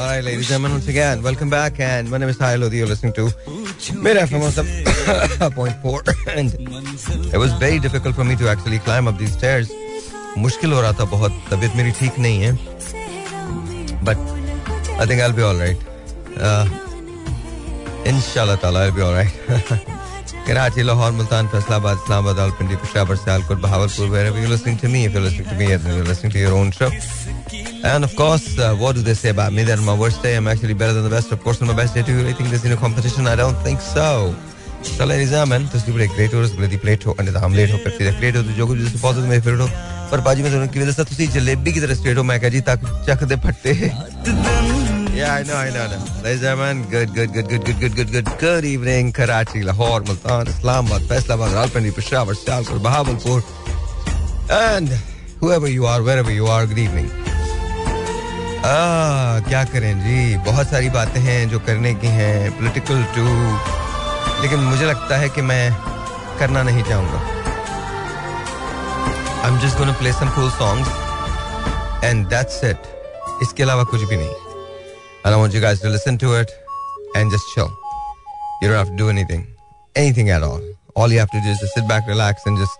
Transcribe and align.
Alright, 0.00 0.24
ladies 0.24 0.38
and 0.38 0.46
gentlemen, 0.46 0.72
once 0.72 0.88
again, 0.88 1.22
welcome 1.22 1.50
back. 1.50 1.78
And 1.80 2.10
my 2.10 2.16
name 2.16 2.30
is 2.30 2.38
Tahil 2.38 2.60
Lodi. 2.60 2.78
You're 2.78 2.86
listening 2.86 3.12
to 3.12 3.24
Mera 3.94 4.22
FM 4.26 5.54
point 5.54 5.76
four. 5.82 6.02
And 6.28 6.54
it 7.34 7.36
was 7.36 7.52
very 7.52 7.78
difficult 7.78 8.14
for 8.14 8.24
me 8.24 8.36
to 8.36 8.48
actually 8.48 8.78
climb 8.78 9.06
up 9.06 9.18
these 9.18 9.34
stairs. 9.34 9.70
मुश्किल 10.38 10.72
हो 10.72 10.80
रहा 10.80 10.92
था 11.00 11.04
बहुत 11.12 11.32
तबीयत 11.50 11.76
मेरी 11.76 11.90
ठीक 11.98 12.18
नहीं 12.20 12.40
है 12.42 12.52
but 14.04 14.16
I 15.00 15.06
think 15.08 15.20
I 15.20 15.32
be 15.32 15.42
all 15.42 15.56
right 15.60 15.78
इंशाल्लाह 18.12 18.56
ताला 18.64 18.80
I 18.80 18.90
be 18.96 19.00
all 19.00 19.14
right 19.14 19.32
Karachi 20.47 20.85
Lahore 20.87 21.11
Multan 21.17 21.47
Faisalabad 21.53 21.97
Islamabad 21.97 22.37
Rawalpindi 22.39 22.75
Peshawar 22.83 23.15
Sialkot 23.15 23.57
Bahawalpur 23.65 24.09
wherever 24.13 24.39
you're 24.43 24.53
listening 24.53 24.77
to 24.83 24.89
me 24.93 25.05
if 25.07 25.17
you're 25.17 25.25
listening 25.25 25.49
to 25.49 25.57
me 25.61 25.67
then 25.75 25.97
you're 25.97 26.07
listening 26.11 26.33
to 26.35 26.39
your 26.43 26.53
own 26.59 26.71
show 26.77 26.89
and 27.91 28.07
of 28.07 28.15
course 28.21 28.47
uh, 28.59 28.73
what 28.83 28.95
do 28.99 29.03
they 29.09 29.17
say 29.23 29.33
about 29.35 29.57
me 29.57 29.67
that 29.69 29.83
on 29.83 29.85
my 29.89 29.97
worst 30.03 30.23
day 30.27 30.33
I'm 30.37 30.49
actually 30.53 30.77
better 30.83 30.95
than 30.97 31.05
the 31.09 31.13
best 31.17 31.35
of 31.37 31.43
course 31.43 31.61
on 31.61 31.71
my 31.73 31.77
best 31.81 31.99
day 31.99 32.05
do 32.09 32.15
you 32.15 32.21
really 32.21 32.33
think 32.39 32.49
there's 32.55 32.65
any 32.71 32.79
competition 32.85 33.29
I 33.33 33.35
don't 33.43 33.61
think 33.67 33.85
so 33.89 34.07
So 34.83 35.05
ladies 35.05 35.31
and 35.31 35.35
gentlemen, 35.37 35.65
this 35.71 35.87
is 35.87 35.95
a 35.95 36.07
great 36.13 36.31
host, 36.31 36.55
bloody 36.57 36.77
plate 36.83 37.03
ho, 37.03 37.13
and 37.19 37.27
the 37.27 37.39
ham 37.39 37.53
late 37.53 37.69
ho, 37.69 37.77
Pepsi 37.77 38.05
the 38.07 38.13
great 38.19 38.35
ho, 38.35 38.41
तो 38.43 38.51
जो 38.57 38.67
कुछ 38.67 38.77
जैसे 38.79 38.99
बहुत 39.01 39.15
मेरे 39.29 39.41
favourite 39.41 39.61
हो, 39.61 39.67
पर 40.11 40.21
बाजी 40.25 40.43
में 40.43 40.51
दोनों 40.51 40.67
की 40.67 40.79
वजह 40.79 40.91
से 40.91 41.03
तुसी 41.05 41.27
जलेबी 41.37 41.73
की 41.73 41.79
तरह 41.79 41.93
स्ट्रेट 42.01 42.17
हो 42.17 42.23
मैं 42.23 42.39
कह 42.41 42.49
जी 42.49 42.61
ताकि 42.69 42.85
चख 43.07 43.23
दे 43.29 43.35
फट्टे 43.45 43.71
Yeah, 45.21 45.35
I 45.35 45.43
know, 45.43 45.55
I 45.55 45.69
know, 45.69 45.83
I 45.85 45.87
know. 45.87 46.23
Ladies 46.23 46.41
and 46.41 46.57
gentlemen, 46.59 46.89
good, 46.89 47.13
good, 47.13 47.31
good, 47.31 47.47
good, 47.47 47.63
good, 47.63 47.79
good, 47.79 47.95
good, 47.95 48.11
good, 48.11 48.29
good 48.39 48.65
evening. 48.65 49.11
Karachi, 49.11 49.61
Lahore, 49.61 50.01
Multan, 50.01 50.47
Islamabad, 50.47 51.03
Faisalabad, 51.03 51.51
Rawalpindi, 51.57 51.93
Peshawar, 51.93 52.33
Sialkot, 52.33 52.79
Bahawalpur, 52.85 53.43
and 54.49 54.89
whoever 55.39 55.69
you 55.69 55.85
are, 55.85 56.01
wherever 56.01 56.31
you 56.31 56.47
are, 56.47 56.65
good 56.65 56.79
evening. 56.79 57.11
Ah, 58.63 59.41
क्या 59.47 59.63
करें 59.73 59.93
जी 60.05 60.17
बहुत 60.49 60.67
सारी 60.73 60.89
बातें 60.97 61.19
हैं 61.21 61.39
जो 61.49 61.59
करने 61.69 61.93
की 62.01 62.07
हैं 62.17 62.35
पॉलिटिकल 62.57 63.03
टू 63.15 63.25
लेकिन 64.41 64.59
मुझे 64.73 64.85
लगता 64.85 65.17
है 65.17 65.29
कि 65.37 65.41
मैं 65.53 65.63
करना 66.39 66.63
नहीं 66.69 66.83
चाहूँगा 66.89 67.21
I'm 69.45 69.57
just 69.65 69.77
going 69.77 69.91
to 69.93 69.97
play 70.01 70.11
some 70.21 70.29
cool 70.37 70.51
songs 70.61 70.87
and 72.09 72.29
that's 72.29 72.63
it. 72.71 72.77
इसके 73.43 73.63
अलावा 73.63 73.83
कुछ 73.93 74.03
भी 74.09 74.17
नहीं 74.17 74.50
And 75.23 75.33
I 75.35 75.37
want 75.37 75.53
you 75.53 75.61
guys 75.61 75.79
to 75.81 75.89
listen 75.89 76.17
to 76.19 76.33
it 76.39 76.51
and 77.15 77.29
just 77.29 77.43
chill. 77.53 77.69
You 78.61 78.67
don't 78.67 78.77
have 78.77 78.89
to 78.89 78.95
do 78.95 79.09
anything, 79.09 79.47
anything 79.95 80.29
at 80.29 80.41
all. 80.41 80.61
All 80.95 81.11
you 81.11 81.19
have 81.19 81.29
to 81.31 81.41
do 81.41 81.47
is 81.47 81.59
just 81.59 81.73
sit 81.73 81.87
back, 81.87 82.07
relax, 82.07 82.45
and 82.45 82.57
just 82.57 82.77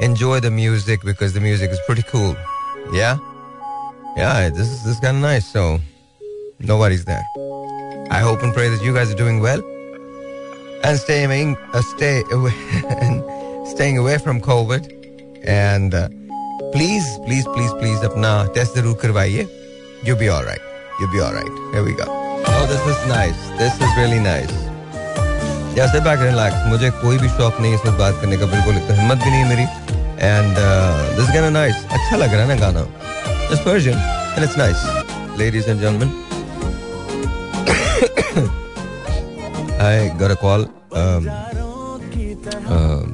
enjoy 0.00 0.40
the 0.40 0.50
music 0.50 1.02
because 1.04 1.32
the 1.32 1.40
music 1.40 1.70
is 1.70 1.80
pretty 1.86 2.02
cool. 2.02 2.34
Yeah? 2.92 3.18
Yeah, 4.16 4.48
this 4.48 4.68
is, 4.68 4.84
this 4.84 5.00
kind 5.00 5.16
of 5.18 5.22
nice. 5.22 5.46
So, 5.46 5.78
nobody's 6.58 7.04
there. 7.04 7.24
I 8.10 8.20
hope 8.20 8.42
and 8.42 8.54
pray 8.54 8.68
that 8.68 8.82
you 8.82 8.94
guys 8.94 9.12
are 9.12 9.16
doing 9.16 9.40
well 9.40 9.62
and 10.82 10.98
staying, 10.98 11.56
uh, 11.72 11.82
stay 11.82 12.22
away, 12.30 12.54
and 12.88 13.68
staying 13.68 13.98
away 13.98 14.18
from 14.18 14.40
COVID. 14.40 14.92
And 15.44 15.94
uh, 15.94 16.08
please, 16.72 17.06
please, 17.26 17.44
please, 17.44 17.72
please, 17.74 18.00
apna 18.00 18.52
test 18.54 18.74
the 18.74 18.82
root. 18.82 19.02
You'll 20.04 20.18
be 20.18 20.28
all 20.28 20.44
right. 20.44 20.65
You'll 20.98 21.12
be 21.12 21.20
alright. 21.20 21.52
Here 21.72 21.84
we 21.84 21.92
go. 21.92 22.04
Oh, 22.08 22.66
this 22.68 22.82
is 22.92 22.98
nice. 23.08 23.40
This 23.58 23.74
is 23.74 23.90
really 23.96 24.18
nice. 24.18 24.52
Yeah, 25.76 25.90
sit 25.92 26.04
back 26.04 26.18
and 26.20 26.28
relax. 26.32 26.54
मुझे 26.68 26.90
कोई 27.02 27.18
भी 27.18 27.28
शौक 27.28 27.60
नहीं 27.60 27.74
इसमें 27.74 27.98
बात 27.98 28.14
करने 28.20 28.36
का 28.36 28.46
बिल्कुल 28.52 28.76
इतना 28.76 28.94
हिम्मत 29.00 29.18
भी 29.24 29.30
नहीं 29.30 29.42
है 29.42 29.48
मेरी. 29.48 29.66
Uh, 30.18 31.22
is 31.22 31.28
kind 31.32 31.44
of 31.44 31.52
nice. 31.52 31.78
अच्छा 31.96 32.16
लग 32.16 32.32
रहा 32.34 32.42
है 32.42 32.48
ना 32.48 32.54
गाना. 32.60 32.82
It's 33.50 33.60
Persian 33.66 33.98
and 34.36 34.44
it's 34.44 34.56
nice. 34.56 34.80
Ladies 35.38 35.68
and 35.68 35.78
gentlemen. 35.80 36.10
I 39.78 40.08
got 40.18 40.30
a 40.30 40.36
call 40.36 40.62
um, 40.92 41.28
um, 42.76 43.04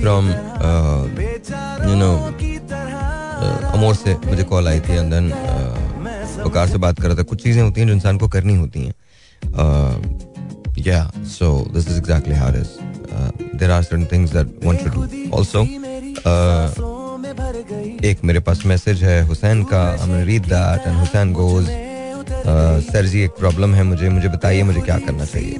from 0.00 0.32
uh, 0.70 1.02
you 1.86 1.96
know 2.02 2.14
uh, 3.42 3.74
अमोर 3.74 3.94
से 3.94 4.14
मुझे 4.26 4.44
कॉल 4.54 4.68
आई 4.68 4.80
थी 4.88 4.92
एंड 4.96 5.10
देन 5.12 5.30
वकार 6.44 6.68
से 6.68 6.78
बात 6.78 7.00
कर 7.00 7.08
रहा 7.08 7.16
था, 7.18 7.22
कुछ 7.22 7.42
चीज़ें 7.42 7.62
होती 7.62 7.80
हैं 7.80 7.88
जो 7.88 7.94
इंसान 7.94 8.18
को 8.18 8.28
करनी 8.28 8.54
होती 8.56 8.80
हैं। 8.80 8.94
या 10.78 11.10
so 11.28 11.46
this 11.74 11.88
is 11.88 11.96
exactly 11.98 12.34
how 12.34 12.50
is 12.50 12.68
there 13.58 13.70
are 13.70 13.82
certain 13.82 14.06
things 14.12 14.32
that 14.32 14.46
one 14.64 14.76
should 14.76 14.92
do 14.94 15.02
also 15.36 15.62
एक 18.04 18.24
मेरे 18.24 18.40
पास 18.40 18.62
मैसेज 18.66 19.02
है 19.04 19.20
हुसैन 19.26 19.62
का 19.64 19.82
I 19.90 20.10
am 20.10 20.24
read 20.26 20.42
that 20.44 20.86
and 20.86 20.98
Hussain 20.98 21.32
goes 21.32 21.66
sir 22.84 23.06
ji, 23.06 23.20
एक 23.22 23.30
प्रॉब्लम 23.38 23.74
है 23.74 23.82
मुझे 23.84 24.08
मुझे 24.08 24.28
बताइए 24.28 24.62
मुझे 24.62 24.80
क्या 24.80 24.98
करना 24.98 25.24
चाहिए। 25.24 25.58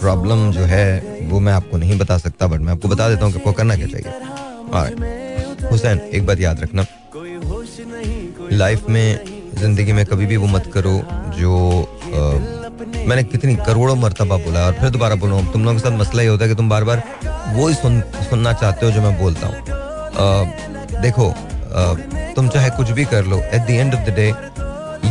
प्रॉब्लम 0.00 0.50
जो 0.52 0.60
है, 0.62 1.18
वो 1.28 1.40
मैं 1.40 1.52
आपको 1.52 1.76
नहीं 1.78 1.98
बता 1.98 2.16
सकता 2.18 2.46
बट 2.46 2.60
मैं 2.60 2.72
आपको 2.72 2.88
बता 2.88 3.08
देता 3.08 3.24
हूँ 3.24 3.32
कि 3.32 3.38
आपको 3.38 3.52
करना 3.52 3.76
क्या 3.76 3.86
चाहिए। 3.86 5.68
हुसैन, 5.70 5.98
एक 5.98 6.26
बात 6.26 6.40
याद 6.40 6.60
रखना। 6.60 6.84
लाइफ 8.52 8.88
में 8.88 9.33
ज़िंदगी 9.58 9.92
में 9.92 10.04
कभी 10.06 10.26
भी 10.26 10.36
वो 10.36 10.46
मत 10.46 10.70
करो 10.74 10.94
जो 11.38 11.52
आ, 12.06 12.18
मैंने 13.08 13.22
कितनी 13.24 13.54
करोड़ों 13.56 13.94
मरतबा 13.96 14.36
बोला 14.44 14.64
और 14.66 14.72
फिर 14.80 14.90
दोबारा 14.90 15.14
बोल 15.14 15.30
तुम 15.52 15.64
लोगों 15.64 15.78
के 15.78 15.88
साथ 15.88 15.98
मसला 15.98 16.22
ये 16.22 16.28
होता 16.28 16.44
है 16.44 16.48
कि 16.50 16.56
तुम 16.56 16.68
बार 16.68 16.84
बार 16.84 17.02
वो 17.54 17.68
ही 17.68 17.74
सुन 17.74 18.00
सुनना 18.30 18.52
चाहते 18.52 18.86
हो 18.86 18.92
जो 18.92 19.02
मैं 19.02 19.18
बोलता 19.18 19.46
हूँ। 19.46 19.54
देखो 21.02 21.28
आ, 21.30 21.94
तुम 22.34 22.48
चाहे 22.48 22.70
कुछ 22.76 22.90
भी 22.90 23.04
कर 23.04 23.24
लो 23.24 23.38
at 23.38 23.66
the 23.66 23.70
end 23.70 23.94
of 23.94 24.10
the 24.10 24.14
day 24.14 24.32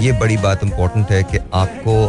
ये 0.04 0.12
बड़ी 0.20 0.38
बात 0.38 0.64
इंपॉर्टेंट 0.64 1.12
है 1.12 1.24
कि 1.24 1.38
आपको 1.54 2.06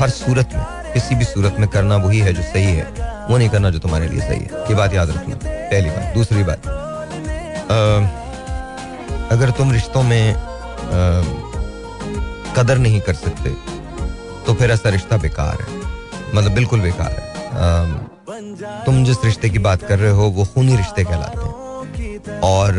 हर 0.00 0.10
सूरत 0.10 0.54
में 0.54 0.64
किसी 0.92 1.14
भी 1.14 1.24
सूरत 1.24 1.56
में 1.58 1.68
करना 1.68 1.96
वही 1.98 2.18
है 2.20 2.32
जो 2.34 2.42
सही 2.42 2.72
है। 2.74 2.86
वो 3.28 3.36
नहीं 3.36 3.48
करना 3.48 3.70
जो 3.70 3.78
तुम्हारे 3.78 4.08
लिए 4.08 4.20
सही 4.20 4.40
है। 4.40 4.64
ये 4.68 4.74
बात 4.74 4.94
याद 4.94 5.10
रखना 5.10 5.36
पहली 5.44 5.90
बात। 5.90 6.14
दूसरी 6.14 6.44
बात 6.44 6.66
आ, 6.66 7.78
अगर 9.34 9.50
तुम 9.58 9.72
रिश्तों 9.72 10.02
में 10.02 10.32
आ, 10.32 10.38
कदर 12.56 12.78
नहीं 12.78 13.00
कर 13.00 13.14
सकते 13.16 13.50
तो 14.46 14.54
फिर 14.54 14.70
ऐसा 14.70 14.88
रिश्ता 14.90 15.16
बेकार 15.18 15.58
है। 15.60 15.80
मतलब 16.34 16.52
बिल्कुल 16.52 16.80
बेकार 16.80 17.10
है। 17.10 17.30
तुम 18.84 19.04
जिस 19.04 19.24
रिश्ते 19.24 19.48
की 19.50 19.58
बात 19.60 19.82
कर 19.82 19.98
रहे 19.98 20.10
हो, 20.10 20.28
वो 20.28 20.44
खूनी 20.44 20.76
रिश्ते 20.76 21.04
कहलाते 21.04 21.38
हैं। 21.38 22.40
और 22.40 22.78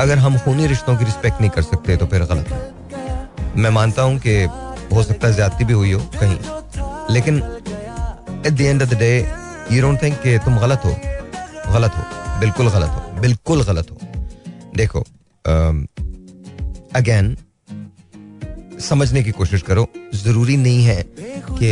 अगर 0.00 0.18
हम 0.18 0.38
खूनी 0.38 0.66
रिश्तों 0.66 0.96
की 0.96 1.04
रिस्पेक्ट 1.04 1.40
नहीं 1.40 1.50
कर 1.50 1.62
सकते 1.62 1.96
तो 1.96 2.06
फिर 2.06 2.24
गलत 2.24 2.48
है। 2.48 3.52
मैं 3.56 3.70
मानता 3.70 4.02
हूँ 4.02 4.18
कि 4.18 4.42
हो 4.94 5.02
सकता 5.02 5.28
है 5.28 5.34
ज्यादती 5.34 5.64
भी 5.64 5.72
हुई 5.72 5.92
हो 5.92 6.00
कहीं, 6.14 6.38
लेकिन 7.10 7.36
at 8.46 8.52
the 8.52 8.60
end 8.60 8.82
of 8.82 8.90
the 8.90 8.98
day 8.98 9.12
you 9.72 9.82
don't 9.82 10.02
think 10.02 10.20
कि 10.22 10.38
तुम 10.38 10.58
गलत 10.58 10.84
हो। 10.84 10.94
गलत 11.72 11.96
हो। 11.96 12.38
बिल्कुल 12.40 12.68
गलत 12.70 12.90
हो। 12.90 13.20
बिल्कुल 13.20 13.62
गलत 13.64 13.90
हो। 13.90 13.96
देखो 14.76 15.00
अगेन 16.96 17.36
समझने 18.84 19.22
की 19.22 19.30
कोशिश 19.32 19.62
करो। 19.62 19.86
ज़रूरी 20.14 20.56
नहीं 20.56 20.84
है 20.84 21.04
कि 21.50 21.70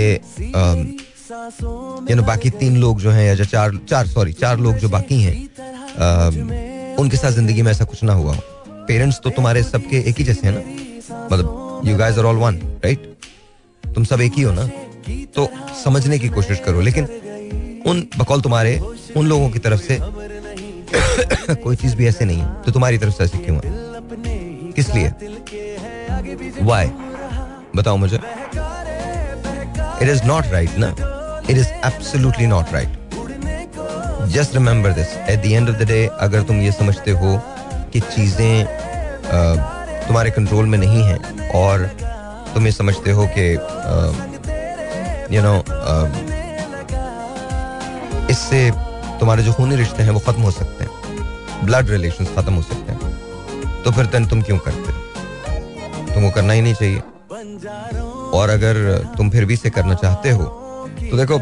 यू 2.11 2.17
नो, 2.17 2.23
बाकी 2.23 2.51
तीन 2.53 2.77
लोग 2.77 3.01
जो 3.01 3.11
हैं 3.11 3.27
या 3.27 3.45
चार 3.45 3.79
चार 3.89 4.07
सॉरी 4.07 4.33
चार 4.35 4.59
लोग 4.59 4.77
जो 4.77 4.89
बाकी 4.89 5.21
हैं 5.21 5.37
उनके 6.99 7.17
साथ 7.17 7.31
ज़िंदगी 7.33 7.63
में 7.63 7.71
ऐसा 7.73 7.85
कुछ 7.85 8.03
ना 8.05 8.13
हुआ 8.13 8.35
हो। 8.35 8.41
पेरेंट्स 8.89 9.21
तो 9.25 9.31
तुम्हारे 9.31 9.63
सबके 9.63 9.99
एक 10.11 10.19
ही 10.19 10.25
जैसे 10.25 10.47
हैं 10.47 10.55
ना? 10.55 10.61
मतलब 11.27 11.83
you 11.87 11.97
guys 11.99 12.19
are 12.19 12.25
all 12.25 12.37
one 12.37 12.57
right 12.85 13.13
तुम 13.85 14.05
सब 14.05 14.21
एक 14.21 14.33
ही 14.37 14.43
हो 14.43 14.53
ना? 14.53 14.69
तो 15.37 15.49
समझने 15.85 16.19
की 16.19 16.29
कोशिश 16.29 16.61
करो, 16.65 16.81
लेकिन 16.81 17.05
उन, 17.87 18.07
बकौल 18.19 18.41
तुम्हारे, 18.41 18.79
उन 19.17 19.27
लोगों 19.27 19.49
की 19.51 19.59
तरफ़ 19.59 19.81
से 19.83 19.99
कोई 21.55 21.77
चीज़ 21.77 21.97
भी 21.97 22.07
ऐसे 22.07 22.25
नहीं 22.25 22.39
है 22.39 22.63
तो 22.63 22.73
तुम्हारी 22.73 22.99
तरफ़ 22.99 23.15
से 23.15 23.25
ऐसे 23.25 23.39
क्यों 23.39 23.57
है? 23.57 23.71
किस 24.73 24.95
लिए? 24.95 25.13
वाई 26.63 26.91
बताओ 27.77 27.97
मुझे। 27.97 28.17
इट 30.03 30.09
इज़ 30.09 30.25
नॉट 30.27 30.47
राइट 30.53 30.79
ना? 30.79 30.89
It 31.51 31.57
is 31.57 31.69
absolutely 31.69 32.47
not 32.47 32.73
right 32.73 33.01
just 34.33 34.55
remember 34.55 34.93
this 34.93 35.17
at 35.19 35.43
the 35.43 35.47
end 35.47 35.69
of 35.71 35.77
the 35.77 35.89
day 35.89 36.07
अगर 36.21 36.43
तुम 36.43 36.61
ये 36.61 36.73
समझते 36.73 37.11
हो 37.13 37.41
कि 37.93 38.01
चीज़ें 38.01 38.67
तुम्हारे 40.07 40.31
कंट्रोल 40.31 40.67
में 40.67 40.79
नहीं 40.79 41.03
हैं, 41.05 41.51
और 41.51 41.85
तुम 42.55 42.67
ये 42.67 42.73
समझते 42.73 43.11
हो 43.11 43.27
कि 43.37 43.53
यू 45.37 45.43
नो 45.43 45.57
इससे 48.31 48.71
तुम्हारे 49.21 49.43
जो 49.43 49.53
खूनी 49.53 49.77
रिश्ते 49.77 50.03
हैं 50.03 50.11
वो 50.11 50.21
खत्म 50.21 50.43
हो 50.43 50.51
सकते 50.51 50.85
हैं। 50.85 50.91
ब्लड 51.67 51.91
रिलेशन 51.91 52.25
खत्म 52.37 52.55
हो 52.55 52.63
सकते 52.63 52.93
हैं। 52.93 53.83
तो 53.85 53.91
फिर 53.91 54.07
तन 54.07 54.27
तुम 54.27 54.43
क्यों 54.43 54.59
करते? 54.59 54.93
तुमको 56.23 56.35
करना 56.35 56.53
ही 56.53 56.61
नहीं 56.63 56.75
चाहिए। 56.75 57.01
और 58.33 58.51
अगर 58.51 58.75
तुम 59.17 59.31
फिर 59.31 59.45
भी 59.45 59.55
इसे 59.55 59.71
करना 59.71 59.95
चाहते 59.97 60.31
हो 60.31 60.45
तो 61.01 61.17
देखो, 61.17 61.39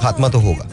खात्मा 0.00 0.28
तो 0.28 0.38
होगा, 0.40 0.64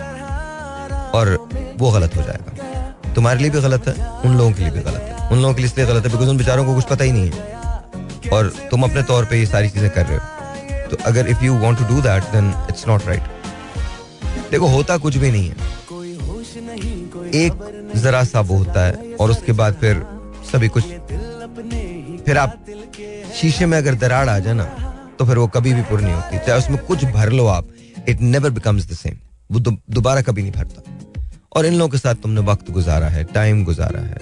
और 1.13 1.29
वो 1.77 1.91
गलत 1.91 2.15
हो 2.15 2.21
जाएगा। 2.23 3.13
तुम्हारे 3.13 3.39
लिए 3.39 3.49
भी 3.49 3.61
गलत 3.61 3.87
है, 3.87 3.93
उन 4.25 4.37
लोगों 4.37 4.51
के 4.51 4.61
लिए 4.61 4.71
भी 4.71 4.79
गलत 4.81 5.01
है। 5.01 5.27
उन 5.27 5.41
लोगों 5.41 5.53
के 5.53 5.61
लिए 5.61 5.69
इसलिए 5.69 5.87
गलत 5.87 6.05
है 6.05 6.11
बिकॉज़ 6.11 6.29
उन 6.29 6.37
बेचारों 6.37 6.65
को 6.65 6.75
कुछ 6.75 6.85
पता 6.85 7.03
ही 7.03 7.11
नहीं 7.11 7.29
है। 7.29 8.29
और 8.33 8.51
तुम 8.71 8.83
अपने 8.83 9.03
तौर 9.03 9.25
पे 9.25 9.39
ये 9.39 9.45
सारी 9.45 9.69
चीज़ें 9.69 9.89
कर 9.89 10.05
रहे 10.05 10.17
हो। 10.17 10.89
तो 10.89 10.97
अगर 11.05 11.27
if 11.27 11.43
you 11.43 11.57
want 11.59 11.77
to 11.79 11.85
do 11.85 12.01
that 12.01 12.23
then 12.33 12.53
it's 12.69 12.87
not 12.87 13.07
right 13.07 13.23
देखो, 14.51 14.67
होता 14.67 14.97
कुछ 14.97 15.17
भी 15.17 15.31
नहीं 15.31 15.47
है। 15.49 15.55
एक 17.35 17.53
जरा 17.97 18.23
सा 18.25 18.39
वो 18.41 18.57
होता 18.57 18.85
है, 18.85 18.93
और 19.15 19.31
उसके 19.31 19.51
बाद 19.53 19.75
फिर 19.81 20.05
सभी 20.51 20.67
कुछ 20.69 20.83
फिर 22.27 22.37
आप 22.37 22.65
शीशे 23.35 23.65
में 23.65 23.77
अगर 23.77 23.95
दराड़ 23.95 24.29
आ 24.29 24.37
जाए 24.39 24.53
ना 24.53 24.63
तो 25.19 25.25
फिर 25.25 25.37
वो 25.37 25.47
कभी 25.47 25.73
भी 25.73 25.81
पूरी 25.81 26.03
नहीं 26.03 26.13
होती। 26.13 26.37
चाहे 26.37 26.57
उसमें 26.59 26.77
कुछ 26.85 27.05
भर 27.13 27.29
लो 27.31 27.45
आप 27.47 27.67
it 28.09 28.21
never 28.21 28.49
becomes 28.57 28.89
the 28.89 28.95
same 28.95 29.15
वो 29.51 29.59
दोबारा 29.59 30.21
कभी 30.21 30.41
नहीं 30.41 30.51
भरता। 30.51 30.81
और 31.55 31.65
इन 31.65 31.73
लोगों 31.73 31.89
के 31.89 31.97
साथ 31.97 32.15
तुमने 32.23 32.41
वक्त 32.49 32.71
गुजारा 32.71 33.07
है 33.07 33.23
टाइम 33.33 33.63
गुजारा 33.65 34.01
है। 34.01 34.19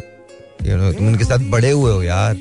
You 0.65 0.75
know, 0.79 0.91
तुम 0.97 1.07
इनके 1.09 1.25
साथ 1.25 1.49
बड़े 1.51 1.71
हुए 1.71 1.91
हो 1.91 2.03
यार। 2.03 2.35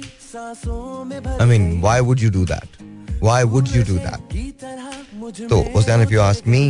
I 1.41 1.47
mean 1.49 1.81
why 1.81 2.01
would 2.01 2.21
you 2.21 2.31
do 2.31 2.45
that 2.47 3.23
why 3.23 3.45
would 3.55 3.69
you 3.77 3.83
do 3.85 3.97
that 3.99 5.49
तो 5.49 5.57
Hussain 5.77 6.03
if 6.03 6.13
you 6.13 6.21
ask 6.21 6.49
me 6.49 6.63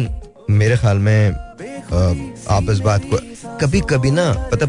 मेरे 0.50 0.76
ख्याल 0.76 0.98
में 0.98 1.30
आप 2.50 2.70
इस 2.70 2.78
बात 2.88 3.02
को 3.12 3.18
कभी 3.60 3.80
कभी 3.90 4.10
ना 4.12 4.32
पता 4.52 4.66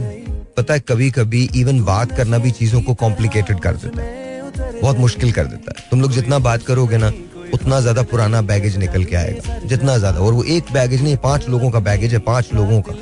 पता 0.57 0.73
है 0.73 0.79
कभी 0.79 1.09
कभी 1.11 1.49
इवन 1.55 1.83
बात 1.83 2.11
करना 2.17 2.37
भी 2.37 2.51
चीज़ों 2.51 2.81
को 2.81 2.93
कॉम्प्लिकेटेड 2.95 3.59
कर 3.59 3.75
देता 3.75 4.01
है। 4.01 4.81
बहुत 4.81 4.97
मुश्किल 4.97 5.31
कर 5.31 5.45
देता 5.45 5.73
है। 5.77 5.89
तुम 5.89 6.01
लोग 6.01 6.11
जितना 6.11 6.39
बात 6.39 6.63
करोगे 6.63 6.97
ना, 6.97 7.11
उतना 7.53 7.79
ज़्यादा 7.79 8.01
पुराना 8.03 8.41
बैगेज 8.43 8.77
निकल 8.77 9.03
के 9.03 9.15
आएगा। 9.15 9.57
जितना 9.65 9.97
ज़्यादा। 9.97 10.19
और 10.19 10.33
वो 10.33 10.43
एक 10.45 10.71
बैगेज 10.73 11.01
नहीं, 11.03 11.17
पाँच 11.19 11.47
लोगों 11.49 11.69
का 11.71 11.79
बैगेज 11.81 12.13
है, 12.13 12.19
पाँच 12.21 12.53
लोगों 12.53 12.81
का। 12.81 12.93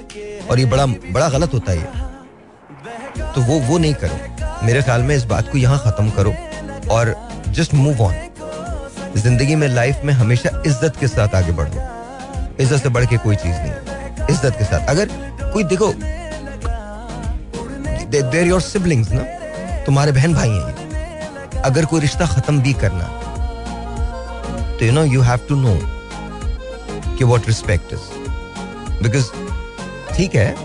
और 0.50 0.60
ये 0.60 0.66
बड़ा 0.66 0.86
बड़ा 0.86 1.30
गलत 1.30 1.54
होता 1.54 1.72
है 1.72 2.02
तो 3.34 3.42
वो 3.42 3.60
वो 3.62 3.78
नहीं 3.78 3.94
करो। 3.96 4.66
मेरे 4.66 4.82
ख्याल 4.82 5.02
में 5.02 5.16
इस 5.16 5.24
बात 5.26 5.52
को 5.52 5.58
यहाँ 5.58 5.80
खत्म 5.86 6.10
करो 6.12 6.34
और 6.92 7.16
जस्ट 7.50 7.74
मूव 7.74 8.02
ऑन 8.02 8.14
ज़िंदगी 9.18 9.56
में 9.56 9.68
लाइफ 9.68 10.02
में 10.06 10.14
हमेशा 10.14 10.50
इज़्ज़त 10.66 10.98
के 11.00 11.08
साथ 11.08 11.36
आगे 11.36 11.52
बढ़ो। 11.52 11.82
इज़्ज़त 12.60 12.84
से 12.84 12.90
बढ़ 12.90 13.06
के 13.06 13.18
कोई 13.18 13.36
चीज़ 13.36 13.56
नहीं। 13.56 14.28
इज़्ज़त 14.30 14.56
के 14.58 14.64
साथ। 14.66 14.90
अगर 14.90 15.10
कोई, 15.44 15.64
देखो 15.64 15.94
देर 18.22 18.48
योर 18.48 18.62
सिबलिंग्स 18.62 19.12
ना 19.12 19.24
तुम्हारे 19.86 20.12
बहन 20.12 20.34
भाई 20.34 20.50
हैं 20.50 21.62
अगर 21.62 21.86
कोई 21.86 22.02
रिश्ता 22.02 22.26
खत्म 22.26 22.62
भी 22.62 22.74
करना 22.74 23.06
तो 24.80 24.86
you 24.86 24.92
know 24.92 25.04
you 25.04 25.22
have 25.22 25.40
to 25.50 25.56
know 25.56 25.78
कि 27.18 27.24
व्हाट 27.24 27.48
रिस्पेक्ट 27.48 27.94
इज़ 27.94 28.00
बिकॉज़ 29.04 29.32
ठीक 30.16 30.36
है 30.36 30.56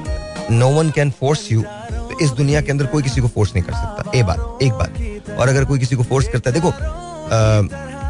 no 0.51 0.69
one 0.69 0.91
can 0.91 1.11
force 1.11 1.53
you 1.53 1.65
इस 2.23 2.31
दुनिया 2.31 2.61
के 2.61 2.71
अंदर 2.71 2.87
कोई 2.87 3.03
किसी 3.03 3.21
को 3.21 3.29
फोर्स 3.29 3.55
नहीं 3.55 3.65
कर 3.65 3.73
सकता। 3.73 4.11
एक 4.19 4.25
बात 4.25 4.63
एक 4.63 4.73
बात। 4.73 5.39
और 5.39 5.49
अगर 5.49 5.65
कोई 5.65 5.79
किसी 5.79 5.97
को 5.97 6.03
फोर्स 6.03 6.29
करता 6.29 6.51
है, 6.51 6.55
देखो 6.55 6.73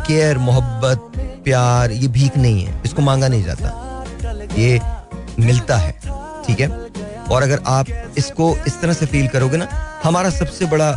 केयर 0.07 0.39
मोहब्बत, 0.39 1.01
प्यार, 1.45 1.91
ये 1.91 2.09
भीख 2.09 2.37
नहीं 2.37 2.65
है। 2.65 2.81
इसको 2.85 3.03
मांगा 3.03 3.29
नहीं 3.29 3.45
जाता। 3.45 4.05
ये 4.59 4.81
मिलता 5.41 5.77
है, 5.77 5.93
ठीक 6.47 6.61
है? 6.61 6.69
और 7.31 7.43
अगर 7.43 7.61
आप 7.67 7.87
इसको 8.19 8.57
इस 8.67 8.81
तरह 8.81 8.93
से 8.93 9.07
फील 9.07 9.29
करोगे 9.29 9.57
ना, 9.57 9.69
हमारा 10.05 10.31
सबसे 10.33 10.67
बड़ा 10.67 10.91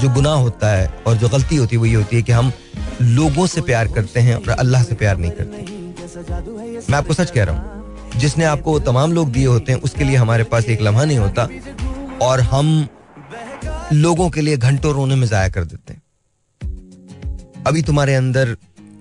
जो 0.00 0.08
गुनाह 0.14 0.34
होता 0.36 0.70
है 0.70 0.86
और 1.06 1.16
जो 1.16 1.28
गलती 1.28 1.56
होती 1.56 1.76
है, 1.76 1.80
वो 1.80 1.86
ये 1.86 1.94
होती 1.94 2.16
है 2.16 2.22
कि 2.22 2.32
हम 2.32 2.52
लोगों 3.02 3.46
से 3.46 3.60
प्यार 3.62 3.88
करते 3.92 4.20
हैं 4.20 4.34
और 4.36 4.48
अल्लाह 4.50 4.82
से 4.82 4.94
प्यार 4.94 5.16
नहीं 5.18 5.30
करते। 5.30 5.76
मैं 6.90 6.98
आपको 6.98 7.14
सच 7.14 7.30
कह 7.30 7.44
रहा 7.44 7.56
हूँ, 7.56 8.18
जिसने 8.18 8.44
आपको 8.44 8.78
तमाम 8.80 9.12
लोग 9.12 9.32
दिए 9.32 9.46
होते 9.46 9.72
हैं, 9.72 9.80
उसके 9.80 10.04
लिए 10.04 10.16
हमारे 10.16 10.44
पास 10.44 10.68
एक 10.68 10.82
लम्हा 10.82 11.04
नहीं 11.04 11.18
होता 11.18 11.48
और 12.22 12.40
हम 12.52 12.88
लोगों 13.92 14.28
के 14.30 14.40
लिए 14.40 14.56
घंटों 14.58 14.92
रोने 14.94 15.14
में 15.14 15.26
जाया 15.26 15.48
कर 15.48 15.64
देते 15.64 15.92
हैं। 15.92 16.02
अभी 17.66 17.82
तुम्हारे 17.82 18.14
अंदर 18.14 18.56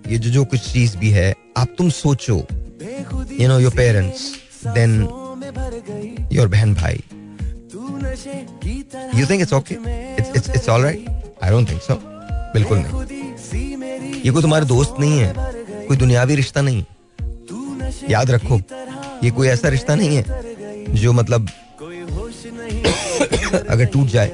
ये 0.07 0.18
जो 0.18 0.29
जो 0.29 0.44
कुछ 0.45 0.71
चीज़ 0.71 0.97
भी 0.97 1.09
है, 1.12 1.33
आप 1.57 1.68
तुम 1.77 1.89
सोचो 1.91 2.35
you 3.39 3.47
know 3.47 3.59
your 3.59 3.71
parents 3.75 4.31
then 4.68 5.01
your 6.31 6.48
बहन 6.48 6.74
भाई 6.75 7.04
you 9.15 9.25
think 9.30 9.42
it's 9.42 9.54
okay 9.54 9.75
it's 10.19 10.50
it's 10.50 10.69
all 10.69 10.83
right 10.83 11.06
I 11.44 11.50
don't 11.51 11.69
think 11.69 11.81
so 11.81 12.00
बिल्कुल 12.54 12.77
नहीं। 12.77 14.21
ये 14.25 14.31
कोई 14.31 14.42
तुम्हारे 14.42 14.65
दोस्त 14.65 14.95
नहीं 15.00 15.19
है। 15.19 15.33
कोई 15.88 15.98
दुनियावी 15.98 16.36
रिश्ता 16.36 16.62
नहीं। 16.62 16.83
याद 18.09 18.31
रखो 18.31 18.59
ये 19.24 19.31
कोई 19.31 19.48
ऐसा 19.48 19.69
रिश्ता 19.69 19.95
नहीं 19.95 20.18
है 20.18 20.24
जो 20.95 21.13
मतलब 21.13 21.50
अगर 23.69 23.86
टूट 23.86 24.07
जाए। 24.07 24.31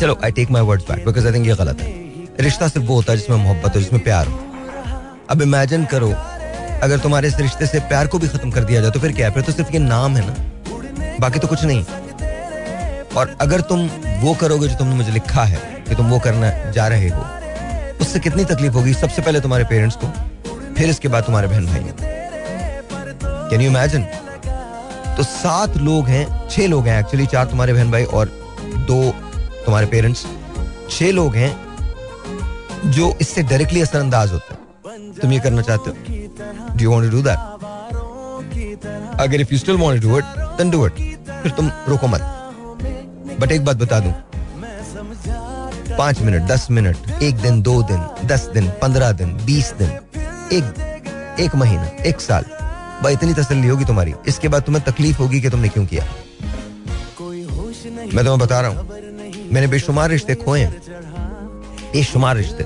चलो 0.00 0.18
I 0.24 0.30
take 0.32 0.50
my 0.50 0.62
word 0.62 0.82
back 0.82 1.04
because 1.06 1.26
I 1.26 1.32
think 1.34 1.46
ये 1.46 1.54
गलत 1.54 1.80
है। 1.80 1.92
रिश्ता 2.40 2.68
सिर्फ़ 2.68 2.86
वो 2.86 2.94
होता 2.94 3.12
है 3.12 3.18
जिसमें 3.18 3.36
मोहब्बत 3.36 3.76
हो 3.76 3.80
जिसमें 3.80 4.02
प्यार 4.02 4.26
हो। 4.26 4.38
अब 5.30 5.42
इमेजिन 5.42 5.84
करो 5.84 6.10
अगर 6.82 6.98
तुम्हारे 6.98 7.28
इस 7.28 7.38
रिश्ते 7.38 7.66
से 7.66 7.80
प्यार 7.88 8.06
को 8.06 8.18
भी 8.18 8.28
खत्म 8.28 8.50
कर 8.50 8.64
दिया 8.64 8.80
जाए 8.80 8.90
तो 8.90 9.00
फिर 9.00 9.12
क्या 9.12 9.30
फिर 9.30 9.42
तो 9.42 9.52
सिर्फ़ 9.52 9.72
ये 9.72 9.78
नाम 9.80 10.16
है 10.16 10.26
ना। 10.26 10.34
बाकी 11.20 11.38
तो 11.38 11.48
कुछ 11.48 11.64
नहीं। 11.64 11.84
और 13.16 13.36
अगर 13.40 13.60
तुम 13.62 13.86
वो 14.20 14.34
करोगे 14.34 14.68
जो 14.68 14.76
तुमने 14.78 14.94
मुझे 14.94 15.12
लिखा 15.12 15.44
है, 15.44 15.56
कि 15.88 15.94
तुम 15.94 16.06
वो 16.06 16.18
करना 16.18 16.50
जा 16.72 16.86
रहे 16.88 17.08
हो, 17.08 17.24
उससे 18.00 18.18
कितनी 18.20 18.44
तकलीफ़ 18.44 18.72
होगी? 18.72 18.94
सबसे 18.94 19.22
पहले 19.22 19.40
तुम्हारे 19.40 19.64
पेरेंट्स 19.64 19.96
को, 19.96 20.06
फिर 20.74 20.88
इसके 20.88 21.08
बाद 21.08 21.24
तुम्हारे 21.24 21.48
बहन 21.48 21.66
भाई 21.66 21.84
कैन 23.50 23.60
यू 23.60 23.70
इमेजिन 23.70 24.02
तो 25.16 25.22
सात 25.22 25.76
लोग 25.78 26.06
हैं, 26.06 26.48
छह 26.48 26.66
लोग 26.66 26.86
हैं 26.86 26.98
एक्चुअली 27.00 27.26
चार 27.26 27.44
तुम्हारे 27.46 27.72
बहन 27.72 27.90
भाई 27.90 28.04
और 28.04 28.26
दो 28.88 29.00
तुम्हारे 29.64 29.86
पेरेंट्स। 29.86 30.26
छह 30.90 31.10
लोग 31.12 31.36
हैं 31.36 31.50
जो 32.88 33.14
इससे 33.20 33.42
डायरेक्टली 33.44 33.80
असरअंदाज 33.80 34.32
होते 34.32 34.54
हैं। 34.54 35.12
तुम 35.14 35.32
ये 35.32 35.40
करना 35.40 35.62
चाहते 35.62 35.90
हो? 35.90 35.96
Do 36.76 36.84
you 36.84 36.90
want 36.90 37.04
to 37.04 37.16
do 37.16 37.22
that 37.22 37.38
अगर 39.20 39.40
if 39.40 39.52
you 39.52 39.58
still 39.58 39.76
want 39.76 40.02
to 40.02 40.08
do 40.08 40.18
it 40.18 40.24
then 40.58 40.70
do 40.70 40.86
it 40.86 40.92
फिर 41.42 41.52
तुम 41.52 41.70
रोको 41.88 42.06
मत। 42.06 42.20
बट 43.40 43.52
एक 43.52 43.64
बात 43.64 43.76
बता 43.76 44.00
दूँ। 44.00 44.12
पाँच 45.98 46.20
मिनट, 46.20 46.42
दस 46.42 46.66
मिनट, 46.70 46.96
एक 47.22 47.36
दिन, 47.36 47.60
दो 47.62 47.82
दिन, 47.82 48.00
दस 48.26 48.48
दिन, 48.54 48.68
पंद्रह 48.82 49.12
दिन, 49.12 49.32
बीस 49.44 49.72
दिन, 49.78 49.88
एक 50.52 50.64
एक 51.40 51.54
महीना, 51.54 51.86
एक 52.02 52.20
साल। 52.20 52.44
भाई, 53.02 53.12
इतनी 53.12 53.34
तसल्ली 53.34 53.68
होगी 53.68 53.84
तुम्हारी। 53.84 54.12
इसके 54.28 54.48
बाद 54.48 54.62
तुम्हें 54.62 54.84
तकलीफ़ 54.84 55.18
होगी 55.18 55.40
कि 55.40 55.50
तुमने 55.50 55.68
क्यों 55.68 55.86
किया। 55.86 56.04
मैं 58.06 58.24
तुम्हें 58.24 58.38
बता 58.38 58.60
रहा 58.60 58.70
हूँ, 58.70 58.88
मैंने 59.52 59.66
बेशुमार 59.66 60.10
रिश्ते 60.10 60.34
खोए 60.34 60.60
हैं। 60.60 60.70
बेशुमार 61.92 62.36
रिश्ते। 62.36 62.64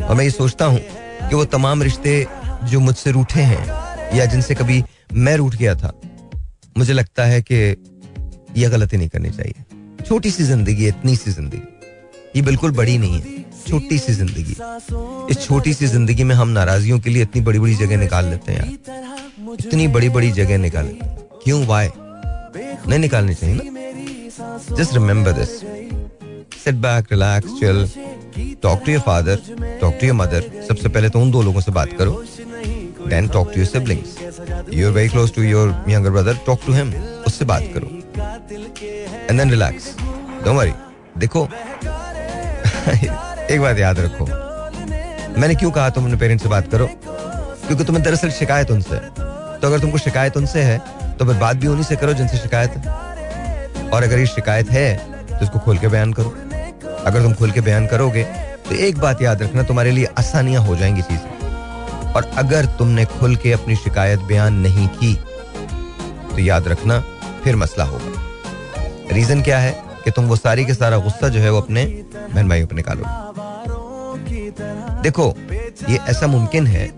और 0.00 0.14
मैं 0.14 0.24
ये 0.24 0.30
सोचता 0.30 0.64
हूँ 0.64 0.78
कि 1.28 1.34
वो 1.34 1.44
तमाम 1.46 1.82
रिश्ते 1.82 2.26
जो 2.62 2.80
मुझसे 2.80 3.10
रूठे 3.10 3.42
हैं, 3.42 3.64
या 4.14 4.24
जिनसे 4.26 4.54
कभी 4.54 4.82
मैं 5.14 5.36
रूठ 5.36 5.54
गया 5.56 5.74
था, 5.74 5.92
मुझे 6.78 6.92
लगता 6.92 7.24
है 7.24 7.40
कि 7.42 7.54
यह 8.56 8.68
गलती 8.68 8.96
नहीं 8.96 9.08
करनी 9.08 9.30
चाहिए। 9.30 10.04
छोटी 10.04 10.30
सी 10.30 10.44
ज़िंदगी, 10.44 10.86
इतनी 10.88 11.16
सी 11.16 11.30
ज़िंदगी, 11.30 11.62
ये 12.36 12.42
बिल्कुल 12.42 12.70
बड़ी 12.72 12.96
नहीं 12.98 13.20
है, 13.20 13.44
छोटी 13.68 13.98
सी 13.98 14.12
ज़िंदगी। 14.12 14.56
इस 15.30 15.40
छोटी 15.40 15.74
सी 15.74 15.86
ज़िंदगी 15.86 16.24
में 16.24 16.34
हम 16.34 16.48
नाराजियों 16.50 16.98
के 17.00 17.10
लिए 17.10 17.22
इतनी 17.22 17.40
बड़ी 17.42 17.58
बड़ी 17.58 17.74
जगह 17.74 17.96
निकाल 17.96 18.24
लेते 18.26 18.52
हैं 18.52 18.58
यार। 18.58 19.56
इतनी 19.58 19.88
बड़ी 19.88 20.08
बड़ी 20.08 20.30
जगह 20.32 20.58
निकाल 20.58 20.88
क्यों 21.44 21.64
वाय 21.66 21.90
नहीं 21.96 22.98
निकालनी 22.98 23.34
चाहिए 23.34 23.54
ना। 23.54 24.76
Just 24.76 24.94
remember 24.94 25.32
this 25.32 25.50
sit 26.64 26.74
back 26.80 27.12
relax 27.12 27.58
chill 27.60 27.86
talk 28.62 28.82
to 28.86 28.92
your 28.92 29.00
father 29.02 29.40
talk 29.80 29.94
to 30.00 30.06
your 30.06 30.16
mother 30.16 30.50
सबसे 30.68 30.88
पहले 30.88 31.08
तो 31.08 31.20
उन 31.20 31.30
दो 31.30 31.42
लोगों 31.42 31.60
से 31.60 31.72
बात 31.72 31.92
करो 31.98 32.22
then 33.08 33.28
talk 33.28 33.48
to 33.48 33.60
your 33.60 33.66
siblings 33.68 34.16
you 34.72 34.86
are 34.86 34.92
very 34.92 35.08
close 35.08 35.34
to 35.34 35.42
your 35.42 35.74
younger 35.88 36.10
brother 36.10 36.38
talk 36.46 36.60
to 36.66 36.72
him 36.72 36.92
उससे 37.26 37.44
बात 37.44 37.62
करो 37.74 37.88
and 39.30 39.38
then 39.38 39.50
relax 39.50 39.94
don't 40.44 40.56
worry 40.56 40.72
देखो 41.18 41.44
एक 43.50 43.60
बात 43.60 43.78
याद 43.78 43.98
रखो 44.00 44.26
मैंने 45.40 45.54
क्यों 45.54 45.70
कहा 45.70 45.88
तुम 45.90 46.04
अपने 46.04 46.16
पेरेंट्स 46.18 46.42
से 46.42 46.48
बात 46.50 46.70
करो 46.70 46.86
क्योंकि 46.96 47.84
तुम्हें 47.84 48.04
दरअसल 48.04 48.30
शिकायत 48.32 48.70
उनसे 48.70 48.96
तो 48.96 49.66
अगर 49.66 49.78
तुमको 49.80 49.98
शिकायत 49.98 50.36
उनसे 50.36 50.62
है 50.62 50.78
तो 51.18 51.24
फिर 51.24 51.36
बात 51.38 51.56
भी 51.56 51.66
उन्हीं 51.66 51.84
से 51.84 51.96
करो 51.96 52.12
जिनसे 52.14 52.38
शिकायत 52.38 52.76
है 52.76 53.90
और 53.90 54.02
अगर 54.02 54.18
ये 54.18 54.26
शिकायत 54.28 54.70
है 54.70 54.88
तो 55.28 55.44
इसको 55.44 55.58
खोल 55.58 55.78
के 55.78 55.88
बयान 55.88 56.12
करो 56.12 56.34
अगर 57.06 57.22
तुम 57.22 57.32
खुल 57.34 57.50
के 57.50 57.60
बयान 57.60 57.86
करोगे 57.86 58.22
तो 58.62 58.74
एक 58.76 58.98
बात 58.98 59.22
याद 59.22 59.42
रखना, 59.42 59.62
तुम्हारे 59.62 59.90
लिए 59.90 60.06
आसानियाँ 60.18 60.62
हो 60.62 60.76
जाएँगी 60.76 61.02
चीज़ें। 61.02 62.12
और 62.12 62.30
अगर 62.38 62.66
तुमने 62.78 63.04
खुल 63.04 63.36
के 63.36 63.52
अपनी 63.52 63.76
शिकायत 63.76 64.20
बयान 64.22 64.54
नहीं 64.56 64.88
की 64.94 65.14
तो 65.14 66.38
याद 66.38 66.68
रखना, 66.68 66.98
फिर 67.44 67.56
मसला 67.56 67.84
होगा। 67.84 69.14
रीजन 69.14 69.42
क्या 69.42 69.58
है 69.58 69.72
कि 70.04 70.10
तुम 70.10 70.24
वो 70.24 70.36
सारी 70.36 70.64
के 70.64 70.74
सारा 70.74 70.98
गुस्सा 70.98 71.28
जो 71.28 71.40
है 71.40 71.50
वो 71.50 71.60
अपने 71.60 71.84
बहन 71.84 72.48
भाइयों 72.48 72.66
पर 72.66 72.74
निकालो। 72.74 73.04
देखो, 75.02 75.34
ये 75.88 75.98
ऐसा 76.08 76.26
मुमकिन 76.26 76.66
है 76.66 76.88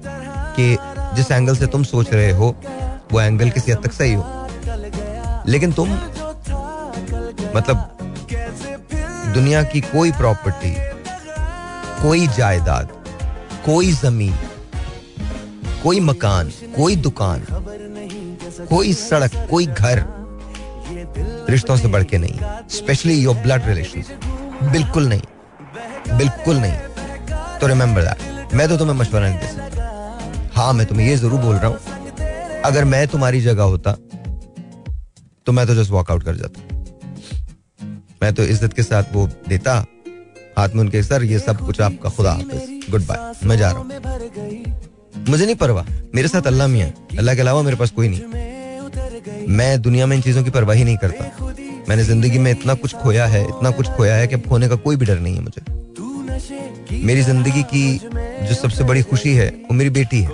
कि 0.56 0.76
जिस 1.16 1.30
एंगल 1.30 1.56
से 1.56 1.66
तुम 1.66 1.82
सोच 1.84 2.12
रहे 2.12 2.30
हो, 2.30 2.54
वो 3.12 3.20
एंगल 3.20 3.50
किसी 3.50 3.72
हद 3.72 3.82
तक 3.84 3.92
सही 3.92 4.12
हो। 4.12 4.24
लेकिन 5.48 5.72
तुम 5.72 5.90
मतलब 7.56 7.93
दुनिया 9.34 9.62
की 9.64 9.80
कोई 9.82 10.10
प्रॉपर्टी, 10.12 10.70
कोई 12.02 12.26
जायदाद, 12.36 12.88
कोई 13.64 13.92
ज़मीन, 13.92 14.34
कोई 15.82 16.00
मकान, 16.00 16.50
कोई 16.76 16.96
दुकान, 16.98 17.46
कोई 18.68 18.92
सड़क, 18.94 19.46
कोई 19.50 19.66
घर 19.66 20.04
रिश्तों 21.50 21.76
से 21.76 21.88
बढ़ 21.88 22.04
के 22.04 22.18
नहीं 22.18 22.66
स्पेशली 22.72 23.14
योर 23.14 23.36
ब्लड 23.36 23.66
रिलेशन 23.66 24.70
बिल्कुल 24.72 25.08
नहीं 25.08 26.16
बिल्कुल 26.18 26.56
नहीं। 26.56 27.58
तो 27.60 27.66
रिमेंबर 27.66 28.02
दैट 28.02 28.54
मैं 28.54 28.68
तो 28.68 28.76
तुम्हें 28.76 28.96
मशवरा 28.96 29.28
नहीं 29.28 29.38
दे 29.38 29.46
सकता। 29.46 30.52
हाँ 30.54 30.72
मैं 30.72 30.86
तुम्हें 30.86 31.06
ये 31.06 31.16
ज़रूर 31.16 31.40
बोल 31.40 31.56
रहा 31.56 31.66
हूँ। 31.66 32.62
अगर 32.64 32.84
मैं 32.84 33.06
तुम्हारी 33.08 33.40
जगह 33.40 33.62
होता 33.64 33.92
तो 35.46 35.52
मैं 35.52 35.66
तो 35.66 35.74
जस्ट 35.74 35.90
वॉकआउट 35.90 36.24
कर 36.24 36.36
जाता। 36.36 36.73
मैं 38.24 38.32
तो 38.34 38.42
इज़्ज़त 38.42 38.72
के 38.72 38.82
साथ 38.82 39.04
वो 39.12 39.26
देता, 39.48 39.72
हाथ 40.58 40.68
में 40.74 40.80
उनके 40.80 41.02
सर, 41.02 41.22
ये 41.24 41.38
सब 41.38 41.58
कुछ 41.66 41.80
आपका 41.80 42.10
खुदा 42.10 42.30
हाफिज। 42.32 42.86
गुड 42.90 43.02
बाय 43.06 43.46
मैं 43.48 43.56
जा 43.58 43.70
रहा 43.70 43.78
हूँ। 43.78 43.88
मुझे 45.28 45.44
नहीं 45.44 45.56
परवाह। 45.56 45.86
मेरे 46.14 46.28
साथ 46.28 46.46
अल्लाह 46.46 46.68
मियाँ 46.68 46.88
अल्लाह 47.18 47.34
के 47.34 47.40
अलावा 47.40 47.62
मेरे 47.62 47.76
पास 47.76 47.90
कोई 47.90 48.08
नहीं। 48.08 48.22
मैं 49.50 49.82
दुनिया 49.82 50.06
में 50.06 50.16
इन 50.16 50.22
चीज़ों 50.22 50.44
की 50.44 50.50
परवाह 50.50 50.76
ही 50.76 50.84
नहीं 50.84 50.96
करता। 51.04 51.52
मैंने 51.88 52.04
ज़िंदगी 52.04 52.38
में 52.38 52.50
इतना 52.50 52.74
कुछ 52.74 52.94
खोया 52.94 53.26
है, 53.26 53.42
इतना 53.44 53.70
कुछ 53.70 53.88
खोया 53.96 54.14
है 54.16 54.26
कि 54.26 54.34
अब 54.34 54.48
खोने 54.48 54.68
का 54.68 54.76
कोई 54.86 54.96
भी 54.96 55.06
डर 55.06 55.18
नहीं 55.20 55.34
है 55.34 55.42
मुझे। 55.42 55.62
मेरी 57.04 57.22
ज़िंदगी 57.22 57.62
की 57.72 57.86
जो 58.48 58.54
सबसे 58.54 58.84
बड़ी 58.84 59.02
खुशी 59.04 59.34
है, 59.34 59.48
वो 59.48 59.74
मेरी 59.74 59.90
बेटी 59.90 60.20
है। 60.20 60.30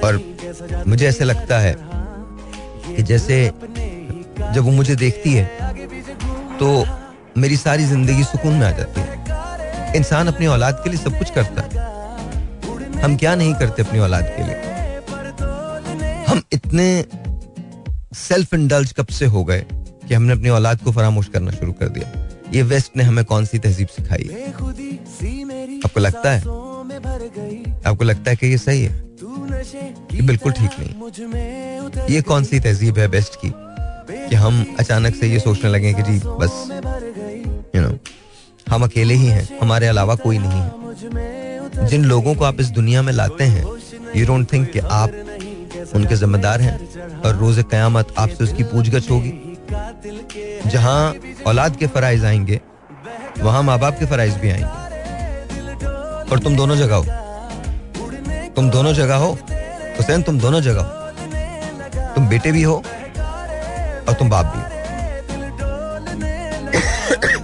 और 0.00 0.12
मुझे 0.86 1.06
ऐसे 1.08 1.24
लगता 1.24 1.58
है 1.58 1.76
कि 2.96 3.02
जैसे 3.02 3.50
जब 4.54 4.62
वो 4.64 4.70
मुझे 4.72 4.94
देखती 4.96 5.32
है 5.32 5.44
तो 6.62 6.86
मेरी 7.40 7.56
सारी 7.56 7.84
ज़िंदगी 7.84 8.24
सुकून 8.24 8.52
में 8.52 8.66
आ 8.66 8.70
जाती 8.70 9.00
है। 9.00 9.96
इंसान 9.96 10.28
अपनी 10.28 10.46
औलाद 10.46 10.80
के 10.84 10.90
लिए 10.90 10.98
सब 10.98 11.18
कुछ 11.18 11.30
करता 11.30 11.62
है। 11.62 13.00
हम 13.02 13.16
क्या 13.16 13.34
नहीं 13.34 13.54
करते 13.54 13.82
अपनी 13.82 13.98
औलाद 13.98 14.24
के 14.36 14.42
लिए? 14.42 14.56
हम 16.28 16.42
इतने 16.52 16.86
सेल्फ 18.16 18.54
इंडल्ज 18.54 18.92
कब 18.92 19.06
से 19.06 19.26
हो 19.26 19.44
गए 19.44 19.64
कि 19.70 20.14
हमने 20.14 20.32
अपनी 20.32 20.48
औलाद 20.48 20.82
को 20.82 20.92
फरामोश 20.92 21.28
करना 21.28 21.50
शुरू 21.50 21.72
कर 21.72 21.88
दिया? 21.88 22.12
ये 22.52 22.62
वेस्ट 22.62 22.96
ने 22.96 23.02
हमें 23.02 23.24
कौन 23.24 23.44
सी 23.44 23.58
तहजीब 23.58 23.88
सिखाई 23.88 24.28
है? 24.32 24.52
आपको 25.80 26.00
लगता 26.00 26.30
है? 26.30 26.40
आपको 27.86 28.04
लगता 28.04 28.30
है 28.30 28.36
कि 28.36 28.46
ये 28.46 28.58
सही 28.58 28.82
है? 28.82 28.92
ये 30.14 30.22
बिल्कुल 30.22 30.52
ठीक 30.52 30.70
नहीं 30.78 32.14
ये 32.14 32.22
कौन 32.22 32.44
सी 32.44 32.60
तहजीब 32.60 32.98
है 32.98 33.08
बेस्ट 33.08 33.34
की? 33.44 33.52
कि 34.10 34.34
हम 34.34 34.64
अचानक 34.80 35.14
से 35.14 35.26
ये 35.26 35.38
सोचने 35.40 35.70
लगे 35.70 35.92
कि 35.94 36.02
जी 36.02 36.18
बस 36.24 36.68
यू 36.70 37.80
you 37.80 37.82
नो 37.82 37.88
know, 37.88 37.98
हम 38.68 38.84
अकेले 38.84 39.14
ही 39.14 39.26
हैं 39.26 39.48
हमारे 39.60 39.86
अलावा 39.86 40.14
कोई 40.14 40.38
नहीं 40.38 40.60
है। 40.60 41.86
जिन 41.88 42.04
लोगों 42.04 42.34
को 42.34 42.44
आप 42.44 42.60
इस 42.60 42.70
दुनिया 42.70 43.02
में 43.02 43.12
लाते 43.12 43.44
हैं 43.44 43.64
यू 44.16 44.26
डोंट 44.26 44.52
थिंक 44.52 44.70
कि 44.70 44.78
आप 44.78 45.10
उनके 45.94 46.16
जिम्मेदार 46.16 46.60
हैं 46.60 46.76
और 47.20 47.36
रोज 47.36 47.64
कयामत 47.70 48.14
आपसे 48.18 48.44
उसकी 48.44 48.62
पूछगछ 48.64 49.10
होगी। 49.10 49.32
जहाँ 50.66 51.14
औलाद 51.46 51.76
के 51.76 51.86
फराइज 51.86 52.24
आएँगे 52.24 52.60
वहाँ 53.38 53.62
माँ 53.62 53.78
बाप 53.78 53.98
के 53.98 54.06
फराइज 54.06 54.34
भी 54.34 54.50
आएँगे। 54.50 55.86
और 56.30 56.38
तुम 56.38 56.56
दोनों 56.56 56.76
जगह 56.76 56.96
हो। 56.96 57.04
तुम 58.56 58.70
दोनों 58.70 58.92
जगह 58.94 59.16
हो 59.16 59.30
हुसैन 59.98 60.22
तुम 60.22 60.38
दोनों 60.40 60.60
जगह 60.60 60.82
हो। 60.82 60.90
तुम 62.14 62.28
बेटे 62.28 62.52
भी 62.52 62.62
हो 62.62 62.82
और 64.08 64.14
तुम 64.14 64.30
बाप 64.30 64.46
भी। 64.46 64.62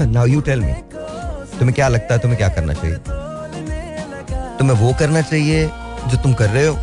नाउ 0.07 0.27
यू 0.27 0.41
टेल 0.41 0.61
मी 0.61 0.73
तुम्हें 1.59 1.75
क्या 1.75 1.89
लगता 1.89 2.15
है, 2.15 2.21
तुम्हें 2.21 2.39
क्या 2.39 2.49
करना 2.49 2.73
चाहिए? 2.73 2.97
तुम्हें 4.59 4.77
वो 4.79 4.93
करना 4.99 5.21
चाहिए 5.23 5.67
जो 6.09 6.17
तुम 6.23 6.35
कर 6.35 6.51
रहे 6.51 6.67
हो? 6.67 6.77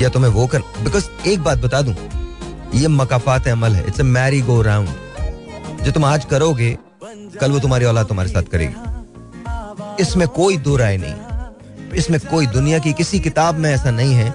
या 0.00 0.08
तुम्हें 0.08 0.30
वो 0.32 0.46
कर 0.46 0.60
बिकॉज़ 0.82 1.06
एक 1.28 1.42
बात 1.42 1.58
बता 1.58 1.80
दूँ, 1.82 1.94
ये 2.74 2.88
मकाफात 2.90 3.48
अमल 3.48 3.72
है 3.72 3.86
it's 3.86 4.00
a 4.00 4.04
merry 4.04 4.40
go 4.42 4.60
round 4.62 4.88
जो 5.82 5.92
तुम 5.92 6.04
आज 6.04 6.24
करोगे, 6.24 6.76
कल 7.40 7.50
वो 7.52 7.58
तुम्हारी 7.60 7.84
औलाद 7.84 8.06
तुम्हारे 8.06 8.30
साथ 8.30 8.42
करेगी। 8.52 10.02
इसमें 10.02 10.26
कोई 10.30 10.56
दो 10.58 10.76
राय 10.76 10.96
नहीं। 10.96 11.14
इसमें 11.90 12.20
कोई 12.20 12.46
दुनिया 12.48 12.78
की 12.78 12.92
किसी 12.92 13.20
किताब 13.20 13.54
में 13.54 13.70
ऐसा 13.70 13.90
नहीं 13.90 14.14
है 14.14 14.28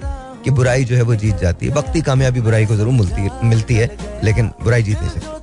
कि 0.46 0.50
बुराई 0.54 0.84
जो 0.84 0.96
है 0.96 1.02
वो 1.02 1.14
जीत 1.20 1.36
जाती 1.38 1.66
है 1.66 1.72
वक्ती 1.74 2.00
कामयाबी 2.02 2.40
बुराई 2.40 2.66
को 2.66 2.74
ज़रूर 2.76 2.92
मिलती 2.94 3.22
है 3.22 3.48
मिलती 3.48 3.74
है 3.74 3.86
लेकिन 4.24 4.50
बुराई 4.62 4.82
जीत 4.82 5.00
नहीं 5.00 5.10
सकती 5.10 5.34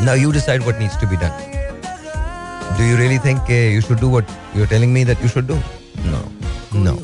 Now 0.00 0.12
you 0.14 0.32
decide 0.32 0.64
what 0.64 0.80
needs 0.80 0.96
to 0.98 1.06
be 1.06 1.16
done. 1.16 1.32
Do 2.76 2.84
you 2.84 2.96
really 2.96 3.18
think 3.18 3.48
uh, 3.50 3.54
you 3.76 3.80
should 3.80 4.00
do 4.00 4.08
what 4.08 4.34
you're 4.54 4.68
telling 4.68 4.92
me 4.92 5.02
that 5.04 5.20
you 5.20 5.28
should 5.28 5.48
do? 5.48 5.56
No. 6.08 6.20
No. 6.80 6.94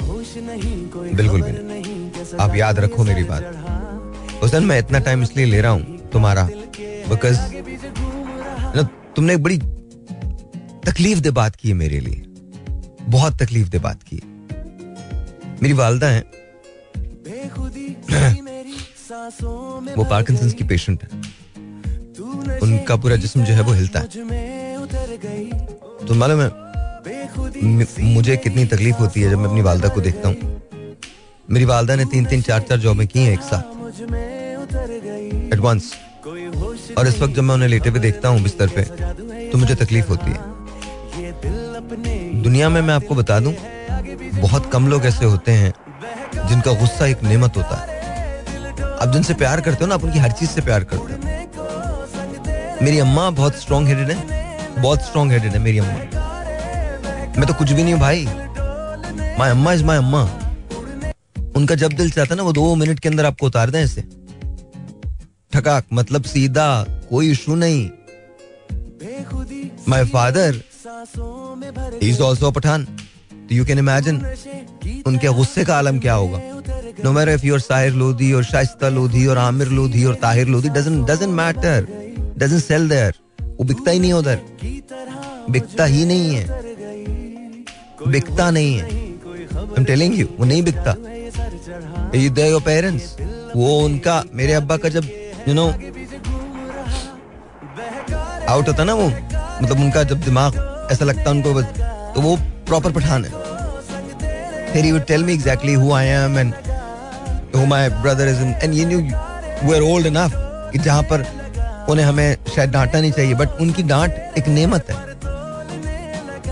बिल्कुल 1.14 1.42
भी 1.42 1.52
नहीं 1.52 2.37
आप 2.40 2.54
याद 2.56 2.78
रखो 2.80 3.04
मेरी 3.04 3.25
बात 3.25 4.42
हुसन 4.42 4.64
मैं 4.64 4.78
इतना 4.78 4.99
टाइम 5.09 5.23
इसलिए 5.23 5.47
ले 5.47 5.61
रहा 5.61 5.73
हूँ 5.73 5.99
तुम्हारा 6.12 6.49
बिकॉज़ 7.09 7.38
तुमने 9.16 9.35
एक 9.35 9.42
बड़ी 9.42 9.59
तकलीफ़ 10.87 11.21
दे 11.21 11.30
बात 11.40 11.56
की 11.56 11.68
है 11.68 11.75
मेरे 11.75 12.00
लिए 12.00 12.23
बहुत 13.09 13.42
तकलीफ़ 13.42 13.68
दे 13.68 13.78
बात 13.88 14.02
की 14.02 14.21
मेरी 15.63 15.75
वालदा 15.75 16.07
है। 16.09 16.21
वो 19.97 20.05
पार्किंसन 20.05 20.51
की 20.51 20.65
पेशेंट 20.65 21.03
है। 21.03 21.09
उनका 22.63 22.97
पूरा 22.97 23.17
जिस्म 23.17 23.45
जो 23.45 23.55
है 23.55 23.63
वो 23.63 23.73
हिलता 23.73 24.01
है। 24.01 24.07
तो 26.07 26.15
मालूम 26.15 26.41
है 26.41 26.51
मुझे 28.05 28.37
कितनी 28.37 28.65
तकलीफ़ 28.67 28.97
होती 28.97 29.21
है 29.21 29.31
जब 29.31 29.39
मैं 29.39 29.49
अपनी 29.49 29.63
वालदा 29.63 29.89
को 29.89 30.01
देखता 30.01 30.29
हूँ। 30.29 30.37
मेरी 31.49 31.65
वालदा 31.65 31.95
ने 31.95 32.05
तीन 32.13 32.25
तीन 32.25 32.43
चार 32.43 32.61
चार 32.69 32.79
जॉबें 32.79 33.07
की 33.07 33.21
हैं 33.21 33.33
एक 33.33 33.41
साथ। 33.43 33.63
एडवांस 35.53 35.93
और 36.99 37.07
इस 37.09 37.21
वक्त 37.21 37.35
जब 37.35 37.43
मैं 37.43 37.55
उन्हें 37.55 37.69
लेटे 37.69 37.91
हुए 37.91 38.01
देखता 38.01 38.29
हूँ 38.29 38.41
बिस्तर 38.43 38.69
पे 38.77 38.83
तो 39.51 39.59
मुझे 39.59 39.75
तकलीफ़ 39.77 40.09
होती 40.09 40.31
है। 40.31 40.39
दुनिया 42.43 42.69
में 42.69 42.81
मैं 42.81 42.95
आपको 42.95 43.15
बता 43.15 43.39
दूँ 43.41 43.53
बहुत 44.45 44.71
कम 44.73 44.89
लोग 44.89 45.05
ऐसे 45.07 45.25
होते 45.25 45.53
हैं 45.53 45.73
जिनका 46.49 46.73
गुस्सा 46.73 47.07
एक 47.07 47.23
नेमत 47.23 47.57
होता 47.57 47.77
है। 47.77 47.93
आप 49.03 49.13
जिनसे 49.13 49.35
प्यार 49.35 49.61
करते 49.61 49.85
हो 49.85 49.87
ना, 49.87 49.95
आप 49.95 50.05
उनकी 50.05 50.19
हर 50.19 50.33
चीज़ 50.33 50.51
से 50.51 50.61
प्यार 50.61 50.85
करते 50.85 51.13
हो। 51.13 52.83
मेरी 52.83 52.99
अम्मा 52.99 53.31
बहुत 53.31 53.57
स्ट्रॉन्ग 53.57 53.89
हेडेड 53.89 54.11
है, 54.11 54.83
बहुत 54.83 55.03
स्ट्रॉन्ग 55.03 55.33
हेडेड 55.33 55.53
है 55.53 55.59
मेरी 55.59 55.79
अम्मा। 55.79 55.95
मैं 57.39 57.47
तो 57.47 57.55
कुछ 57.55 57.73
भी 57.73 57.85
नहीं 57.85 57.95
भाई। 57.95 58.25
माई 59.39 59.51
अम्मा 59.51 59.73
इज़ 59.73 59.85
माई 59.85 59.99
अम्मा। 59.99 60.23
उनका 61.57 61.75
जब 61.75 61.93
दिल 61.93 62.11
चाहता 62.11 62.35
ना, 62.35 62.43
वो 62.43 62.53
दो 62.53 62.75
मिनट 62.75 63.01
के 63.01 63.09
अंदर 63.09 63.25
आपको 63.25 63.47
उतार 63.47 63.71
दें 63.71 63.81
ऐसे। 63.81 64.01
ठकाक 65.53 65.85
मतलब 65.93 66.23
सीधा, 66.25 66.85
कोई 67.11 67.31
इशू 67.31 67.55
नहीं। 67.55 67.91
My 69.89 70.05
father 70.05 70.63
is 72.03 72.23
also 72.23 72.51
Pathan 72.51 72.87
you 73.53 73.65
can 73.65 73.79
imagine 73.79 74.17
उनके 75.07 75.29
गुस्से 75.29 75.65
का 75.65 75.77
आलम 75.79 75.99
क्या 75.99 76.15
होगा? 76.15 76.41
No 77.05 77.13
matter 77.13 77.33
if 77.33 77.47
your 77.47 77.61
Sahir 77.61 77.93
Lodhi 77.93 78.33
और 78.33 78.45
शाइस्ता 78.45 78.89
लोधी 78.89 79.27
और 79.27 79.39
आमिर 79.39 79.69
लोधी 79.69 80.05
और 80.05 80.15
Tahir 80.15 80.49
Lodhi 80.49 80.69
doesn't 80.69 81.07
doesn't 81.07 81.35
matter 81.35 82.59
sell 82.61 82.89
there 82.89 83.15
वो 83.41 83.65
बिकता 83.65 83.91
ही 83.91 83.99
नहीं 83.99 84.13
उधर। 84.13 84.39
बिकता 85.51 85.85
ही 85.85 86.05
नहीं 86.05 86.35
है। 86.35 86.45
बिकता 88.09 88.51
नहीं 88.51 88.75
है। 88.75 88.85
आई 88.85 89.75
एम 89.79 89.85
टेलिंग 89.85 90.19
यू 90.19 90.27
वो 90.39 90.45
नहीं 90.45 90.63
बिकता। 90.63 90.95
योर 92.45 92.61
पेरेंट्स 92.61 93.17
वो 93.57 93.79
उनका, 93.81 94.23
मेरे 94.35 94.53
अब्बा 94.53 94.77
का 94.77 94.89
जब 94.89 95.09
यू 95.49 95.55
नो 95.55 95.69
आउट 98.49 98.69
होता 98.69 98.85
ना 98.85 98.95
वो 98.95 99.09
मतलब 99.09 99.81
उनका 99.81 100.03
जब 100.03 100.21
दिमाग 100.21 100.89
ऐसा 100.93 101.05
लगता 101.05 101.31
उनको 101.31 101.63
तो 101.63 102.21
वो 102.21 102.37
प्रॉपर 102.66 102.92
पठान 102.92 103.25
है। 103.25 103.30
Tell 105.00 105.25
me 105.25 105.33
exactly 105.33 105.75
who 105.75 105.92
I 105.92 106.06
am 106.09 106.38
and 106.38 106.52
who 107.56 107.64
my 107.66 107.88
brother 107.90 108.28
is 108.28 108.42
and 108.64 108.75
you 108.75 108.87
knew 108.88 108.99
we 108.99 109.75
are 109.75 109.83
old 109.83 110.06
enough 110.06 110.33
कि 110.73 110.78
जहाँ 110.78 111.02
पर 111.12 111.26
उन्हें 111.90 112.06
हमें 112.06 112.37
शायद 112.54 112.71
डांटना 112.71 113.00
नहीं 113.00 113.12
चाहिए 113.12 113.35
बट 113.35 113.61
उनकी 113.61 113.83
डांट 113.83 114.38
एक 114.38 114.49
नेमत 114.49 114.90
है। 114.90 114.97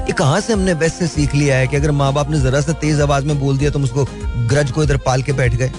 ये 0.02 0.12
कहाँ 0.12 0.40
से 0.40 0.52
हमने 0.52 0.74
बेस्ट 0.74 0.96
से 0.96 1.06
सीख 1.06 1.34
लिया 1.34 1.56
है 1.56 1.66
कि 1.68 1.76
अगर 1.76 1.90
माँ 1.92 2.12
बाप 2.12 2.30
ने 2.30 2.40
जरा 2.40 2.60
सा 2.60 2.72
तेज 2.80 3.00
आवाज़ 3.00 3.24
में 3.26 3.38
बोल 3.40 3.58
दिया 3.58 3.70
तुम 3.70 3.84
उसको 3.84 4.04
ग्रज 4.48 4.70
को 4.70 4.82
इधर 4.84 4.96
पाल 5.06 5.22
के 5.22 5.32
बैठ 5.32 5.54
गए? 5.54 5.70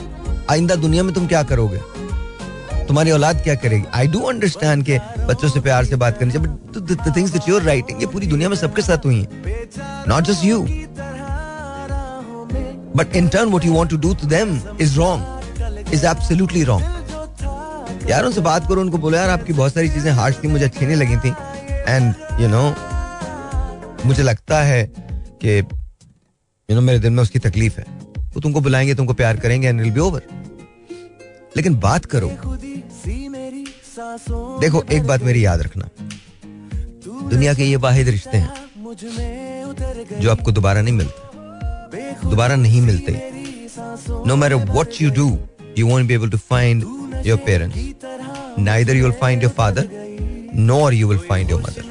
आइंदा 0.51 0.75
दुनिया 0.75 1.03
में 1.03 1.13
तुम 1.13 1.27
क्या 1.27 1.43
करोगे? 1.43 1.79
तुम्हारी 2.87 3.11
औलाद 3.11 3.41
क्या 3.43 3.55
करेगी? 3.55 3.85
आई 3.93 4.07
डू 4.07 4.19
अंडरस्टैंड 4.29 4.83
के 4.85 4.99
बच्चों 5.27 5.49
से 5.49 5.59
प्यार 5.61 5.85
से 5.85 5.95
बात 5.95 6.17
करनी 6.19 6.31
चाहिए 6.31 6.47
but 6.47 7.15
things 7.15 7.31
that 7.31 7.49
you 7.49 7.55
are 7.55 7.63
writing 7.63 8.01
ये 8.01 8.07
पूरी 8.07 8.27
दुनिया 8.27 8.49
में 8.49 8.55
सबके 8.57 8.81
साथ 8.81 9.05
हुई 9.05 9.19
है। 9.19 9.27
Not 10.07 10.23
just 10.23 10.43
you 10.45 10.61
but 12.97 13.15
in 13.15 13.27
turn 13.27 13.49
what 13.49 13.65
you 13.65 13.73
want 13.73 13.89
to 13.89 13.97
do 13.97 14.13
to 14.13 14.27
them 14.27 14.59
is 14.81 14.97
wrong 14.97 15.89
is 15.93 16.05
absolutely 16.05 16.63
wrong 16.63 16.91
यार, 18.09 18.25
उनसे 18.25 18.41
बात 18.41 18.67
करो, 18.67 18.81
उनको 18.81 18.97
बोलो, 18.97 19.17
यार, 19.17 19.29
आपकी 19.29 19.53
बहुत 19.53 19.73
सारी 19.73 19.89
चीज़ें 19.89 20.11
हार्श 20.11 20.37
थी, 20.43 20.47
मुझे 20.47 20.65
अच्छी 20.65 20.85
नहीं 20.85 20.95
लगी 20.95 21.15
थी। 21.17 21.29
एंड 21.87 22.13
यू 22.39 22.47
नो 22.47 22.63
मुझे 24.05 24.23
लगता 24.23 24.61
है 24.61 24.83
कि 25.43 25.57
यू 25.59 26.75
नो 26.75 26.81
मेरे 26.81 26.99
दिल 26.99 27.11
में 27.11 27.21
उसकी 27.23 27.39
तकलीफ़ 27.39 27.79
है। 27.79 27.85
वो 28.33 28.39
तुमको 28.41 28.61
बुलाएँगे, 28.61 28.95
तुमको 28.95 29.13
प्यार 29.13 29.37
करेंगे 29.37 29.67
एंड 29.67 29.81
विल 29.81 29.91
बी 29.91 29.99
ओवर 29.99 30.21
लेकिन 31.57 31.75
बात 31.79 32.05
करो। 32.05 32.31
देखो, 34.13 34.82
एक 34.91 35.03
बात 35.08 35.22
मेरी 35.24 35.46
याद 35.46 35.62
रखना। 35.62 35.89
दुनिया 37.29 37.53
के 37.53 37.63
ये 37.63 37.75
वाहिद 37.86 38.10
रिश्ते 38.10 38.38
हैं, 38.38 38.53
जो 40.20 40.32
आपको 40.32 40.51
दोबारा 40.51 40.82
नहीं 40.82 40.93
मिलते, 40.93 42.29
दोबारा 42.29 42.55
नहीं 42.55 42.82
मिलते। 42.82 43.12
No 44.27 44.36
matter 44.36 44.55
what 44.74 45.01
you 45.01 45.10
do 45.12 45.27
you 45.77 45.88
won't 45.88 46.08
be 46.08 46.13
able 46.13 46.29
to 46.29 46.38
find 46.39 46.84
your 47.25 47.38
parents 47.46 47.77
neither 48.60 48.96
you 48.96 49.03
will 49.03 49.13
find 49.22 49.43
your 49.43 49.51
father 49.58 49.89
nor 50.55 50.93
you 50.93 51.08
will 51.08 51.20
find 51.29 51.50
your 51.51 51.62
mother 51.62 51.84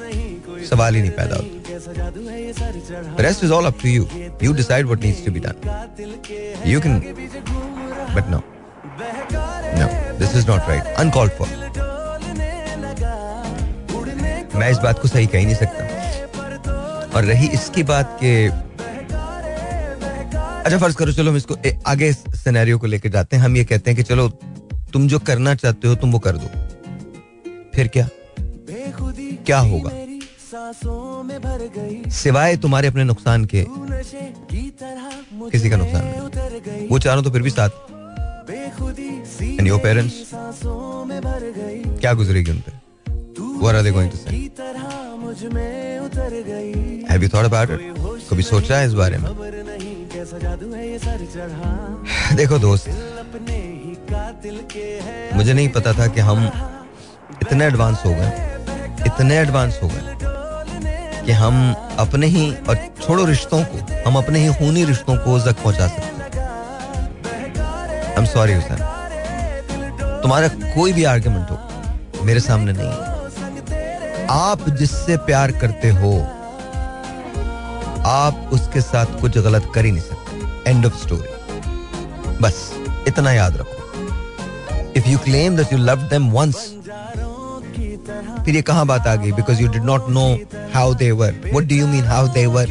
सवाल 0.69 0.95
ही 0.95 1.01
नहीं 1.01 1.11
पैदा 1.11 1.35
होता। 1.35 3.21
Rest 3.23 3.43
is 3.43 3.51
all 3.53 3.65
up 3.65 3.81
to 3.81 3.89
you 3.89 4.07
you 4.43 4.53
decide 4.53 4.85
what 4.85 5.03
needs 5.03 5.25
to 5.25 5.31
be 5.31 5.39
done 5.39 5.55
you 6.67 6.79
can 6.81 6.99
but 8.15 8.29
no 8.29 8.43
no 9.79 9.87
this 10.19 10.35
is 10.35 10.47
not 10.47 10.69
right 10.69 10.83
uncalled 10.97 11.31
for 11.39 11.47
मैं 14.55 14.69
इस 14.71 14.77
बात 14.77 14.99
को 14.99 15.07
सही 15.07 15.27
कह 15.27 15.39
ही 15.39 15.45
नहीं 15.45 15.55
सकता। 15.55 17.17
और 17.17 17.23
रही 17.23 17.47
इसकी 17.53 17.83
बात 17.83 18.17
के 18.23 18.33
अच्छा 20.63 20.77
फ़र्ज़ 20.77 20.95
करो, 20.95 21.11
चलो 21.11 21.31
हम 21.31 21.37
इसको 21.37 21.55
आगे 21.87 22.11
सिनेरियो 22.13 22.77
को 22.79 22.87
लेकर 22.87 23.09
जाते 23.09 23.37
हैं। 23.37 23.43
हम 23.43 23.55
ये 23.57 23.63
कहते 23.65 23.91
हैं 23.91 23.95
कि 23.97 24.03
चलो, 24.03 24.27
तुम 24.93 25.07
जो 25.07 25.19
करना 25.21 25.55
चाहते 25.55 25.87
हो, 25.87 25.95
तुम 25.95 26.11
वो 26.11 26.19
कर 26.19 26.37
दो। 26.37 26.47
फिर 27.75 27.87
क्या? 27.87 28.07
क्या 29.45 29.59
होगा? 29.59 29.89
सिवाय 32.11 32.57
तुम्हारे 32.57 32.87
अपने 32.87 33.03
नुकसान 33.03 33.45
के, 33.45 33.65
किसी 35.51 35.69
का 35.69 35.77
नुकसान 35.77 36.05
नहीं 36.05 36.87
वो 36.89 36.99
चारों 36.99 37.23
तो 37.23 37.31
फिर 37.31 37.41
भी 37.41 37.49
साथ। 37.49 37.69
एंड 39.41 39.67
योर 39.67 39.79
पेरेंट्स 39.79 40.13
क्या 41.99 42.13
गुजरेगी 42.13 42.51
उन 42.51 42.57
पे 42.59 42.82
What 43.63 43.75
are 43.75 43.81
they 43.81 43.91
going 43.91 44.09
to 44.09 44.17
say? 44.17 44.51
Have 47.09 47.23
you 47.23 47.29
thought 47.33 47.45
about 47.45 47.69
it? 47.69 47.79
कभी 48.29 48.43
सोचा 48.43 48.77
है 48.77 48.85
इस 48.87 48.93
बारे 48.93 49.17
में 49.17 49.29
देखो 52.35 52.57
दोस्त, 52.59 52.89
मुझे 55.35 55.53
नहीं 55.53 55.69
पता 55.77 55.93
था 55.99 56.07
कि 56.15 56.21
हम 56.29 56.39
इतने 57.41 57.65
एडवांस 57.65 58.01
हो 58.05 58.11
गए, 58.15 58.31
इतने 59.05 59.37
एडवांस 59.37 59.79
हो 59.83 59.87
गए, 59.93 60.03
कि 61.25 61.31
हम 61.31 61.55
अपने 61.99 62.27
ही, 62.35 62.43
और 62.69 62.75
छोड़ो 63.01 63.25
रिश्तों 63.25 63.63
को, 63.63 63.77
हम 64.07 64.17
अपने 64.23 64.39
ही 64.39 64.53
खूनी 64.59 64.83
रिश्तों 64.91 65.15
को 65.25 65.39
जक 65.47 65.63
पहुँचा 65.63 65.87
सकते 65.87 66.39
आई 68.03 68.17
एम 68.17 68.25
सॉरी 68.33 68.53
हुसैन 68.53 68.79
तुम्हारा 70.21 70.47
कोई 70.75 70.93
भी 70.93 71.03
आर्ग्यूमेंट 71.15 71.49
हो, 71.51 71.57
मेरे 72.25 72.39
सामने 72.39 72.71
नहीं 72.73 72.91
है 72.91 73.11
आप 74.31 74.69
जिससे 74.69 75.17
प्यार 75.25 75.51
करते 75.61 75.89
हो, 75.91 76.11
आप 78.07 78.49
उसके 78.53 78.81
साथ 78.81 79.19
कुछ 79.21 79.37
गलत 79.37 79.71
कर 79.75 79.85
ही 79.85 79.91
नहीं 79.91 80.01
सकते। 80.01 80.69
एंड 80.69 80.85
ऑफ़ 80.85 80.95
स्टोरी 81.03 82.37
बस, 82.41 82.55
इतना 83.07 83.31
याद 83.31 83.57
रखो। 83.57 84.91
If 84.97 85.07
you 85.09 85.17
claim 85.19 85.55
that 85.57 85.73
you 85.73 85.79
love 85.79 86.07
them 86.09 86.31
once 86.31 86.55
फिर 88.45 88.55
ये 88.55 88.61
कहाँ 88.61 88.85
बात 88.85 89.07
आ 89.07 89.15
गई? 89.15 89.31
Because 89.31 89.61
you 89.61 89.67
did 89.71 89.83
not 89.85 90.09
know 90.09 90.25
how 90.73 90.93
they were 90.95 91.35
what 91.53 91.63
do 91.63 91.75
you 91.75 91.87
mean 91.87 92.03
how 92.05 92.27
they 92.33 92.45
were 92.47 92.69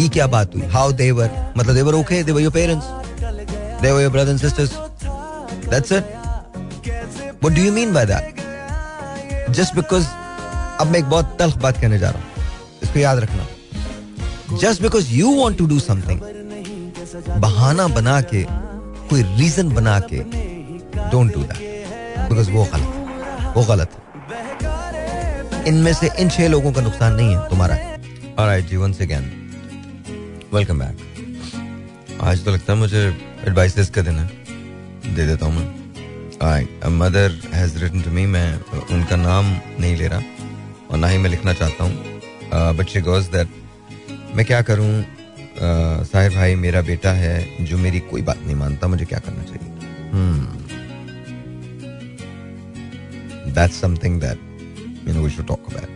ये 0.00 0.08
क्या 0.08 0.26
बात 0.26 0.54
हुई? 0.54 0.62
हाउ 0.72 0.92
देवर 0.92 1.30
मतलब 1.56 1.74
they 1.74 1.82
were 1.82 1.94
okay 1.94 2.22
they 2.22 2.32
were 2.32 2.40
your 2.40 2.52
parents 2.52 2.86
they 3.82 3.90
were 3.90 4.00
your 4.00 4.10
brothers 4.12 4.30
and 4.30 4.50
sisters 4.50 4.72
that's 5.70 5.92
it 5.92 6.14
what 7.42 7.52
do 7.54 7.62
you 7.62 7.72
mean 7.72 7.92
by 7.94 8.06
that 8.06 8.35
just 9.50 9.74
because 9.74 10.06
अब 10.80 10.86
मैं 10.86 10.98
एक 10.98 11.04
बहुत 11.04 11.36
तल्ख 11.38 11.56
बात 11.56 11.80
कहने 11.80 11.98
जा 11.98 12.10
रहा 12.10 12.20
हूँ। 12.20 12.80
इसको 12.82 12.98
याद 12.98 13.18
रखना। 13.18 13.46
Just 14.58 14.82
because 14.82 15.12
you 15.12 15.34
want 15.34 15.58
to 15.58 15.66
do 15.66 15.78
something 15.80 16.20
बहाना 17.40 17.86
बना 17.88 18.20
के, 18.22 18.44
कोई 19.08 19.22
रीजन 19.22 19.68
बना 19.74 19.98
के 20.12 20.18
डोंट 21.10 21.32
डू 21.34 21.42
दैट 21.42 22.28
बिकॉज़ 22.28 22.50
वो 22.50 22.64
गलत 22.74 23.54
वो 23.56 23.64
गलत 23.64 23.90
है। 23.92 25.64
इनमें 25.64 25.92
से 25.94 26.10
इन 26.18 26.28
छह 26.28 26.48
लोगों 26.48 26.72
का 26.72 26.80
नुकसान 26.80 27.14
नहीं 27.14 27.36
है, 27.36 27.48
तुम्हारा। 27.48 27.76
ऑलराइट 28.38 28.68
जीवन 28.68 28.92
से 28.92 29.06
ज्ञान 29.06 29.30
वेलकम 30.54 30.78
बैक 30.78 32.18
आज 32.22 32.44
तो 32.44 32.50
लगता 32.50 32.72
है 32.72 32.78
मुझे 32.78 33.06
एडवाइस 33.46 33.90
का 33.90 34.02
दिन 34.02 34.18
है। 34.18 34.26
दे 35.14 35.26
देता 35.26 35.46
हूँ 35.46 35.54
मैं। 35.54 35.75
Mother 36.42 37.40
has 37.54 37.78
written 37.78 38.02
to 38.02 38.10
me 38.10 38.24
मैं 38.26 38.52
उनका 38.94 39.16
नाम 39.16 39.46
नहीं 39.80 39.96
ले 39.96 40.08
रहा 40.08 40.20
और 40.90 40.98
ना 40.98 41.08
ही 41.08 41.18
मैं 41.18 41.30
लिखना 41.30 41.52
चाहता 41.52 41.84
हूँ। 41.84 41.94
बट 42.76 42.88
शी 42.88 43.00
गोज 43.00 43.24
दैट 43.26 43.48
मैं 44.36 44.44
क्या 44.46 44.60
करूँ? 44.62 45.04
साहिर 46.04 46.34
भाई 46.34 46.54
मेरा 46.54 46.80
बेटा 46.82 47.12
है 47.12 47.64
जो 47.66 47.78
मेरी 47.78 48.00
कोई 48.10 48.22
बात 48.22 48.38
नहीं 48.44 48.56
मानता 48.56 48.88
मुझे 48.88 49.04
क्या 49.04 49.18
करना 49.18 49.42
चाहिए? 49.42 49.68
That's 53.54 53.80
something 53.80 54.20
that 54.20 54.38
you 55.08 55.14
know 55.14 55.22
we 55.22 55.30
should 55.30 55.46
talk 55.46 55.70
about 55.70 55.90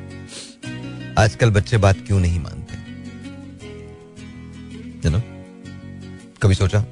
आजकल 1.19 1.51
बच्चे 1.51 1.77
बात 1.79 1.97
क्यों 2.07 2.21
नहीं 2.21 2.41
मानते? 2.41 2.75
यू 5.05 5.11
नो 5.11 5.21
कभी 6.43 6.55
सोचा? 6.55 6.85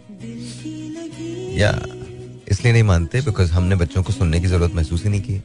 या 1.58 1.72
yeah. 1.72 1.97
इसलिए 2.50 2.72
नहीं 2.72 2.82
मानते 2.82 3.20
बिकॉज़ 3.20 3.52
हमने 3.52 3.76
बच्चों 3.76 4.02
को 4.02 4.12
सुनने 4.12 4.40
की 4.40 4.46
ज़रूरत 4.46 4.74
महसूस 4.74 5.02
ही 5.04 5.11
नहीं 5.11 5.20
की 5.20 5.42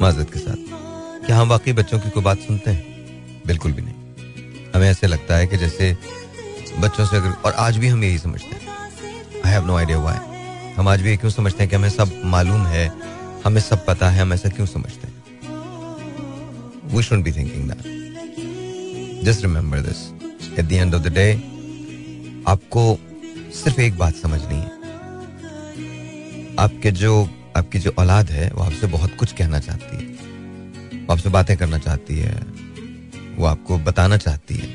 माजरत 0.00 0.32
के 0.32 0.38
साथ। 0.38 0.56
क्या 1.26 1.36
हम 1.38 1.48
वाकई 1.48 1.72
बच्चों 1.72 1.98
की 1.98 2.10
कोई 2.10 2.22
बात 2.22 2.38
सुनते 2.38 2.70
हैं? 2.70 3.42
बिल्कुल 3.46 3.72
भी 3.72 3.82
नहीं। 3.82 3.94
हमें 4.74 4.88
ऐसे 4.90 5.06
लगता 5.06 5.36
है 5.36 5.46
कि 5.46 5.56
जैसे 5.56 5.96
बच्चों 6.78 7.06
से 7.06 7.16
अगर, 7.16 7.30
और 7.30 7.52
आज 7.52 7.76
भी 7.76 7.88
हम 7.88 8.04
यही 8.04 8.18
समझते 8.18 8.54
हैं। 8.54 8.60
I 9.46 9.52
have 9.52 9.66
no 9.66 9.76
idea 9.76 9.98
why 9.98 10.72
हम 10.74 10.88
आज 10.88 11.00
भी 11.00 11.10
ये 11.10 11.16
क्यों 11.16 11.30
समझते 11.30 11.62
हैं 11.62 11.70
कि 11.70 11.76
हमें 11.76 11.88
सब 11.90 12.20
मालूम 12.24 12.66
है, 12.66 12.92
हमें 13.44 13.60
सब 13.60 13.84
पता 13.86 14.10
है, 14.10 14.20
हम 14.22 14.32
ऐसा 14.32 14.48
क्यों 14.48 14.66
समझते 14.66 15.06
हैं? 15.06 15.14
We 16.94 17.02
should 17.02 17.22
be 17.22 17.32
thinking 17.32 17.70
that 17.70 19.24
just 19.24 19.42
remember 19.42 19.80
this 19.80 20.06
at 20.58 20.64
the 20.64 20.72
end 20.72 20.94
of 20.94 21.02
the 21.02 21.12
day 21.14 21.32
आपको 22.48 22.98
सिर्फ़ 23.54 23.80
एक 23.80 23.98
बात 23.98 24.14
समझनी 24.16 24.58
है। 24.58 24.81
आपके 26.58 26.90
जो 26.92 27.28
आपकी 27.56 27.78
जो 27.78 27.92
औलाद 27.98 28.30
है 28.30 28.50
वो 28.50 28.62
आपसे 28.62 28.86
बहुत 28.86 29.16
कुछ 29.16 29.32
कहना 29.32 29.58
चाहती 29.60 29.96
है। 29.96 31.00
वो 31.00 31.12
आपसे 31.12 31.28
बातें 31.28 31.56
करना 31.56 31.78
चाहती 31.78 32.18
है। 32.18 32.34
वो 33.36 33.46
आपको 33.46 33.78
बताना 33.78 34.16
चाहती 34.16 34.54
है। 34.54 34.68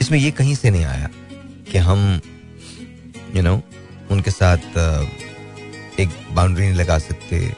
इसमें 0.00 0.18
ये 0.18 0.30
कहीं 0.30 0.54
से 0.54 0.70
नहीं 0.70 0.84
आया 0.84 1.08
कि 1.72 1.78
हम 1.78 2.20
यू 3.34 3.34
you 3.34 3.44
नो 3.44 3.56
know, 3.56 4.10
उनके 4.12 4.30
साथ 4.30 4.58
एक 6.00 6.08
बाउंड्री 6.32 6.66
नहीं 6.66 6.74
लगा 6.74 6.98
सकते 6.98 7.54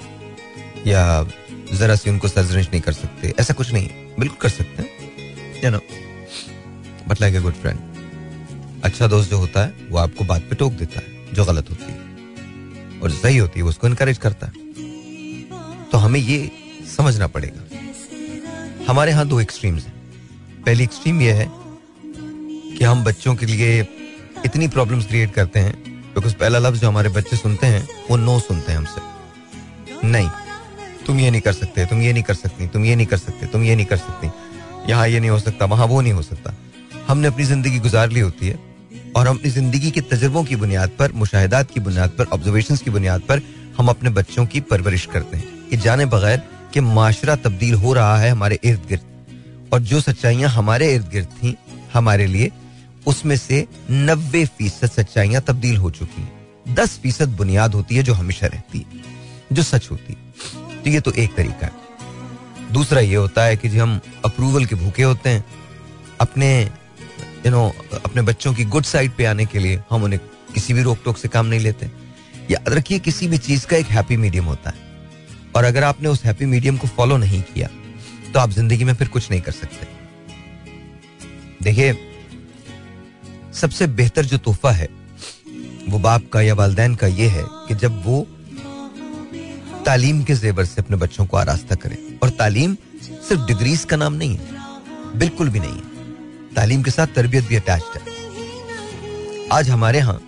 या 0.86 1.28
जरा 1.72 1.94
सी 1.94 2.10
उनको 2.10 2.28
सर्जरिश 2.28 2.68
नहीं 2.68 2.80
कर 2.80 2.92
सकते। 2.92 3.34
ऐसा 3.40 3.54
कुछ 3.54 3.72
नहीं। 3.72 3.88
बिल्कुल 4.18 4.38
कर 4.40 4.48
सकते 4.48 4.82
हैं। 4.82 4.90
You 5.64 5.70
know 5.70 5.80
but 7.08 7.20
like 7.20 7.34
a 7.34 7.40
good 7.40 7.54
friend 7.54 7.78
अच्छा 8.84 9.06
दोस्त 9.06 9.30
जो 9.30 9.38
होता 9.38 9.64
है 9.64 9.72
वो 9.90 9.98
आपको 9.98 10.24
बात 10.24 10.42
पे 10.42 10.56
टोक 10.56 10.72
देता 10.72 11.00
है 11.00 11.34
जो 11.34 11.44
गलत 11.44 11.70
होती 11.70 11.84
है। 11.84 12.05
और 13.02 13.10
सही 13.12 13.36
होती 13.36 13.60
है, 13.60 13.66
उसको 13.66 13.86
इनकरेज 13.86 14.18
करता 14.18 14.46
है। 14.46 14.52
तो 15.90 15.98
हमें 15.98 16.20
ये 16.20 16.50
समझना 16.96 17.26
पड़ेगा। 17.26 17.62
हमारे 18.88 19.10
यहाँ 19.10 19.26
दो 19.28 19.40
एक्सट्रीम्स 19.40 19.86
हैं। 19.86 19.94
पहली 20.64 20.84
एक्सट्रीम 20.84 21.20
ये 21.22 21.32
है 21.32 21.50
कि 22.76 22.84
हम 22.84 23.04
बच्चों 23.04 23.34
के 23.34 23.46
लिए 23.46 23.80
इतनी 24.44 24.68
प्रॉब्लम्स 24.68 25.06
क्रिएट 25.06 25.34
करते 25.34 25.60
हैं 25.60 25.74
बिकॉज़ 26.14 26.34
पहला 26.34 26.58
लफ्ज 26.58 26.80
जो 26.80 26.88
हमारे 26.88 27.08
बच्चे 27.08 27.36
सुनते 27.36 27.66
हैं, 27.66 27.88
वो 28.10 28.16
नो 28.16 28.38
सुनते 28.40 28.72
हैं 28.72 28.78
हमसे। 28.78 30.08
नहीं, 30.08 30.28
तुम 31.06 31.18
ये 31.20 31.30
नहीं 31.30 31.40
कर 31.40 31.52
सकते, 31.52 31.86
तुम 31.86 32.00
ये 32.02 32.12
नहीं 32.12 32.22
कर 32.22 32.34
सकती, 32.34 32.66
तुम 32.66 32.84
ये 32.84 32.96
नहीं 32.96 33.06
कर 33.06 33.16
सकते, 33.16 33.46
तुम 33.46 33.64
ये 33.64 33.76
नहीं 33.76 33.86
कर 33.86 33.96
सकती। 33.96 34.30
यहाँ 34.90 35.08
ये 35.08 35.20
नहीं 35.20 35.30
हो 35.30 35.38
सकता, 35.38 35.64
वहाँ 35.64 35.86
वो 35.86 36.00
नहीं 36.00 36.12
हो 36.12 36.22
सकता। 36.22 36.54
हमने 37.08 37.28
अपनी 37.28 37.44
ज़िंदगी 37.44 37.78
गुजार 37.78 38.10
ली 38.10 38.20
होती 38.20 38.48
है। 38.48 38.75
और 39.16 39.28
हम 39.28 39.36
अपनी 39.36 39.50
ज़िंदगी 39.50 39.90
के 39.90 40.00
तजर्बों 40.00 40.44
की 40.44 40.56
बुनियाद 40.56 40.90
पर, 40.98 41.12
मुशाहिदात 41.12 41.70
की 41.70 41.80
बुनियाद 41.80 42.10
पर 42.10 42.24
ऑब्जर्वेशन 42.24 42.76
की 42.76 42.90
बुनियाद 42.90 43.20
पर 43.20 43.42
हम 43.78 43.88
अपने 43.88 44.10
बच्चों 44.10 44.46
की 44.46 44.60
परवरिश 44.60 45.06
करते 45.06 45.36
हैं। 45.36 45.68
कि 45.68 45.76
जाने 45.76 46.06
बगैर 46.06 46.42
कि 46.74 46.80
माशरा 46.80 47.36
तब्दील 47.36 47.74
हो 47.74 47.92
रहा 47.92 48.18
है 48.18 48.30
हमारे 48.30 48.58
इर्द 48.64 48.80
गिर्द। 48.88 49.02
और 49.72 49.80
जो 49.80 50.00
सच्चाइयाँ 50.00 50.50
हमारे 50.50 50.94
इर्द 50.94 51.08
गिर्द 51.08 51.26
थी, 51.26 51.56
हमारे 51.94 52.26
लिए, 52.26 52.52
उसमें 53.06 53.36
से 53.36 53.66
नब्बे 53.90 54.44
फ़ीसद 54.44 54.90
सच्चाइयाँ 54.90 55.42
तब्दील 55.42 55.76
हो 55.76 55.90
चुकी 55.90 56.22
हैं। 56.22 56.48
दस 56.74 56.98
फ़ीसद 56.98 57.28
बुनियाद 57.28 57.74
होती 57.74 57.96
है 57.96 58.02
जो 58.02 58.14
हमेशा 58.14 58.46
रहती 58.46 58.78
है, 58.78 58.84
जो 59.52 59.62
सच 59.62 59.90
होती 59.90 60.12
है। 60.12 60.34
तो 60.82 60.90
ये 60.90 61.00
तो 61.00 61.12
एक 61.12 61.34
तरीका 61.34 61.66
है। 61.66 61.72
दूसरा 62.72 63.00
ये 63.00 63.14
होता 63.14 63.44
है 63.44 63.56
कि 63.56 63.68
जी 63.68 63.78
हम 63.78 64.00
अप्रूवल 64.24 64.64
के 64.64 64.74
भूखे 64.74 65.02
होते 65.02 65.30
हैं, 65.30 65.44
अपने 66.20 66.70
यू 67.46 67.50
नो 67.52 67.66
अपने 67.94 68.22
बच्चों 68.22 68.52
की 68.54 68.64
गुड 68.66 68.84
साइड 68.84 69.12
पे 69.16 69.24
आने 69.24 69.44
के 69.46 69.58
लिए 69.58 69.80
हम 69.90 70.04
उन्हें 70.04 70.20
किसी 70.54 70.74
भी 70.74 70.82
रोक 70.82 70.98
टोक 71.04 71.16
से 71.16 71.28
काम 71.28 71.46
नहीं 71.46 71.60
लेते। 71.60 71.90
याद 72.50 72.68
रखिए, 72.68 72.98
किसी 72.98 73.28
भी 73.28 73.38
चीज़ 73.38 73.66
का 73.66 73.76
एक 73.76 73.86
हैप्पी 73.86 74.16
मीडियम 74.16 74.44
होता 74.44 74.70
है। 74.70 74.84
और 75.56 75.64
अगर 75.64 75.84
आपने 75.84 76.08
उस 76.08 76.24
हैप्पी 76.24 76.46
मीडियम 76.46 76.76
को 76.76 76.86
फॉलो 76.88 77.16
नहीं 77.16 77.42
किया 77.44 77.68
तो 78.34 78.40
आप 78.40 78.50
ज़िंदगी 78.50 78.84
में 78.84 78.94
फिर 78.94 79.08
कुछ 79.08 79.30
नहीं 79.30 79.40
कर 79.40 79.52
सकते। 79.52 79.86
देखिए, 81.62 81.94
सबसे 83.54 83.86
बेहतर 83.88 84.24
जो 84.24 84.38
तोहफा 84.38 84.70
है, 84.72 84.88
वो 85.88 85.98
बाप 86.00 86.28
का 86.32 86.40
या 86.40 86.54
वालदेन 86.54 86.94
का 86.94 87.06
ये 87.06 87.28
है 87.28 87.44
कि 87.68 87.74
जब 87.76 88.02
वो 88.04 88.26
तालीम 89.86 90.22
के 90.24 90.34
जेवर 90.36 90.64
से 90.64 90.82
अपने 90.82 90.96
बच्चों 90.98 91.26
को 91.26 91.36
आरास्ता 91.36 91.74
करें। 91.76 91.96
और 92.18 92.30
तालीम 92.38 92.74
सिर्फ़ 93.02 93.46
डिग्रीज 93.46 93.84
का 93.84 93.96
नाम 93.96 94.14
नहीं 94.14 94.36
है, 94.36 95.18
बिल्कुल 95.18 95.48
भी 95.48 95.60
नहीं 95.60 95.72
है। 95.72 95.95
तालीम 96.56 96.82
के 96.82 96.90
साथ 96.90 97.06
तरबियत 97.14 97.44
भी 97.44 97.56
अटैच 97.56 97.82
है। 97.94 98.00
आज 99.52 99.68
हमारे 99.70 99.98
यहाँ 99.98 100.20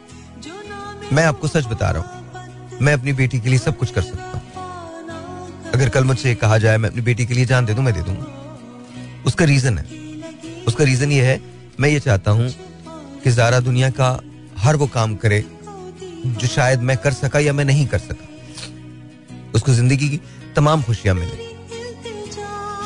मैं 1.12 1.24
आपको 1.24 1.48
सच 1.48 1.66
बता 1.66 1.90
रहा 1.90 2.02
हूँ, 2.02 2.78
मैं 2.82 2.92
अपनी 2.92 3.12
बेटी 3.12 3.40
के 3.40 3.48
लिए 3.48 3.58
सब 3.58 3.76
कुछ 3.78 3.90
कर 3.90 4.02
सकता 4.02 4.30
हूँ। 4.30 5.72
अगर 5.74 5.88
कल 5.88 6.04
मुझसे 6.04 6.34
कहा 6.34 6.58
जाए, 6.58 6.76
मैं 6.76 6.88
अपनी 6.90 7.02
बेटी 7.02 7.26
के 7.26 7.34
लिए 7.34 7.44
जान 7.46 7.66
दे 7.66 7.74
दूँ, 7.74 7.84
मैं 7.84 7.94
दे 7.94 8.00
दूँगा। 8.00 9.22
उसका 9.26 9.44
रीजन 9.44 9.78
है। 9.78 9.84
उसका 10.64 10.84
रीजन 10.84 11.12
ये 11.12 11.22
है, 11.22 11.40
मैं 11.80 11.88
ये 11.88 12.00
चाहता 12.00 12.30
हूँ 12.30 12.50
कि 13.24 13.30
जारा 13.32 13.60
दुनिया 13.60 13.90
का 13.90 14.18
हर 14.58 14.76
वो 14.76 14.86
काम 14.88 15.14
करे, 15.16 15.44
जो 16.26 16.46
शायद 16.46 16.80
मैं 16.82 16.96
कर 16.96 17.12
सका 17.14 17.38
या 17.38 17.52
मैं 17.52 17.64
नहीं 17.64 17.86
कर 17.86 17.98
सका। 18.00 18.26
उसको 19.54 19.72
ज़िंदगी 19.72 20.08
की 20.08 20.20
तमाम 20.56 20.82
खुशियाँ 20.82 21.14
मिले। 21.14 21.36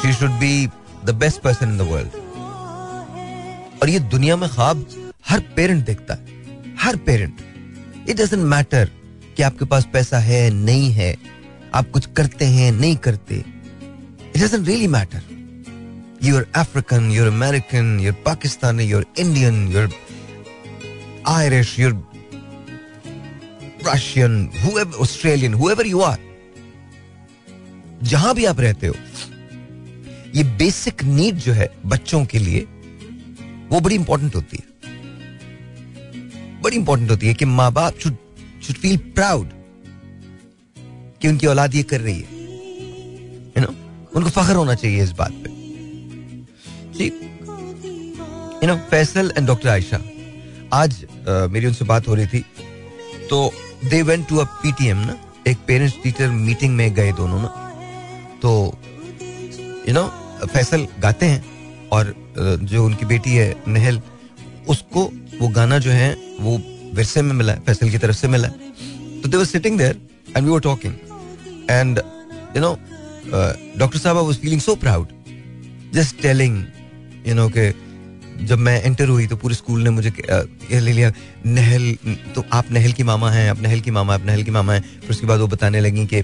She 0.02 0.12
should 0.12 0.38
be 0.40 0.66
the 1.04 1.14
best 1.16 1.40
person 1.42 1.70
in 1.70 1.78
the 1.78 1.90
world 1.90 2.21
और 3.82 3.90
ये 3.90 3.98
दुनिया 4.10 4.36
में 4.36 4.48
ख्वाब 4.50 4.86
हर 5.28 5.40
पेरेंट 5.56 5.84
देखता 5.84 6.14
है, 6.14 6.20
हर 6.80 6.96
पेरेंट। 7.06 7.40
इट 8.08 8.16
डजेंट 8.16 8.42
मैटर 8.44 8.90
कि 9.36 9.42
आपके 9.42 9.64
पास 9.64 9.86
पैसा 9.92 10.18
है, 10.20 10.50
नहीं 10.50 10.90
है, 10.92 11.16
आप 11.74 11.90
कुछ 11.90 12.06
करते 12.16 12.44
हैं, 12.46 12.70
नहीं 12.72 12.96
करते। 13.06 13.34
It 13.34 14.36
doesn't 14.36 14.66
really 14.68 14.86
matter 14.88 15.22
your 16.24 16.46
African 16.56 17.10
your 17.10 17.26
American 17.26 17.98
your 18.00 18.14
Pakistani 18.26 18.84
your 18.84 19.06
Indian 19.18 19.66
your 19.72 19.90
Irish 21.28 21.78
your 21.78 22.02
Russian 23.86 24.34
Australian 25.00 25.54
whoever 25.54 25.86
you 25.86 26.00
are 26.02 26.18
जहाँ 28.02 28.34
भी 28.34 28.44
आप 28.44 28.60
रहते 28.60 28.86
हो, 28.86 28.94
ये 30.34 30.44
बेसिक 30.58 31.02
नीड 31.04 31.36
जो 31.38 31.52
है 31.52 31.68
बच्चों 31.86 32.24
के 32.24 32.38
लिए 32.38 32.66
वो 33.72 33.80
बड़ी 33.80 33.94
इंपॉर्टेंट 33.94 34.34
होती 34.34 34.56
है। 34.56 34.64
बड़ी 36.62 36.76
इंपॉर्टेंट 36.76 37.10
होती 37.10 37.26
है 37.26 37.34
कि 37.34 37.44
माँ 37.44 37.70
बाप 37.72 37.98
शुड 38.00 38.16
शुड 38.62 38.76
फील 38.76 38.96
प्राउड 39.14 39.48
कि 41.20 41.28
उनकी 41.28 41.46
औलाद 41.46 41.74
ये 41.74 41.82
कर 41.82 42.00
रही 42.00 42.18
है। 42.18 42.40
यू 43.56 43.62
नो 43.62 43.68
उनको 44.16 44.30
फख्र 44.30 44.54
होना 44.54 44.74
चाहिए 44.74 45.02
इस 45.02 45.12
बात 45.18 45.32
पे। 45.44 45.50
You 47.04 48.66
know 48.68 48.76
Faisal 48.90 49.32
and 49.36 49.46
doctor 49.46 49.68
Ayesha 49.68 50.00
आज 50.72 51.04
मेरी 51.50 51.66
उनसे 51.66 51.84
बात 51.84 52.08
हो 52.08 52.14
रही 52.14 52.26
थी 52.26 52.44
तो 53.30 53.52
they 53.84 54.02
went 54.02 54.28
to 54.28 54.36
a 54.36 54.44
PTM 54.62 54.98
ना, 54.98 55.16
एक 55.46 55.58
पेरेंट्स 55.66 55.96
टीचर 56.02 56.28
मीटिंग 56.30 56.76
में 56.76 56.92
गए 56.94 57.12
दोनों 57.12 57.40
ना 57.40 57.48
तो 58.42 58.52
यू 59.88 59.94
नो 59.94 60.04
फैसल 60.46 60.86
गाते 61.00 61.26
हैं। 61.26 61.51
और 61.92 62.14
जो 62.62 62.84
उनकी 62.84 63.06
बेटी 63.06 63.34
है, 63.34 63.54
नहल, 63.68 64.00
उसको 64.68 65.04
वो 65.40 65.48
गाना 65.50 65.78
जो 65.78 65.90
है, 65.90 66.12
वो 66.40 66.56
विरसे 66.94 67.22
में 67.22 67.32
मिला 67.34 67.52
है 67.52 67.60
फैसल 67.66 67.90
की 67.90 67.98
तरफ़ 67.98 68.16
से 68.16 68.28
मिला। 68.28 68.48
तो 68.48 69.28
they 69.28 69.44
sitting 69.44 69.78
there 69.78 70.00
and 70.36 70.44
we 70.44 70.50
were 70.50 70.60
talking 70.60 70.94
and 71.70 71.98
you 72.56 72.62
know 72.62 72.76
doctor 73.78 73.98
साहब 73.98 74.16
I 74.16 74.24
was 74.24 74.36
feeling 74.38 74.60
so 74.60 74.74
proud 74.76 75.06
just 75.94 76.20
telling 76.22 76.64
you 77.26 77.34
know 77.34 77.48
के 77.56 77.70
जब 78.42 78.58
मैं 78.58 78.82
एंटर 78.82 79.08
हुई 79.08 79.26
तो 79.26 79.36
पूरे 79.36 79.54
स्कूल 79.54 79.82
ने 79.82 79.90
मुझे 79.90 80.10
ये 80.10 80.78
ले 80.80 80.92
लिया, 80.92 81.12
नहल 81.46 81.96
तो 82.34 82.44
आप 82.52 82.70
नहल 82.72 82.92
की 82.92 83.02
मामा 83.02 83.30
हैं, 83.30 83.48
आप 83.50 83.60
नहल 83.62 83.80
की 83.80 83.90
मामा 83.90 84.14
आप 84.14 84.24
नहल 84.26 84.42
की 84.42 84.50
मामा 84.50 84.72
हैं। 84.72 84.82
फिर 85.00 85.10
उसके 85.10 85.26
बाद 85.26 85.40
वो 85.40 85.46
बताने 85.48 85.80
लगी 85.80 86.06
कि 86.12 86.18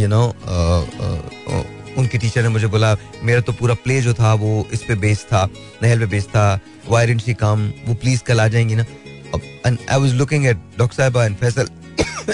यू 0.00 0.08
नो 0.08 0.22
उनके 1.98 2.18
टीचर 2.18 2.42
ने 2.42 2.48
मुझे 2.48 2.66
बोला, 2.66 2.96
मेरा 3.22 3.40
तो 3.40 3.52
पूरा 3.52 3.74
प्ले 3.84 4.00
जो 4.02 4.14
था, 4.14 4.32
वो 4.34 4.66
इस 4.72 4.82
पे 4.82 4.94
बेस 4.96 5.24
था, 5.24 5.44
नहल 5.82 5.98
पे 5.98 6.06
बेस 6.06 6.26
था 6.26 6.60
वाई 6.88 7.06
डेंट 7.06 7.20
शी 7.22 7.34
कम, 7.34 7.70
वो 7.86 7.94
प्लीज़ 7.94 8.22
कल 8.22 8.40
आ 8.40 8.48
जाएँगी 8.48 8.74
ना। 8.74 8.84
And 9.66 9.78
I 9.90 10.00
was 10.00 10.12
looking 10.14 10.46
at 10.46 10.56
doctor 10.78 10.96
साहब 10.96 11.16
and 11.16 11.36
Faisal 11.36 11.68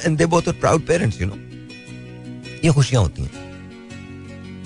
and 0.05 0.19
they 0.19 0.27
both 0.27 0.49
are 0.49 0.55
proud 0.55 0.87
parents 0.87 1.21
you 1.21 1.27
know 1.27 1.37
ये 2.65 2.73
खुशियाँ 2.73 3.03
होती 3.03 3.23
हैं। 3.23 3.31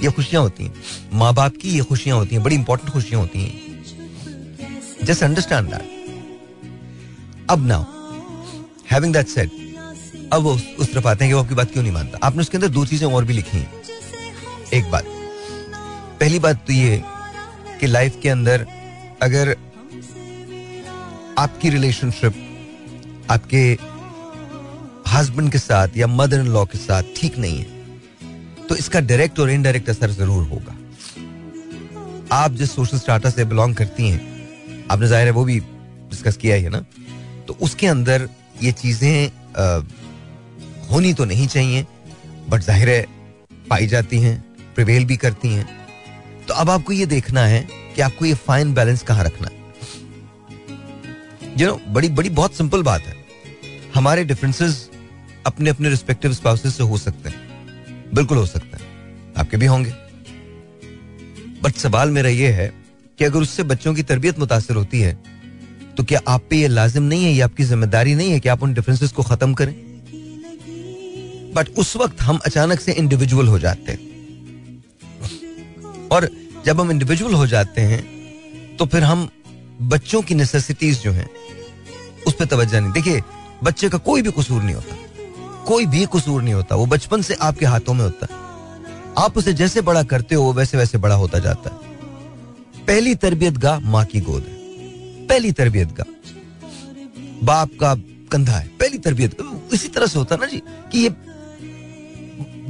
ये 0.02 0.10
खुशियाँ 0.10 0.42
होती 0.42 0.64
हैं। 0.64 0.72
माँ 1.18 1.32
बाप 1.34 1.52
की 1.62 1.68
ये 1.70 1.82
खुशियाँ 1.82 2.16
होती 2.18 2.34
हैं, 2.34 2.42
बड़ी 2.44 2.56
इंपॉर्टेंट 2.56 2.90
खुशियाँ 2.92 3.20
होती 3.20 3.42
हैं। 3.42 5.04
जस्ट 5.04 5.22
अंडरस्टैंड 5.22 5.68
दैट 5.68 5.94
अब 7.50 7.66
नाउ 7.66 7.84
हैविंग 8.90 9.12
दैट 9.14 9.28
सेड 9.28 9.50
अब 10.32 10.42
वो 10.42 10.52
उस 10.52 10.92
तरफ़ 10.92 11.08
आते 11.08 11.24
हैं 11.24 11.30
कि 11.30 11.34
वो 11.34 11.42
आपकी 11.42 11.54
बात 11.54 11.72
क्यों 11.72 11.82
नहीं 11.82 11.92
मानता? 11.92 12.18
आपने 12.22 12.40
उसके 12.40 12.56
अंदर 12.56 12.68
दो 12.68 12.84
चीज़ें 12.86 13.08
और 13.08 13.24
भी 13.24 13.32
लिखी 13.34 13.58
हैं। 13.58 13.85
एक 14.74 14.90
बात। 14.90 15.04
पहली 16.20 16.38
बात 16.38 16.64
तो 16.66 16.72
ये 16.72 17.02
कि 17.80 17.86
लाइफ 17.86 18.18
के 18.22 18.28
अंदर 18.28 18.66
अगर 19.22 19.54
आपकी 21.38 21.70
रिलेशनशिप 21.70 22.34
आपके 23.30 23.62
हस्बैंड 25.10 25.50
के 25.52 25.58
साथ 25.58 25.96
या 25.96 26.06
मदर 26.06 26.40
इन 26.40 26.46
लॉ 26.52 26.64
के 26.64 26.78
साथ 26.78 27.02
ठीक 27.16 27.38
नहीं 27.38 27.58
है 27.58 28.66
तो 28.68 28.76
इसका 28.76 29.00
डायरेक्ट 29.02 29.38
और 29.40 29.50
इनडायरेक्ट 29.50 29.90
असर 29.90 30.10
ज़रूर 30.12 30.44
होगा। 30.44 30.76
आप 32.32 32.52
जिस 32.52 32.74
सोशल 32.74 32.98
स्टार्टर 32.98 33.30
से 33.30 33.44
बिलोंग 33.44 33.74
करती 33.74 34.08
हैं, 34.08 34.20
आपने 34.90 35.08
ज़ाहिर 35.08 35.26
है 35.26 35.32
वो 35.32 35.44
भी 35.44 35.58
डिस्कस 35.60 36.36
किया 36.36 36.56
है 36.56 36.68
ना 36.70 36.80
तो 37.46 37.56
उसके 37.62 37.86
अंदर 37.86 38.28
ये 38.62 38.72
चीज़ें 38.74 39.30
होनी 40.90 41.12
तो 41.14 41.24
नहीं 41.24 41.46
चाहिए 41.48 41.86
बट 42.48 42.60
ज़ाहिर 42.62 42.88
है 42.88 43.04
पाई 43.70 43.86
जाती 43.86 44.20
हैं। 44.20 44.36
प्रिवेल 44.76 45.04
भी 45.04 45.16
करती 45.16 45.48
हैं। 45.48 45.66
तो 46.48 46.54
अब 46.54 46.70
आपको 46.70 46.92
ये 46.92 47.06
देखना 47.06 47.44
है 47.46 47.66
कि 47.96 48.02
आपको 48.02 48.24
ये 48.24 48.34
फाइन 48.46 48.74
बैलेंस 48.74 49.02
कहाँ 49.02 49.24
रखना 49.24 49.48
है। 49.48 49.54
यू 51.58 51.66
नो 51.66 51.80
बड़ी 51.88 52.08
बड़ी, 52.10 52.30
बहुत 52.30 52.54
सिंपल 52.54 52.82
बात 52.82 53.02
है। 53.02 53.14
हमारे 53.94 54.24
डिफरेंसेस 54.24 54.88
अपने 55.46 55.70
अपने 55.70 55.88
रिस्पेक्टिव 55.88 56.32
स्पाउसेस 56.32 56.76
से 56.76 56.82
हो 56.82 56.98
सकते 56.98 57.28
हैं। 57.28 58.14
बिल्कुल 58.14 58.38
हो 58.38 58.46
सकते 58.46 58.76
हैं। 58.76 59.34
आपके 59.36 59.56
भी 59.56 59.66
होंगे। 59.66 59.92
बट 61.62 61.74
सवाल 61.76 62.10
मेरा 62.10 62.28
यह 62.30 62.54
है 62.54 62.72
कि 63.18 63.24
अगर 63.24 63.40
उससे 63.40 63.62
बच्चों 63.64 63.94
की 63.94 64.02
तरबियत 64.02 64.38
मुतासर 64.38 64.74
होती 64.74 65.00
है 65.00 65.18
तो 65.96 66.04
क्या 66.04 66.20
आप 66.28 66.42
पे 66.50 66.56
ये 66.56 66.68
लाजिम 66.68 67.02
नहीं 67.02 67.24
है, 67.24 67.32
ये 67.32 67.40
आपकी 67.40 67.64
ज़िम्मेदारी 67.64 68.14
नहीं 68.14 68.30
है 68.30 68.40
कि 68.40 68.48
आप 68.48 68.62
उन 68.62 68.74
डिफरेंसेस 68.74 69.12
को 69.12 69.22
खत्म 69.22 69.54
करें? 69.54 69.74
बट 71.54 71.68
उस 71.78 71.96
वक्त 71.96 72.20
हम 72.22 72.38
अचानक 72.46 72.80
से 72.80 72.92
इंडिविजुअल 72.92 73.46
हो 73.48 73.58
जाते 73.58 73.92
हैं। 73.92 74.15
और 76.12 76.30
जब 76.66 76.80
हम 76.80 76.90
इंडिविजुअल 76.90 77.34
हो 77.34 77.46
जाते 77.46 77.80
हैं 77.80 78.16
तो 78.76 78.86
फिर 78.86 79.04
हम 79.04 79.28
बच्चों 79.82 80.22
की 80.22 80.34
नेसेसिटीज 80.34 81.02
जो 81.02 81.12
हैं, 81.12 81.30
उस 82.26 82.34
पर 82.34 82.44
तवज्जो 82.44 82.80
नहीं। 82.80 82.92
देखिए, 82.92 83.22
बच्चे 83.64 83.88
का 83.88 83.98
कोई 83.98 84.22
भी 84.22 84.30
कसूर 84.30 84.62
नहीं 84.62 84.74
होता। 84.74 84.96
कोई 85.64 85.86
भी 85.86 86.06
कसूर 86.06 86.42
नहीं 86.42 86.54
होता। 86.54 86.76
वो 86.76 86.86
बचपन 86.86 87.22
से 87.22 87.34
आपके 87.34 87.66
हाथों 87.66 87.94
में 87.94 88.04
होता। 88.04 88.26
आप 89.18 89.38
उसे 89.38 89.52
जैसे 89.52 89.80
बड़ा 89.80 90.02
करते 90.02 90.34
हो 90.34 90.52
वैसे 90.52 90.78
वैसे 90.78 90.98
बड़ा 90.98 91.14
होता 91.14 91.38
जाता 91.38 91.70
है। 91.70 91.76
पहली 92.86 93.14
तरबियत 93.14 93.58
गा 93.58 93.78
माँ 93.78 94.04
की 94.04 94.20
गोद 94.20 94.42
है। 94.42 94.54
पहली 95.26 95.52
तरबियत 95.52 95.92
गा 95.92 96.04
बाप 97.42 97.70
का 97.80 97.94
कंधा 98.32 98.52
है। 98.52 98.68
पहली 98.68 98.98
तरबियत। 98.98 99.36
इसी 99.72 99.88
तरह 99.88 100.06
से 100.06 100.18
होता 100.18 100.34
है 100.34 100.40
ना 100.40 100.46
जी, 100.46 100.62
कि 100.92 100.98
ये 100.98 101.08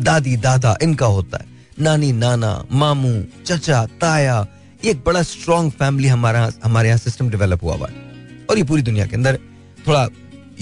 दादी, 0.02 0.36
दादा, 0.36 0.76
इनका 0.82 1.06
होता 1.06 1.38
है। 1.38 1.55
नानी, 1.78 2.10
नाना, 2.12 2.64
मामू, 2.72 3.10
चचा, 3.46 3.84
ताया 4.00 4.46
एक 4.84 5.02
बड़ा 5.06 5.22
स्ट्रॉन्ग 5.22 5.72
फैमिली 5.72 6.08
हमारा, 6.08 6.50
हमारे 6.64 6.88
यहाँ 6.88 6.98
सिस्टम 6.98 7.28
डेवलप 7.30 7.62
हुआ 7.62 7.74
हुआ 7.76 7.88
है। 7.88 8.44
और 8.50 8.58
ये 8.58 8.64
पूरी 8.64 8.82
दुनिया 8.82 9.06
के 9.06 9.16
अंदर, 9.16 9.38
थोड़ा 9.86 10.08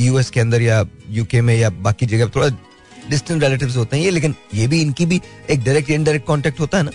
यूएस 0.00 0.30
के 0.30 0.40
अंदर 0.40 0.62
या 0.62 0.84
यूके 1.10 1.40
में 1.40 1.54
या 1.56 1.70
बाकी 1.70 2.06
जगह 2.06 2.30
थोड़ा 2.36 2.48
डिस्टेंट 3.10 3.42
रिलेटिव 3.42 3.76
होते 3.76 3.96
हैं 3.96 4.04
ये, 4.04 4.10
लेकिन 4.10 4.34
ये 4.54 4.66
भी 4.66 4.80
इनकी 4.82 5.06
भी 5.06 5.20
एक 5.50 5.64
डायरेक्ट 5.64 5.90
इनडायरेक्ट 5.90 6.26
कॉन्टेक्ट 6.26 6.60
होता 6.60 6.78
है 6.78 6.84
ना। 6.84 6.90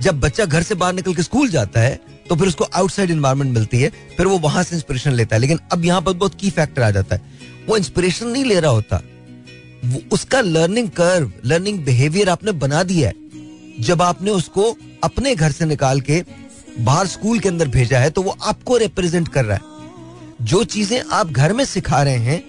जब 0.00 0.20
बच्चा 0.20 0.44
घर 0.44 0.62
से 0.62 0.74
बाहर 0.74 0.92
निकल 0.92 1.14
के 1.14 1.22
स्कूल 1.22 1.48
जाता 1.48 1.80
है 1.80 2.00
तो 2.28 2.36
फिर 2.36 2.48
उसको 2.48 2.64
आउटसाइड 2.64 3.10
इन्वायरमेंट 3.10 3.54
मिलती 3.54 3.80
है, 3.80 3.90
फिर 4.16 4.26
वो 4.26 4.38
वहाँ 4.38 4.62
से 4.62 4.76
इंस्पिरेशन 4.76 5.12
लेता 5.12 5.36
है। 5.36 5.40
लेकिन 5.40 5.58
अब 5.72 5.84
यहाँ 5.84 6.02
पर 6.02 6.12
बहुत 6.12 6.34
की 6.34 6.50
फैक्टर 6.50 6.82
आ 6.82 6.90
जाता 6.90 7.16
है। 7.16 7.22
वो 7.68 7.76
इंस्पिरेशन 7.76 8.26
नहीं 8.26 8.44
ले 8.44 8.60
रहा 8.60 8.70
होता। 8.70 9.00
उसका 10.12 10.40
लर्निंग 10.40 10.88
कर्व 10.90 11.32
लर्निंग 11.44 11.78
बिहेवियर 11.84 12.28
आपने 12.28 12.52
बना 12.52 12.82
दिया 12.82 13.08
है। 13.08 13.14
जब 13.80 14.02
आपने 14.02 14.30
उसको 14.30 14.76
अपने 15.04 15.34
घर 15.34 15.52
से 15.52 15.64
निकाल 15.64 16.00
के 16.00 16.22
बाहर 16.78 17.06
स्कूल 17.06 17.38
के 17.38 17.48
अंदर 17.48 17.68
भेजा 17.68 17.98
है 17.98 18.10
तो 18.10 18.22
वो 18.22 18.36
आपको 18.42 18.76
रिप्रेजेंट 18.76 19.28
कर 19.28 19.44
रहा 19.44 19.56
है। 19.56 19.70
जो 20.42 20.62
चीज़ें 20.64 21.02
आप 21.12 21.26
घर 21.26 21.52
में 21.52 21.64
सिखा 21.64 22.02
रहे 22.02 22.18
हैं, 22.18 22.42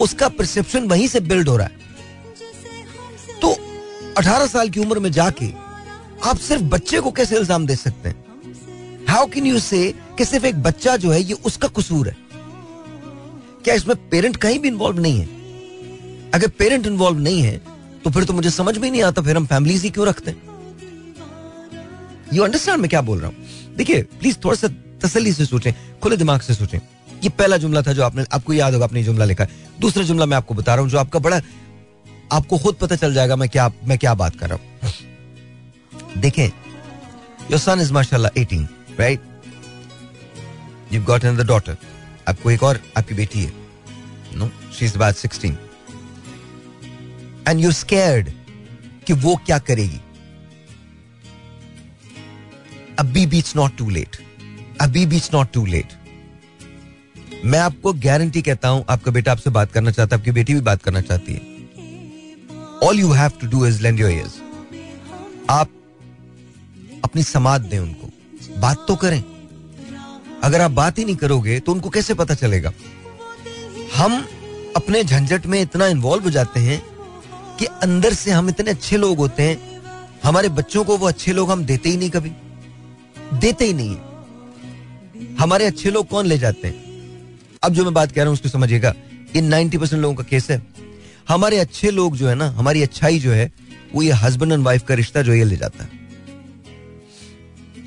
उसका 0.00 0.28
परसेप्शन 0.28 0.88
वहीं 0.88 1.06
से 1.08 1.20
बिल्ड 1.20 1.48
हो 1.48 1.56
रहा 1.56 1.66
है। 1.66 1.74
तो 3.40 3.52
18 4.18 4.46
साल 4.46 4.68
की 4.68 4.80
उम्र 4.80 4.98
में 4.98 5.10
जाके 5.12 5.50
आप 6.24 6.38
सिर्फ़ 6.38 6.62
बच्चे 6.64 7.00
को 7.00 7.10
कैसे 7.10 7.36
इल्ज़ाम 7.36 7.66
दे 7.66 7.76
सकते 7.76 8.08
हैं? 8.08 8.24
हाउ 9.08 9.26
कैन 9.26 9.46
यू 9.46 9.58
से 9.60 9.94
सिर्फ़ 10.20 10.46
एक 10.46 10.62
बच्चा 10.62 10.96
जो 10.96 11.10
है, 11.10 11.20
ये 11.22 11.32
उसका 11.46 11.68
कसूर 11.68 12.08
है? 12.08 12.16
क्या 13.64 13.74
इसमें 13.74 13.96
पेरेंट 14.08 14.36
कहीं 14.36 14.58
भी 14.58 14.68
इन्वॉल्व 14.68 15.00
नहीं 15.00 15.20
है? 15.20 15.26
अगर 16.34 16.48
पेरेंट 16.48 16.86
इन्वॉल्व 16.86 17.18
नहीं 17.18 17.42
है 17.42 17.60
तो 18.06 18.10
फिर 18.10 18.24
तो 18.24 18.32
मुझे 18.32 18.50
समझ 18.50 18.76
में 18.78 18.90
नहीं 18.90 19.02
आता, 19.02 19.22
फिर 19.22 19.36
हम 19.36 19.46
फैमिलीज़ 19.46 19.82
ही 19.84 19.88
क्यों 19.90 20.06
रखते 20.06 20.30
हैं? 20.30 20.38
यू 22.32 22.42
अंडरस्टैंड 22.42 22.80
मैं 22.80 22.88
क्या 22.90 23.00
बोल 23.02 23.18
रहा 23.20 23.28
हूँ? 23.28 23.36
देखिए 23.76 24.02
प्लीज़ 24.20 24.36
थोड़ा 24.44 24.56
सा 24.56 24.68
तसल्ली 25.02 25.32
से 25.32 25.46
सोचें, 25.46 25.72
खुले 26.02 26.16
दिमाग 26.16 26.40
से 26.40 26.54
सोचें। 26.54 26.78
ये 26.78 27.28
पहला 27.30 27.56
जुमला 27.56 27.82
था 27.82 27.92
जो 27.92 28.02
आपने, 28.04 28.24
आपको 28.32 28.52
याद 28.52 28.72
होगा, 28.74 28.84
आपने 28.84 29.02
जुमला 29.04 29.24
लिखा 29.24 29.44
है। 29.44 29.50
दूसरा 29.80 30.02
जुमला 30.04 30.26
मैं 30.26 30.36
आपको 30.36 30.54
बता 30.54 30.74
रहा 30.74 30.82
हूँ, 30.82 30.90
जो 30.90 30.98
आपका 30.98 31.18
बड़ा, 31.18 31.40
आपको 32.32 32.58
खुद 32.58 32.74
पता 32.80 32.96
चल 32.96 33.14
जाएगा 33.14 33.36
मैं 33.36 33.48
क्या 33.48 33.70
मैं 33.84 33.98
क्या 33.98 34.14
बात 34.14 34.36
कर 34.36 34.48
रहा 34.50 34.58
हूँ। 34.58 36.20
देखें 36.20 36.46
योर 36.46 37.58
सन 37.58 37.80
इज़ 37.80 37.92
माशाल्लाह 37.92 38.42
18 38.42 38.66
right 39.00 39.20
you 40.92 41.02
got 41.04 41.24
another 41.24 41.46
daughter 41.46 41.76
आपको 42.28 42.50
एक 42.50 42.62
और, 42.62 42.80
आपकी 42.96 43.14
बेटी 43.14 43.44
है। 43.44 43.52
No 44.34 44.50
she 44.78 44.84
is 44.84 44.94
about 44.94 45.14
16 45.16 45.56
and 47.48 47.60
you 47.60 47.72
scared 47.72 48.30
कि 49.06 49.12
वो 49.14 49.34
क्या 49.46 49.58
करेगी। 49.60 50.00
अभी 52.98 53.22
इट्स 53.38 53.56
नॉट 53.56 53.76
टू 53.78 53.88
लेट 53.90 54.16
अभी 54.80 55.02
इट्स 55.06 55.30
नॉट 55.34 55.52
टू 55.52 55.64
लेट 55.66 55.92
मैं 57.44 57.58
आपको 57.58 57.92
गारंटी 57.94 58.42
कहता 58.42 58.68
हूँ, 58.68 58.84
आपका 58.88 59.10
बेटा 59.12 59.32
आपसे 59.32 59.50
बात 59.50 59.72
करना 59.72 59.90
चाहता 59.90 60.16
है, 60.16 60.20
आपकी 60.20 60.32
बेटी 60.32 60.54
भी 60.54 60.60
बात 60.60 60.82
करना 60.82 61.00
चाहती 61.00 61.32
है। 61.32 61.40
All 62.82 62.98
you 62.98 63.12
have 63.12 63.30
to 63.40 63.46
do 63.48 63.66
is 63.66 63.82
lend 63.82 64.00
your 64.00 64.10
ears 64.10 64.40
आप 65.50 65.70
अपनी 67.04 67.22
समाज 67.22 67.60
दें 67.62 67.78
उनको। 67.78 68.10
बात 68.60 68.84
तो 68.88 68.96
करें। 68.96 69.22
अगर 70.44 70.60
आप 70.60 70.70
बात 70.70 70.98
ही 70.98 71.04
नहीं 71.04 71.16
करोगे 71.16 71.58
तो 71.60 71.72
उनको 71.72 71.90
कैसे 71.90 72.14
पता 72.14 72.34
चलेगा? 72.34 72.72
हम 73.96 74.18
अपने 74.76 75.02
झंझट 75.04 75.46
में 75.46 75.60
इतना 75.60 75.86
इन्वॉल्व 75.86 76.24
हो 76.24 76.30
जाते 76.30 76.60
हैं 76.60 76.82
कि 77.58 77.64
अंदर 77.64 78.12
से 78.14 78.30
हम 78.30 78.48
इतने 78.48 78.70
अच्छे 78.70 78.96
लोग 78.96 79.18
होते 79.18 79.42
हैं, 79.42 79.82
हमारे 80.24 80.48
बच्चों 80.48 80.84
को 80.84 80.96
वो 80.96 81.08
अच्छे 81.08 81.32
लोग 81.32 81.50
हम 81.50 81.64
देते 81.64 81.88
ही 81.88 81.96
नहीं 81.96 82.10
कभी। 82.10 82.32
देते 83.34 83.64
ही 83.64 83.72
नहीं 83.72 83.96
हमारे 85.38 85.66
अच्छे 85.66 85.90
लोग 85.90 86.08
कौन 86.08 86.26
ले 86.26 86.38
जाते 86.38 86.68
हैं? 86.68 86.86
अब 87.62 87.72
जो 87.72 87.84
मैं 87.84 87.94
बात 87.94 88.12
कह 88.12 88.16
रहा 88.16 88.26
हूँ, 88.26 88.32
उसको 88.32 88.48
समझिएगा। 88.48 88.94
ये 89.36 89.40
नाइनटी 89.40 89.78
परसेंट 89.78 90.02
लोगों 90.02 90.14
का 90.14 90.22
केस 90.22 90.50
है। 90.50 90.66
हमारे 91.28 91.58
अच्छे 91.58 91.90
लोग 91.90 92.16
जो 92.16 92.28
है 92.28 92.34
ना, 92.34 92.48
हमारी 92.48 92.82
अच्छाई 92.82 93.18
जो 93.18 93.32
है, 93.32 93.52
वो 93.94 94.02
ये 94.02 94.12
हस्बैंड 94.12 94.52
एंड 94.52 94.64
वाइफ 94.64 94.84
का 94.84 94.94
रिश्ता 94.94 95.22
जो 95.22 95.34
ये 95.34 95.44
ले 95.44 95.56
जाता 95.56 95.84
है। 95.84 95.90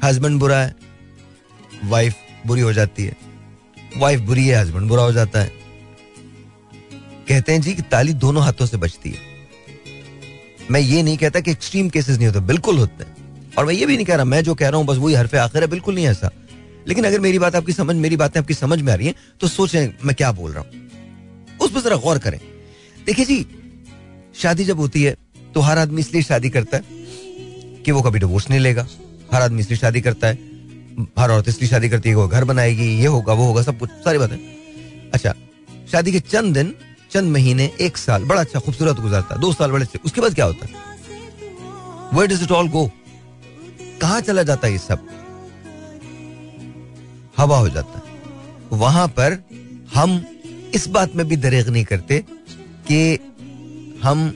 हस्बैंड 0.04 0.40
बुरा 0.40 0.60
है, 0.60 0.76
वाइफ 1.84 2.16
बुरी 2.48 2.62
हो 2.62 2.74
जाती 2.74 3.04
है। 3.04 3.18
वाइफ 3.98 4.20
बुरी 4.20 4.48
है, 4.48 4.62
हस्बैंड 4.62 4.88
बुरा 4.88 5.04
हो 5.04 5.12
जाता 5.12 5.40
है। 5.40 5.52
कहते 7.28 7.52
हैं 7.52 7.62
जी 7.62 7.74
कि 7.74 7.82
ताली 7.82 8.14
दोनों 8.14 8.44
हाथों 8.44 8.66
से 8.66 8.78
बचती 8.78 9.10
है। 9.10 9.29
मैं 10.72 10.80
ये 10.80 11.02
नहीं 11.04 11.18
कहता 11.18 11.40
कि 11.40 11.52
एक्सट्रीम 11.52 11.90
केसेस 11.90 12.18
नहीं 12.18 12.28
होते, 12.28 12.40
बिल्कुल 12.40 12.78
होते 12.78 13.04
हैं। 13.04 13.54
और 13.58 13.66
मैं 13.66 13.74
ये 13.74 13.86
भी 13.86 13.96
नहीं 13.96 14.06
कह 14.06 14.16
रहा, 14.16 14.26
मैं 14.26 14.44
जो 14.44 14.56
कह 14.56 14.70
रहा 14.70 14.78
हूँ, 14.78 14.86
बस 14.86 14.98
वही 14.98 15.14
हरफे 15.14 15.38
आखिर 15.38 15.62
है, 15.62 15.68
बिल्कुल 15.68 15.96
नहीं 15.96 16.08
ऐसा। 16.08 16.32
लेकिन 16.88 17.06
अगर 17.06 17.20
मेरी 17.20 17.40
बात 17.40 17.56
आपकी 17.56 17.74
समझ, 17.74 17.96
मेरी 17.96 18.18
बातें 18.18 18.40
आपकी 18.40 18.54
समझ 18.54 18.82
में 18.82 18.92
आ 18.94 18.96
रही 18.96 19.08
है 19.08 19.16
तो 19.42 19.48
सोचें 19.48 19.94
मैं 20.06 20.16
क्या 20.16 20.32
बोल 20.32 20.52
रहा 20.52 20.62
हूँ। 20.62 21.58
उस 21.62 21.72
पर 21.72 21.82
जरा 21.82 21.96
गौर 21.98 22.18
करें। 22.18 22.40
देखिए 23.06 23.26
जी, 23.26 23.46
शादी 24.36 24.66
जब 24.66 24.78
होती 24.78 25.04
है 25.04 25.16
तो 25.56 25.62
हर 25.62 25.78
आदमी 25.78 26.02
इसलिए 26.02 26.24
शादी 26.24 26.50
करता 26.50 26.78
है 26.78 26.84
कि 27.84 27.92
वो 27.92 28.02
कभी 28.02 28.20
डिवोर्स 28.20 28.50
नहीं 28.50 28.60
लेगा। 28.60 28.88
हर 29.34 29.42
आदमी 29.42 29.60
इसलिए 29.60 29.78
शादी 29.78 30.02
करता 30.02 30.28
है। 30.28 30.48
हर 31.20 31.32
औरत 31.32 31.48
इसलिए 31.48 31.70
शादी 31.70 31.90
करती 31.90 32.10
है 32.10 32.16
वो 32.16 32.28
घर 32.28 32.44
बनाएगी, 32.44 32.88
ये 32.92 33.08
होगा, 33.08 33.34
वो 33.34 33.46
होगा, 33.46 33.62
सब 33.62 33.78
कुछ, 33.80 33.90
सारी 34.06 34.18
बातें। 34.18 34.38
अच्छा 35.14 35.34
शादी 35.92 36.12
के 36.12 36.20
चंद 36.22 36.54
दिन 36.54 36.74
चंद 37.12 37.32
महीने, 37.32 37.72
एक 37.82 37.98
साल, 37.98 38.24
बड़ा 38.24 38.42
अच्छा 38.42 38.60
खूबसूरत 38.60 39.00
गुजरता 39.00 39.36
है 39.36 39.42
दो 39.42 39.54
साल 39.54 39.72
बड़े 39.72 39.86
अच्छे। 39.86 40.00
उसके 40.06 40.22
बाद 40.22 40.36
क्या 40.36 40.46
होता 40.46 40.66
है? 40.66 40.74
Where 42.14 42.28
does 42.28 42.44
it 42.44 42.52
all 42.52 42.70
go 42.70 42.92
कहा 44.02 44.20
चला 44.20 44.44
जाता 44.44 44.68
है 44.68 44.74
ये 44.74 44.80
सब? 44.80 45.08
हवा 47.38 47.58
हो 47.58 47.70
जाता 47.70 47.98
है। 47.98 48.04
वहाँ 48.72 49.08
पर 49.08 49.44
हम 49.96 50.26
इस 50.74 50.88
बात 50.88 51.16
में 51.16 51.28
भी 51.28 51.38
दरेग 51.38 51.70
नहीं 51.70 51.86
करते 51.86 52.26
कि 52.92 53.20
हम 54.04 54.28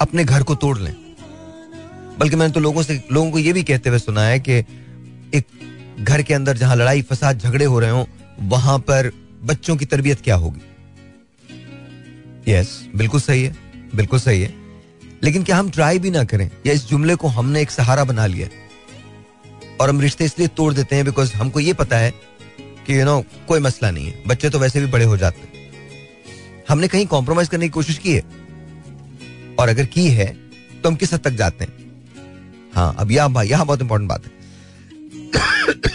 अपने 0.00 0.24
घर 0.24 0.42
को 0.42 0.54
तोड़ 0.54 0.78
लें। 0.78 0.94
बल्कि 2.18 2.36
मैंने 2.36 2.52
तो 2.52 2.60
लोगों 2.60 2.82
से, 2.82 3.04
लोगों 3.12 3.30
को 3.30 3.38
यह 3.38 3.52
भी 3.52 3.62
कहते 3.62 3.90
हुए 3.90 3.98
सुना 3.98 4.22
है 4.22 4.40
कि 4.40 4.52
एक 5.34 5.46
घर 6.00 6.22
के 6.22 6.34
अंदर 6.34 6.56
जहाँ 6.56 6.76
लड़ाई, 6.76 7.02
फसाद, 7.02 7.38
झगड़े 7.38 7.64
हो 7.64 7.78
रहे 7.78 7.90
हो, 7.90 8.08
वहाँ 8.40 8.78
पर 8.78 9.12
बच्चों 9.44 9.76
की 9.76 9.84
तरबियत 9.84 10.20
क्या 10.20 10.34
होगी? 10.34 10.60
यस 12.48 12.88
बिल्कुल 12.96 13.20
सही 13.20 13.42
है, 13.42 13.56
बिल्कुल 13.94 14.20
सही 14.20 14.42
है। 14.42 14.54
लेकिन 15.22 15.42
क्या 15.42 15.56
हम 15.56 15.70
ट्राई 15.70 15.98
भी 15.98 16.10
ना 16.10 16.24
करें? 16.24 16.50
या 16.66 16.72
इस 16.72 16.86
जुमले 16.86 17.14
को 17.14 17.28
हमने 17.28 17.62
एक 17.62 17.70
सहारा 17.70 18.04
बना 18.04 18.26
लिया 18.26 18.48
और 19.80 19.90
हम 19.90 20.00
रिश्ते 20.00 20.24
इसलिए 20.24 20.48
तोड़ 20.48 20.72
देते 20.74 20.96
हैं 20.96 21.04
बिकॉज़ 21.04 21.34
हमको 21.34 21.60
ये 21.60 21.72
पता 21.72 21.96
है 21.96 22.10
कि 22.86 23.00
यू 23.00 23.04
नो 23.04 23.24
कोई 23.48 23.60
मसला 23.60 23.90
नहीं 23.90 24.06
है। 24.06 24.22
बच्चे 24.26 24.50
तो 24.50 24.58
वैसे 24.58 24.80
भी 24.80 24.86
बड़े 24.86 25.04
हो 25.04 25.16
जाते 25.16 25.40
हैं। 25.40 25.70
हमने 26.68 26.88
कहीं 26.88 27.06
कॉम्प्रोमाइज 27.06 27.48
करने 27.48 27.64
की 27.64 27.70
कोशिश 27.70 27.98
की 27.98 28.12
है? 28.12 28.22
और 29.58 29.68
अगर 29.68 29.86
की 29.86 30.08
है 30.08 30.26
तो 30.82 30.88
हम 30.88 30.96
किस 30.96 31.12
हद 31.14 31.20
तक 31.20 31.30
जाते 31.30 31.64
हैं? 31.64 31.72
हाँ 32.74 32.94
अब 32.98 33.10
यहाँ 33.10 33.44
यहाँ 33.44 33.66
बहुत 33.66 33.80
इंपॉर्टेंट 33.80 34.08
बात 34.08 34.22
है। 34.24 34.30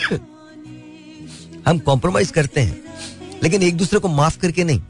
हम 1.67 1.77
कॉम्प्रोमाइज 1.79 2.31
करते 2.31 2.61
हैं, 2.61 2.81
लेकिन 3.43 3.61
एक 3.61 3.77
दूसरे 3.77 3.99
को 3.99 4.07
माफ़ 4.07 4.39
करके 4.39 4.63
नहीं। 4.63 4.81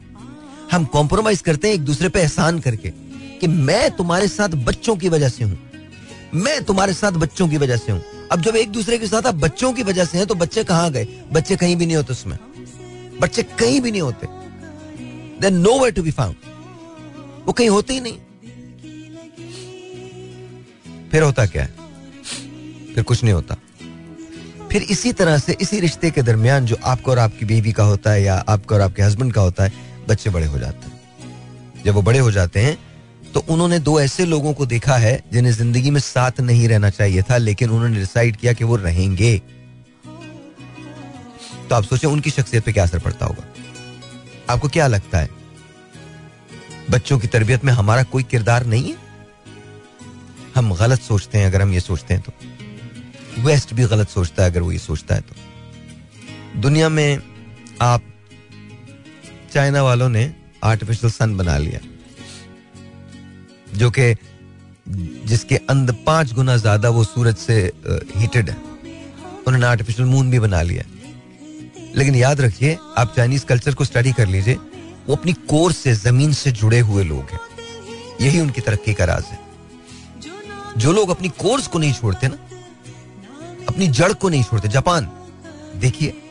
हम 0.72 0.84
कॉम्प्रोमाइज 0.84 1.40
करते 1.40 1.68
हैं 1.68 1.74
एक 1.74 1.84
दूसरे 1.84 2.08
पे 2.08 2.20
एहसान 2.20 2.58
करके 2.60 2.90
कि 3.40 3.46
मैं 3.46 3.90
तुम्हारे 3.90 4.28
साथ 4.28 4.48
बच्चों 4.48 4.96
की 4.96 5.08
वजह 5.08 5.28
से 5.28 5.44
हूँ। 5.44 5.58
मैं 6.34 6.64
तुम्हारे 6.64 6.92
साथ 6.92 7.12
बच्चों 7.12 7.48
की 7.48 7.56
वजह 7.56 7.76
से 7.76 7.92
हूँ। 7.92 8.02
अब 8.32 8.40
जब 8.40 8.56
एक 8.56 8.72
दूसरे 8.72 8.98
के 8.98 9.06
साथ 9.06 9.22
आप 9.22 9.34
बच्चों 9.34 9.72
की 9.72 9.82
वजह 9.82 10.04
से 10.04 10.18
हैं 10.18 10.26
तो 10.26 10.34
बच्चे 10.34 10.64
कहाँ 10.64 10.90
गए? 10.92 11.04
बच्चे 11.32 11.56
कहीं 11.56 11.76
भी 11.76 11.86
नहीं 11.86 11.96
होते 11.96 12.12
उसमें। 12.12 12.38
बच्चे 13.20 13.42
कहीं 13.42 13.80
भी 13.80 13.90
नहीं 13.90 14.02
होते। 14.02 14.26
Then 15.40 15.54
no 15.54 15.78
way 15.78 15.90
to 15.90 16.02
be 16.02 16.10
found 16.10 16.36
वो 17.46 17.52
कहीं 17.52 17.68
होते 17.68 17.94
ही 17.94 18.00
नहीं। 18.00 18.18
फिर 21.10 21.22
होता 21.22 21.46
क्या 21.46 21.62
है? 21.62 21.74
फिर 22.94 23.04
कुछ 23.04 23.24
नहीं 23.24 23.34
होता। 23.34 23.56
फिर 24.72 24.82
इसी 24.82 25.12
तरह 25.12 25.38
से 25.38 25.56
इसी 25.60 25.80
रिश्ते 25.80 26.10
के 26.10 26.22
दरमियान 26.22 26.66
जो 26.66 26.76
आपको 26.84 27.10
और 27.10 27.18
आपकी 27.18 27.44
बीवी 27.44 27.72
का 27.72 27.84
होता 27.84 28.10
है 28.10 28.22
या 28.22 28.34
आपका 28.48 28.76
और 28.76 28.82
आपके 28.82 29.02
हस्बैंड 29.02 29.32
का 29.32 29.40
होता 29.40 29.64
है 29.64 29.87
बच्चे 30.08 30.30
बड़े 30.30 30.46
हो 30.46 30.58
जाते 30.58 30.86
हैं। 30.86 31.82
जब 31.84 31.94
वो 31.94 32.02
बड़े 32.02 32.18
हो 32.18 32.30
जाते 32.32 32.60
हैं 32.60 32.76
तो 33.34 33.40
उन्होंने 33.48 33.78
दो 33.80 34.00
ऐसे 34.00 34.24
लोगों 34.26 34.52
को 34.54 34.66
देखा 34.66 34.96
है, 34.96 35.22
जिन्हें 35.32 35.52
ज़िंदगी 35.52 35.90
में 35.90 36.00
साथ 36.00 36.40
नहीं 36.40 36.68
रहना 36.68 36.90
चाहिए 36.90 37.22
था, 37.22 37.36
लेकिन 37.38 37.70
उन्होंने 37.70 37.98
डिसाइड 37.98 38.36
किया 38.36 38.52
कि 38.52 38.64
वो 38.64 38.76
रहेंगे। 38.76 39.36
तो 41.68 41.74
आप 41.74 41.84
सोचें, 41.84 42.08
उनकी 42.08 42.30
शख्सियत 42.30 42.64
पे 42.64 42.72
क्या 42.72 42.84
असर 42.84 42.98
पड़ता 42.98 43.26
होगा? 43.26 43.44
आपको 44.50 44.68
क्या 44.68 44.86
लगता 44.86 45.18
है? 45.18 45.28
बच्चों 46.90 47.18
की 47.18 47.26
तरबियत 47.26 47.64
में 47.64 47.72
हमारा 47.72 48.02
कोई 48.04 48.22
किरदार 48.22 48.66
नहीं 48.66 48.84
है? 48.84 48.96
हम 50.56 50.74
गलत 50.74 51.00
सोचते 51.00 51.38
हैं 51.38 51.46
अगर 51.46 51.62
हम 51.62 51.72
ये 51.72 51.80
सोचते 51.80 52.14
हैं 52.14 52.22
तो। 52.22 53.42
वेस्ट 53.42 53.74
भी 53.74 53.84
गलत 53.86 54.08
सोचता 54.08 54.42
है 54.42 54.50
अगर 54.50 54.62
वो 54.62 54.72
ये 54.72 54.78
सोचता 54.78 55.14
है 55.14 55.20
तो। 55.20 56.60
दुनिया 56.60 56.88
में 56.88 57.18
आप 57.82 58.02
चाइना 59.58 59.82
वालों 59.82 60.08
ने 60.08 60.22
आर्टिफिशियल 60.64 61.10
सन 61.12 61.36
बना 61.36 61.56
लिया, 61.58 61.78
जो 63.74 63.90
कि 63.90 64.14
जिसके 65.26 65.56
अंदर 65.70 65.94
पाँच 66.06 66.32
गुना 66.32 66.56
ज़्यादा 66.56 66.88
वो 66.88 67.02
सूरज 67.04 67.36
से 67.36 67.56
हीटेड 68.16 68.50
है। 68.50 68.56
उन्होंने 69.46 69.66
आर्टिफिशियल 69.66 70.08
मून 70.08 70.30
भी 70.30 70.38
बना 70.38 70.60
लिया। 70.62 70.84
लेकिन 71.96 72.14
याद 72.14 72.40
रखिए, 72.40 72.76
आप 72.98 73.12
चाइनीज़ 73.16 73.44
कल्चर 73.46 73.74
को 73.74 73.84
स्टडी 73.84 74.12
कर 74.12 74.26
लीजिए, 74.28 74.54
वो 75.08 75.16
अपनी 75.16 75.32
कोर 75.48 75.72
से, 75.72 75.94
ज़मीन 75.96 76.32
से 76.32 76.52
जुड़े 76.52 76.80
हुए 76.80 77.04
लोग 77.04 77.30
हैं। 77.32 77.40
यही 78.20 78.40
उनकी 78.40 78.60
तरक्की 78.60 78.94
का 78.94 79.04
राज 79.04 79.24
है। 79.24 79.38
जो 80.78 80.92
लोग 80.92 81.10
अपनी 81.10 81.28
कोर्स 81.38 81.66
को 81.66 81.78
नहीं 81.78 81.92
छोड़ते 81.92 82.28
ना, 82.28 82.38
अपनी 83.68 83.88
जड़ 83.90 84.12
को 84.14 84.28
नहीं 84.28 84.42
छोड़ते, 84.44 84.68
जापान, 84.68 85.10
देखिए 85.76 86.22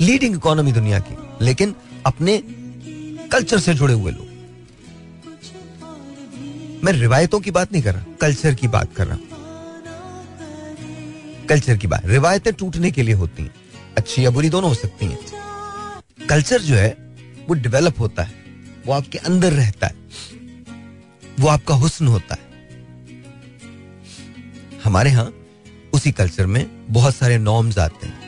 लीडिंग 0.00 0.34
इकोनॉमी 0.34 0.72
दुनिया 0.72 0.98
की, 1.00 1.16
लेकिन 1.44 1.74
अपने 2.06 2.42
कल्चर 3.32 3.58
से 3.58 3.74
जुड़े 3.74 3.94
हुए 3.94 4.12
लोग। 4.12 4.32
मैं 6.84 6.92
रिवायतों 6.92 7.40
की 7.40 7.50
बात 7.50 7.72
नहीं 7.72 7.82
कर 7.82 7.94
रहा, 7.94 8.04
कल्चर 8.20 8.54
की 8.54 8.68
बात 8.68 8.94
कर 8.94 9.06
रहा। 9.06 9.18
कल्चर 11.48 11.76
की 11.76 11.86
बात, 11.86 12.06
रिवायतें 12.06 12.52
टूटने 12.52 12.90
के 12.90 13.02
लिए 13.02 13.14
होती 13.14 13.42
हैं, 13.42 13.54
अच्छी 13.96 14.24
या 14.24 14.30
बुरी 14.30 14.50
दोनों 14.50 14.68
हो 14.68 14.74
सकती 14.74 15.06
हैं। 15.06 15.18
कल्चर 16.28 16.60
जो 16.60 16.74
है, 16.74 16.90
वो 17.48 17.54
डेवलप 17.54 18.00
होता 18.00 18.22
है, 18.22 18.32
वो 18.86 18.92
आपके 18.92 19.18
अंदर 19.18 19.52
रहता 19.52 19.86
है, 19.86 19.94
वो 21.40 21.48
आपका 21.48 21.74
हुस्न 21.74 22.06
होता 22.06 22.34
है। 22.34 22.42
हमारे 24.84 25.10
यहाँ 25.10 25.32
उसी 25.92 26.12
कल्चर 26.12 26.46
में 26.46 26.66
बहुत 26.88 27.16
सारे 27.16 27.38
नॉर्म्स 27.38 27.78
आते 27.78 28.06
हैं, 28.06 28.18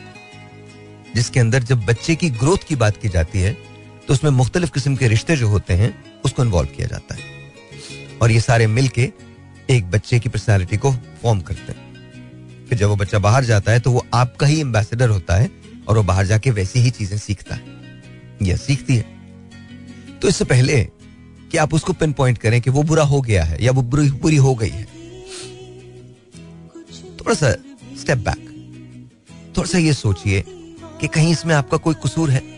जिसके 1.15 1.39
अंदर 1.39 1.63
जब 1.63 1.85
बच्चे 1.85 2.15
की 2.15 2.29
ग्रोथ 2.29 2.67
की 2.67 2.75
बात 2.75 2.97
की 2.97 3.09
जाती 3.09 3.39
है 3.39 3.66
तो 4.07 4.13
उसमें 4.13 4.31
मुख्तलिफ़ 4.31 4.71
किस्म 4.71 4.95
के 4.95 5.07
रिश्ते 5.07 5.35
जो 5.35 5.47
होते 5.47 5.73
हैं, 5.73 6.21
उसको 6.25 6.43
इन्वॉल्व 6.43 6.69
किया 6.69 6.87
जाता 6.87 7.15
है। 7.15 7.21
और 8.21 8.31
ये 8.31 8.39
सारे 8.39 8.67
मिलके 8.67 9.11
एक 9.69 9.89
बच्चे 9.91 10.19
की 10.19 10.29
पर्सनैलिटी 10.29 10.77
को 10.77 10.91
फॉर्म 11.23 11.41
करते 11.41 11.71
हैं। 11.71 11.85
फिर 12.69 12.77
जब 12.77 12.87
वो 12.87 12.95
बच्चा 12.95 13.19
बाहर 13.19 13.43
जाता 13.43 13.71
है 13.71 13.79
तो 13.79 13.91
वो 13.91 14.05
आपका 14.13 14.47
ही 14.47 14.59
एम्बेसडर 14.61 15.09
होता 15.09 15.35
है 15.35 15.49
और 15.87 15.97
वो 15.97 16.03
बाहर 16.03 16.25
जाके 16.25 16.51
वैसी 16.51 16.79
ही 16.79 16.89
चीज़ें 16.89 17.17
सीखता 17.17 17.55
है। 17.55 17.75
या 18.43 18.55
सीखती 18.55 18.95
है। 18.95 19.05
तो 20.21 20.27
इससे 20.27 20.45
पहले 20.45 20.83
कि 21.51 21.57
आप 21.57 21.73
उसको 21.73 21.93
पिन 21.93 22.13
पॉइंट 22.13 22.37
करें 22.37 22.61
कि 22.61 22.69
वो 22.69 22.83
बुरा 22.83 23.03
हो 23.03 23.21
गया 23.21 23.43
है 23.43 23.63
या 23.63 23.71
वो 23.71 23.81
बुरी 23.81 24.09
बुरी 24.11 24.35
हो 24.35 24.55
गई 24.55 24.69
है। 24.69 24.85
थोड़ा 27.17 27.33
सा 27.33 27.51
स्टेप 28.01 28.17
बैक 28.17 28.45
थोड़ा 29.57 29.67
सा 29.67 29.77
ये 29.77 29.93
सोचिए 29.93 30.43
कि 31.01 31.07
कहीं 31.07 31.31
इसमें 31.31 31.55
आपका 31.55 31.77
कोई 31.77 31.95
कसूर 32.03 32.29
है? 32.29 32.56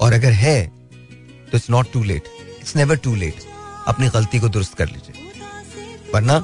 और 0.00 0.12
अगर 0.12 0.32
है 0.34 0.58
तो 0.66 1.56
it's 1.56 1.70
not 1.70 1.92
too 1.92 2.02
late 2.04 2.24
it's 2.60 2.76
never 2.76 2.96
too 3.04 3.14
late 3.14 3.42
अपनी 3.88 4.08
गलती 4.08 4.38
को 4.40 4.48
दुरुस्त 4.48 4.74
कर 4.74 4.86
लीजिए। 4.86 5.14
वरना 6.14 6.34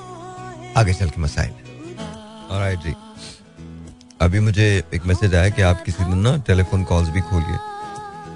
आगे 0.77 0.95
चल 0.95 1.11
के 1.11 1.21
मसाइल 1.21 1.53
जी। 2.77 2.95
अभी 4.21 4.41
मुझे 4.41 4.67
एक 4.95 5.07
मैसेज 5.07 5.35
आया 5.35 5.49
कि 5.49 5.63
आप 5.63 5.83
किसी 5.85 6.05
दिन 6.05 6.19
ना 6.19 6.37
टेलीफोन 6.47 6.85
कॉल्स 6.85 7.09
भी 7.09 7.21
खोलिए। 7.31 7.57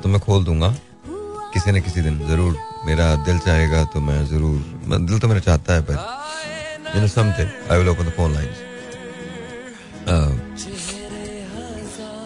तो 0.03 0.09
मैं 0.09 0.21
खोल 0.21 0.45
दूँगा। 0.45 0.69
किसी 1.55 1.73
न 1.73 1.81
किसी 1.83 2.01
दिन। 2.03 2.19
ज़रूर 2.29 2.57
मेरा 2.87 3.15
दिल 3.25 3.39
चाहेगा 3.39 3.85
तो 3.93 4.01
मैं 4.01 4.25
ज़रूर। 4.27 4.57
दिल 5.01 5.19
तो 5.19 5.29
मेरा 5.29 5.41
चाहता 5.41 5.75
है, 5.75 5.83
पर 5.83 5.95
you 6.95 7.01
know 7.01 7.09
something 7.09 7.49
I 7.71 7.79
will 7.79 7.89
open 7.89 8.05
the 8.05 8.13
phone 8.17 8.33
lines 8.35 8.57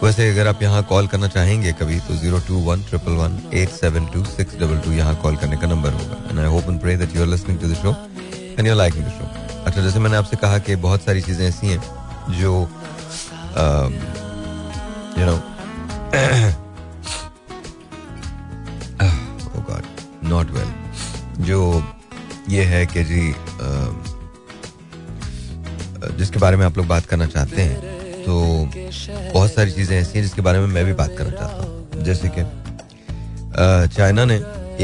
वैसे 0.05 0.29
अगर 0.29 0.47
आप 0.47 0.61
यहाँ 0.61 0.81
कॉल 0.89 1.07
करना 1.07 1.27
चाहेंगे 1.27 1.71
कभी 1.79 1.99
तो 2.07 2.15
zero 2.15 2.39
two 2.47 2.55
one 2.63 2.81
triple 2.89 3.11
one 3.17 3.37
eight 3.53 3.69
seven 3.71 4.05
two 4.13 4.23
six 4.25 4.55
double 4.59 4.79
two 4.79 4.91
यहाँ 4.91 5.15
कॉल 5.21 5.35
करने 5.35 5.57
का 5.57 5.67
नंबर 5.67 5.93
होगा। 5.93 6.17
And 6.29 6.39
I 6.39 6.45
hope 6.45 6.69
and 6.69 6.79
pray 6.81 6.95
that 6.97 7.15
you 7.15 7.21
are 7.21 7.27
listening 7.27 7.59
to 7.59 7.67
the 7.67 7.75
show 7.75 7.93
and 8.57 8.67
you 8.67 8.75
liking 8.75 9.05
the 9.05 9.09
show 9.09 9.29
अच्छा 9.65 9.81
जैसे 9.81 9.99
मैंने 9.99 10.17
आपसे 10.17 10.37
कहा 10.37 10.57
कि 10.59 10.75
बहुत 10.83 11.03
सारी 11.03 11.21
चीज़ें 11.21 11.47
ऐसी 11.47 11.67
हैं 11.67 11.79
जो 12.31 12.51
you 15.19 15.25
know 15.25 15.35
God 19.71 19.83
not 20.29 20.51
well 20.51 21.43
जो 21.45 21.59
ये 22.49 22.63
है 22.65 22.85
कि 22.85 23.03
जी 23.03 23.31
uh, 23.31 23.91
जिसके 26.17 26.39
बारे 26.39 26.57
में 26.57 26.65
आप 26.65 26.77
लोग 26.77 26.87
बात 26.87 27.05
करना 27.05 27.25
चाहते 27.27 27.61
हैं 27.61 27.84
तो 28.25 28.33
बहुत 29.33 29.51
सारी 29.51 29.71
चीज़ें 29.71 29.97
ऐसी 29.97 30.17
हैं 30.17 30.23
जिसके 30.23 30.41
बारे 30.41 30.59
में 30.59 30.67
मैं 30.67 30.85
भी 30.85 30.93
बात 30.93 31.15
करना 31.17 31.31
चाहता 31.31 31.63
हूँ। 31.63 32.03
जैसे 32.03 32.29
कि 32.37 32.43
चाइना 33.95 34.25
ने 34.25 34.35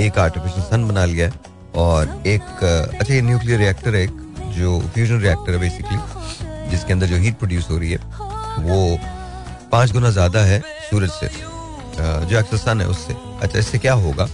एक 0.01 0.17
आर्टिफिशियल 0.19 0.63
सन 0.63 0.87
बना 0.87 1.05
लिया 1.05 1.27
है 1.27 1.33
और 1.75 2.23
एक 2.27 2.63
अच्छा 2.63 3.13
ये 3.13 3.21
न्यूक्लियर 3.21 3.59
रिएक्टर 3.59 3.95
है 3.95 4.03
एक, 4.03 4.11
जो 4.57 4.79
फ्यूजन 4.93 5.19
रिएक्टर 5.21 5.51
है 5.51 5.59
बेसिकली 5.59 6.69
जिसके 6.69 6.93
अंदर 6.93 7.07
जो 7.07 7.17
हीट 7.17 7.37
प्रोड्यूस 7.39 7.69
हो 7.69 7.77
रही 7.77 7.91
है, 7.91 7.97
वो 8.59 8.97
पाँच 9.71 9.91
गुना 9.91 10.09
ज़्यादा 10.11 10.39
है 10.41 10.61
सूरज 10.89 11.09
से 11.11 11.29
जो 11.97 12.37
एक्सल 12.39 12.57
सन 12.57 12.81
है 12.81 12.87
उससे। 12.87 13.15
अच्छा 13.41 13.59
इससे 13.59 13.77
क्या 13.77 13.93
होगा? 13.95 14.27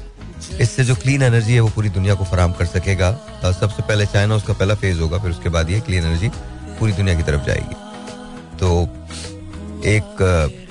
इससे 0.62 0.84
जो 0.84 0.96
क्लीन 0.96 1.22
एनर्जी 1.24 1.54
है 1.54 1.60
वो 1.60 1.70
पूरी 1.76 1.90
दुनिया 1.90 2.14
को 2.16 2.24
फराम 2.26 2.52
कर 2.54 2.66
सकेगा। 2.66 3.12
सबसे 3.44 3.84
पहले 3.84 4.06
चाइना, 4.06 4.36
उसका 4.36 4.54
पहला 4.54 4.76
फ़ेज़ 4.76 5.00
होगा, 5.02 5.18
फिर 5.18 5.32
उसके 5.32 5.50
बाद 5.50 5.70
ये 5.70 5.80
क्लीन 5.80 6.06
एनर्जी 6.06 6.30
पूरी 6.80 6.94
दुनिया 6.94 7.16
की 7.18 7.24
तरफ़ 7.24 7.46
जाएगी। 7.46 7.76
तो 8.60 8.70
एक 9.88 10.18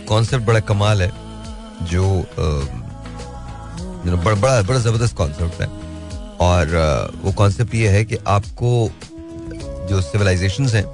कॉन्सेप्ट 0.09 0.45
बड़ा 0.47 0.61
कमाल 0.63 1.03
है, 1.03 1.11
जो 1.83 2.05
बड़ा 4.07 4.35
बड़ा 4.35 4.61
बड़ा 4.63 4.79
ज़बरदस्त 4.79 5.17
कॉन्सेप्ट 5.17 5.61
है। 5.61 5.69
और 6.41 7.13
वो 7.23 7.33
कॉन्सेप्ट 7.33 7.75
ये 7.75 7.89
है 7.89 8.05
कि 8.05 8.17
आपको 8.29 8.91
जो 9.89 10.01
सिविलाइजेशन 10.03 10.69
हैं, 10.69 10.85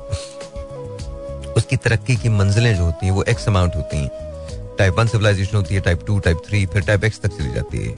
उसकी 1.53 1.77
तरक्की 1.77 2.17
की 2.17 2.29
मंजिलें 2.29 2.75
जो 2.77 2.85
होती 2.85 3.07
हैं, 3.07 3.13
वो 3.13 3.23
एक्स 3.25 3.49
अमाउंट 3.49 3.77
होती 3.77 3.97
हैं। 3.97 4.77
टाइप 4.79 4.95
वन 4.99 5.07
सिविलाइजेशन 5.07 5.57
होती 5.57 5.75
है 5.75 5.81
टाइप 5.81 6.05
टू 6.07 6.19
टाइप 6.19 6.43
थ्री 6.49 6.65
फिर 6.67 6.83
टाइप 6.83 7.05
एक्स 7.05 7.21
तक 7.21 7.37
चली 7.39 7.53
जाती 7.55 7.79
है। 7.79 7.95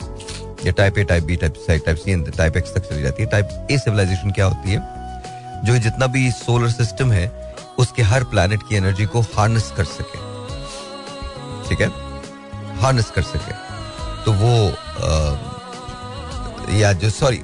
या 0.66 0.72
type 0.72 0.98
A 0.98 1.04
type 1.04 1.24
B 1.24 1.37
type 1.37 1.54
C 1.57 1.78
type 1.78 1.96
C 1.96 2.16
type 2.30 2.57
X 2.57 2.74
तक 2.74 2.88
चली 2.90 3.02
जाती 3.02 3.22
है। 3.22 3.28
टाइप 3.30 3.66
ए 3.70 3.78
सिविलाइजेशन 3.78 4.30
क्या 4.30 4.46
होती 4.46 4.70
है? 4.70 4.78
जो 5.64 5.76
जितना 5.78 6.07
भी 6.07 6.30
सोलर 6.33 6.70
सिस्टम 6.70 7.12
है 7.12 7.26
उसके 7.78 8.02
हर 8.02 8.24
प्लैनेट 8.24 8.62
की 8.68 8.76
एनर्जी 8.76 9.06
को 9.06 9.20
हार्नेस 9.34 9.72
कर 9.76 9.84
सके। 9.87 10.18
ठीक 11.68 11.80
है? 11.80 11.88
हार्नेस 12.80 13.10
कर 13.10 13.22
सके। 13.24 13.52
तो 14.24 14.32
वो 14.34 14.52
आ, 14.68 15.52
या 16.72 16.92
जो 16.92 17.10
सॉरी 17.10 17.40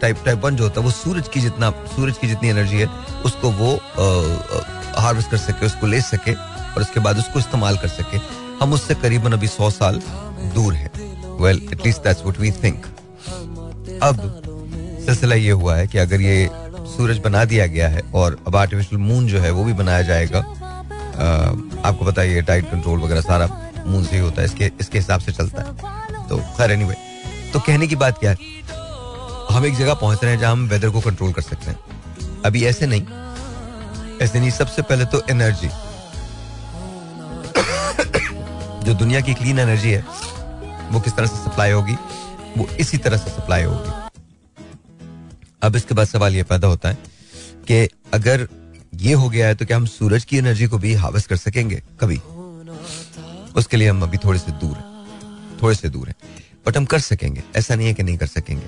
टाइप 0.00 0.22
टाइप 0.24 0.44
वन 0.44 0.56
जो 0.56 0.64
होता 0.64 0.80
है 0.80 0.86
वो 0.86 0.92
सूरज 0.92 1.28
की 1.28 1.40
जितना 1.40 1.70
सूरज 1.94 2.18
की 2.18 2.28
जितनी 2.28 2.48
एनर्जी 2.48 2.78
है 2.78 2.86
उसको 3.26 3.50
वो 3.52 3.74
हार्वेस्ट 5.00 5.30
कर 5.30 5.36
सके 5.38 5.66
उसको 5.66 5.86
ले 5.86 6.00
सके 6.02 6.32
और 6.32 6.82
उसके 6.82 7.00
बाद 7.00 7.18
उसको 7.18 7.38
इस्तेमाल 7.38 7.76
कर 7.78 7.88
सके। 7.90 8.18
हम 8.60 8.72
उससे 8.72 8.94
करीबन 8.94 9.32
अभी 9.32 9.48
सौ 9.48 9.70
साल 9.70 10.00
दूर 10.54 10.74
है। 10.74 10.90
Well 11.40 11.68
at least 11.72 12.02
that's 12.04 12.22
what 12.22 12.38
we 12.40 12.50
think 12.62 12.86
अब 14.02 14.16
सिलसिला 15.06 15.34
ये 15.34 15.50
हुआ 15.52 15.76
है 15.76 15.86
कि 15.86 15.98
अगर 15.98 16.20
ये 16.20 16.48
सूरज 16.96 17.18
बना 17.18 17.44
दिया 17.44 17.66
गया 17.66 17.88
है 17.88 18.02
और 18.14 18.38
अब 18.46 18.56
आर्टिफिशियल 18.56 19.00
मून 19.02 19.26
जो 19.28 19.40
है 19.40 19.50
वो 19.50 19.64
भी 19.64 19.72
बनाया 19.72 20.02
जाएगा। 20.02 20.38
आ, 20.38 21.24
आपको 21.88 22.04
पता 22.04 22.22
है 22.22 22.42
टाइट 22.42 22.70
कंट्रोल 22.70 23.00
वगैरह 23.00 23.20
सारा 23.20 23.48
मून 23.86 24.04
से 24.04 24.16
ही 24.16 24.22
होता 24.22 24.42
है 24.42 24.46
इसके 24.46 24.70
इसके 24.80 24.98
हिसाब 24.98 25.20
से 25.20 25.32
चलता 25.32 25.62
है। 25.62 26.28
तो 26.28 26.36
खैर 26.56 26.72
एनीवे 26.72 26.94
तो 27.52 27.60
कहने 27.60 27.86
की 27.86 27.96
बात 27.96 28.18
क्या 28.18 28.30
है? 28.30 28.36
हम 29.50 29.66
एक 29.66 29.74
जगह 29.76 29.94
पहुँच 29.94 30.22
रहे 30.22 30.32
हैं 30.32 30.40
जहाँ 30.40 30.52
हम 30.52 30.66
वेदर 30.68 30.90
को 30.90 31.00
कंट्रोल 31.00 31.32
कर 31.32 31.42
सकते 31.42 31.70
हैं। 31.70 31.78
अभी 32.44 32.64
ऐसे 32.66 32.86
नहीं। 32.86 33.02
ऐसे 34.22 34.40
नहीं 34.40 34.50
सबसे 34.50 34.82
पहले 34.82 35.04
तो 35.04 35.22
एनर्जी 35.30 35.68
जो 38.84 38.94
दुनिया 38.94 39.20
की 39.20 39.34
क्लीन 39.34 39.58
एनर्जी 39.58 39.90
है 39.90 40.04
वो 40.90 41.00
किस 41.00 41.16
तरह 41.16 41.26
से 41.26 41.36
सप्लाई 41.44 41.70
होगी? 41.70 41.96
वो 42.58 42.66
इसी 42.80 42.98
तरह 42.98 43.16
से 43.16 43.30
सप्लाई 43.30 43.62
होगी। 43.62 44.03
अब 45.64 45.76
इसके 45.76 45.94
बाद 45.94 46.06
सवाल 46.06 46.34
यह 46.36 46.44
पैदा 46.44 46.68
होता 46.68 46.88
है 46.88 46.98
कि 47.70 47.88
अगर 48.14 48.48
ये 48.94 49.12
हो 49.12 49.28
गया 49.28 49.46
है 49.46 49.54
तो 49.54 49.66
क्या 49.66 49.76
हम 49.76 49.86
सूरज 49.86 50.24
की 50.24 50.38
एनर्जी 50.38 50.66
को 50.66 50.78
भी 50.78 50.94
हावस 50.94 51.26
कर 51.26 51.36
सकेंगे? 51.36 51.82
कभी। 52.00 52.16
उसके 53.56 53.76
लिए 53.76 53.88
हम 53.88 54.02
अभी 54.02 54.18
थोड़े 54.18 54.38
से 54.38 54.52
दूर 54.52 54.76
हैं। 54.76 54.84
थोड़े 55.62 55.74
से 55.74 55.88
दूर 55.88 56.08
हैं। 56.08 56.14
बट 56.66 56.76
हम 56.76 56.84
कर 56.84 56.98
सकेंगे। 56.98 57.42
ऐसा 57.56 57.74
नहीं 57.74 57.88
है 57.88 57.94
कि 57.94 58.02
नहीं 58.02 58.16
कर 58.16 58.26
सकेंगे। 58.26 58.66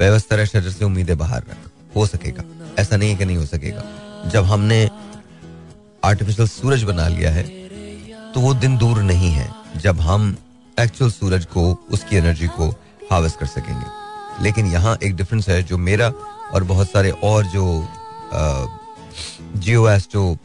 व्यवस्था 0.00 0.44
शजर 0.44 0.70
से 0.70 0.84
उम्मीदें 0.84 1.16
बाहर 1.18 1.42
रख। 1.50 1.70
हो 1.96 2.06
सकेगा। 2.06 2.44
ऐसा 2.78 2.96
नहीं 2.96 3.10
है 3.10 3.16
कि 3.16 3.24
नहीं 3.24 3.36
हो 3.36 3.46
सकेगा। 3.46 3.82
जब 4.26 4.44
हमने 4.44 4.90
आर्टिफिशियल 6.04 6.48
सूरज 6.48 6.82
बना 6.82 7.08
लिया 7.08 7.30
है 7.30 7.42
तो 8.32 8.40
वो 8.40 8.54
दिन 8.54 8.78
दूर 8.78 9.02
नहीं 9.02 9.30
है, 9.30 9.48
जब 9.76 10.00
हम 10.00 10.36
एक्चुअल 10.80 11.10
सूरज 11.10 11.44
को, 11.44 11.86
उसकी 11.90 12.16
एनर्जी 12.16 12.46
को 12.46 12.70
हावस 13.10 13.36
कर 13.36 13.46
सकेंगे। 13.46 14.03
लेकिन 14.42 14.66
यहाँ 14.66 14.96
एक 15.02 15.16
डिफरेंस 15.16 15.48
है 15.48 15.62
जो 15.62 15.78
मेरा 15.78 16.08
और 16.54 16.64
बहुत 16.64 16.90
सारे 16.90 17.10
और 17.24 17.44
जो 17.46 17.64
जियो 19.56 19.88
एस्ट्रो 19.88 20.36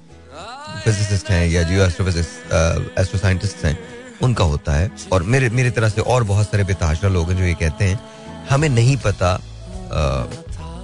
फिजिसिस्ट 0.83 1.29
हैं 1.29 1.47
या 1.47 1.63
जियो 1.63 1.85
एस्ट्रोफिजिक्स 1.85 2.29
एस्ट्रो 2.99 3.19
साइंटिस्ट 3.19 3.65
हैं, 3.65 3.77
उनका 4.23 4.43
होता 4.43 4.73
है। 4.73 4.91
और 5.11 5.23
मेरे, 5.23 5.49
मेरी 5.49 5.69
तरह 5.71 5.89
से 5.89 6.01
और 6.03 6.23
बहुत 6.23 6.45
सारे 6.45 6.63
बेतहाशा 6.63 7.07
लोग 7.07 7.29
हैं 7.29 7.37
जो 7.37 7.43
ये 7.43 7.53
कहते 7.53 7.85
हैं, 7.85 7.99
हमें 8.49 8.69
नहीं 8.69 8.97
पता 8.97 9.33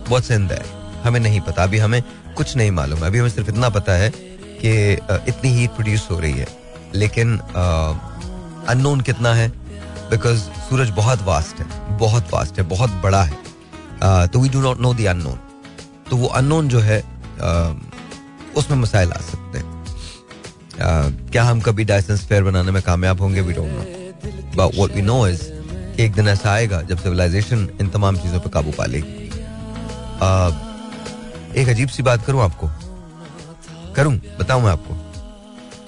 व्हाट्स 0.09 0.31
इन 0.31 0.47
दैट 0.47 0.65
हमें 1.05 1.19
नहीं 1.19 1.41
पता। 1.41 1.63
अभी 1.63 1.77
हमें 1.77 2.01
कुछ 2.37 2.55
नहीं 2.57 2.71
मालूम 2.71 2.99
है। 2.99 3.05
अभी 3.05 3.19
हमें 3.19 3.29
सिर्फ़ 3.29 3.49
इतना 3.49 3.69
पता 3.69 3.93
है 3.93 4.09
कि 4.09 4.71
इतनी 5.29 5.49
हीट 5.51 5.69
प्रोड्यूस 5.71 6.07
हो 6.11 6.19
रही 6.19 6.33
है। 6.33 6.47
लेकिन 6.95 7.37
अननोन 8.69 9.01
कितना 9.01 9.33
है? 9.33 9.51
बिकॉज़ 10.09 10.39
सूरज 10.69 10.89
बहुत 10.95 11.21
वास्ट 11.23 11.59
है, 11.59 11.97
बहुत 11.97 12.33
वास्ट 12.33 12.57
है, 12.59 12.63
बहुत 12.67 12.91
बड़ा 13.03 13.23
है। 13.23 14.27
तो 14.27 14.39
we 14.39 14.49
do 14.49 14.61
not 14.61 14.79
know 14.79 14.93
the 14.93 15.05
unknown 15.05 15.39
तो 16.09 16.17
वो 16.17 16.27
अननोन 16.29 16.67
जो 16.69 16.79
है 16.79 16.99
उसमें 18.57 18.77
मसाइल 18.77 19.11
आ 19.11 19.19
सकते 19.21 19.57
हैं। 19.57 19.73
क्या 21.31 21.43
हम 21.43 21.61
कभी 21.61 21.83
डायसेंस 21.85 22.25
फेयर 22.27 22.43
बनाने 22.43 22.71
में 22.71 22.81
कामयाब 22.83 23.21
होंगे? 23.21 23.41
We 23.41 23.53
don't 23.53 23.71
know 23.71 23.81
but 24.55 24.75
what 24.75 24.91
we 24.91 25.01
know 25.01 25.27
is 25.27 25.43
एक 26.01 26.13
दिन 26.13 26.27
ऐसा 26.27 26.51
आएगा 26.51 26.81
जब 26.81 26.97
सिविलाइजेशन 26.97 27.67
इन 27.81 27.89
तमाम 27.89 28.17
चीज़ों 28.17 28.39
पर 28.39 28.49
काबू 28.49 28.71
पा 28.71 28.85
लेगी। 28.85 29.23
एक 31.61 31.69
अजीब 31.69 31.89
सी 31.89 32.03
बात 32.03 32.25
करूँ 32.25 32.41
आपको? 32.41 32.69
करूँ, 33.95 34.15
बताऊँ 34.39 34.63
मैं 34.63 34.71
आपको। 34.71 34.95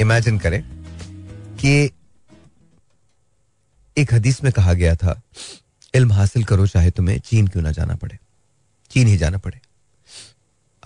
इमेजिन 0.01 0.37
करें 0.39 0.61
कि 1.59 1.91
एक 3.97 4.13
हदीस 4.13 4.43
में 4.43 4.53
कहा 4.53 4.73
गया 4.73 4.95
था, 4.95 5.21
इल्म 5.95 6.11
हासिल 6.11 6.43
करो 6.43 6.67
चाहे 6.67 6.91
तुम्हें 6.91 7.19
चीन 7.19 7.47
क्यों 7.47 7.63
ना 7.63 7.71
जाना 7.71 7.95
पड़े। 7.95 8.17
चीन 8.91 9.07
ही 9.07 9.17
जाना 9.17 9.37
पड़े। 9.37 9.59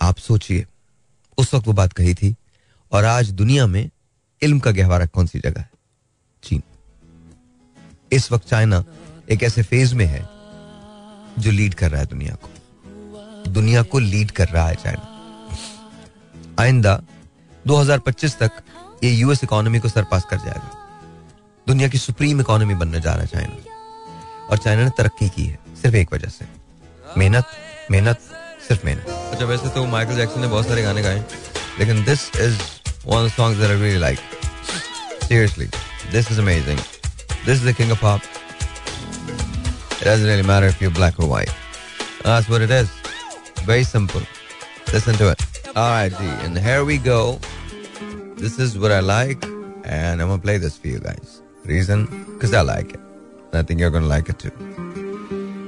आप 0.00 0.18
सोचिए, 0.18 0.66
उस 1.38 1.54
वक्त 1.54 1.66
वो 1.66 1.72
बात 1.72 1.92
कही 1.92 2.14
थी, 2.14 2.36
और 2.92 3.04
आज 3.04 3.30
दुनिया 3.30 3.66
में 3.66 3.90
इल्म 4.42 4.58
का 4.58 4.70
गहवारा 4.70 5.06
कौन 5.06 5.26
सी 5.26 5.40
जगह 5.40 5.60
है? 5.60 5.70
चीन। 6.44 6.62
इस 8.12 8.32
वक्त 8.32 8.48
चाइना 8.48 8.84
एक 9.30 9.42
ऐसे 9.42 9.62
फ़ेज़ 9.62 9.94
में 9.94 10.06
है, 10.06 10.22
जो 11.42 11.50
लीड 11.50 11.74
कर 11.74 11.90
रहा 11.90 12.00
है 12.00 12.06
दुनिया 12.06 12.34
को। 12.34 12.50
दुनिया 13.50 13.82
को 13.82 13.98
लीड 13.98 14.30
कर 14.30 14.48
रहा 14.48 14.68
है 14.68 14.74
चाइना। 14.74 15.08
आइंदा 16.60 17.02
2025 17.66 18.38
तक 18.38 18.52
ये 19.04 19.12
यूएस 19.12 19.44
इकोनॉमी 19.44 19.78
को 19.78 19.88
सरपास 19.88 20.24
कर 20.30 20.36
जाएगा। 20.36 20.81
दुनिया 21.68 21.88
की 21.88 21.98
सुप्रीम 21.98 22.40
इकोनॉमी 22.40 22.74
बनने 22.74 23.00
जा 23.00 23.14
रहा 23.14 23.22
है 23.22 23.26
चाइना 23.26 24.48
और 24.50 24.58
चाइना 24.58 24.84
ने 24.84 24.90
तरक्की 24.98 25.28
की 25.36 25.44
है 25.44 25.58
सिर्फ़ 25.82 25.96
एक 25.96 26.12
वजह 26.12 26.28
से 26.28 26.46
मेहनत 27.18 27.46
मेहनत 27.90 28.20
सिर्फ़ 28.68 28.86
मेहनत 28.86 29.08
अच्छा 29.32 29.46
वैसे 29.46 29.68
तो 29.74 29.84
माइकल 29.94 30.16
जैक्सन 30.16 30.40
ने 30.40 30.48
बहुत 30.48 30.68
सारे 30.68 30.82
गाने 30.82 31.02
गाए 31.02 31.24
लेकिन 31.78 32.04
this 32.04 32.28
is 32.40 32.58
one 33.06 33.28
songs 33.36 33.60
that 33.60 33.70
I 33.70 33.80
really 33.82 33.98
like 33.98 34.18
seriously 35.28 35.66
this 36.12 36.30
is 36.32 36.40
amazing 36.40 36.78
this 37.46 37.58
is 37.58 37.68
the 37.70 37.74
king 37.76 37.92
of 37.92 38.00
pop 38.02 38.20
It 40.02 40.06
doesn't 40.06 40.26
really 40.26 40.42
matter 40.42 40.66
if 40.66 40.80
you're 40.82 40.90
black 40.90 41.20
or 41.20 41.28
white. 41.28 41.54
That's 42.24 42.48
what 42.48 42.60
it 42.60 42.72
is. 42.72 42.90
Very 43.64 43.84
simple. 43.84 44.20
Listen 44.92 45.14
to 45.14 45.30
it. 45.30 45.40
All 45.76 45.90
right, 45.90 46.10
G. 46.10 46.24
And 46.44 46.58
here 46.58 46.84
we 46.84 46.98
go. 46.98 47.38
This 48.36 48.58
is 48.58 48.76
what 48.76 48.90
I 48.90 48.98
like. 48.98 49.44
And 49.84 50.20
I'm 50.20 50.28
to 50.28 50.38
play 50.38 50.58
this 50.58 50.76
for 50.76 50.88
you 50.88 50.98
guys. 50.98 51.41
Reason? 51.64 52.06
Because 52.34 52.52
I 52.54 52.62
like 52.62 52.94
it. 52.94 53.00
And 53.52 53.54
I 53.54 53.62
think 53.62 53.80
you're 53.80 53.90
going 53.90 54.02
to 54.02 54.08
like 54.08 54.28
it 54.28 54.38
too. 54.38 54.52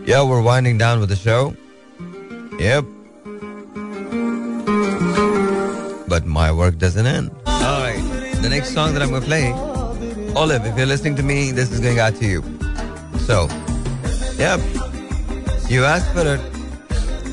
Yeah, 0.06 0.22
we're 0.22 0.42
winding 0.42 0.78
down 0.78 1.00
with 1.00 1.08
the 1.08 1.16
show. 1.16 1.56
Yep. 2.58 2.84
But 6.08 6.26
my 6.26 6.52
work 6.52 6.78
doesn't 6.78 7.06
end. 7.06 7.30
All 7.46 7.80
right. 7.80 8.00
The 8.42 8.48
next 8.48 8.74
song 8.74 8.92
that 8.94 9.02
I'm 9.02 9.10
going 9.10 9.22
to 9.22 9.26
play, 9.26 9.52
Olive, 10.34 10.66
if 10.66 10.76
you're 10.76 10.86
listening 10.86 11.16
to 11.16 11.22
me, 11.22 11.52
this 11.52 11.70
is 11.70 11.80
going 11.80 11.98
out 11.98 12.14
to 12.16 12.26
you. 12.26 12.42
So, 13.20 13.48
yep. 14.36 14.60
You 15.70 15.84
asked 15.84 16.12
for 16.12 16.26
it. 16.26 16.40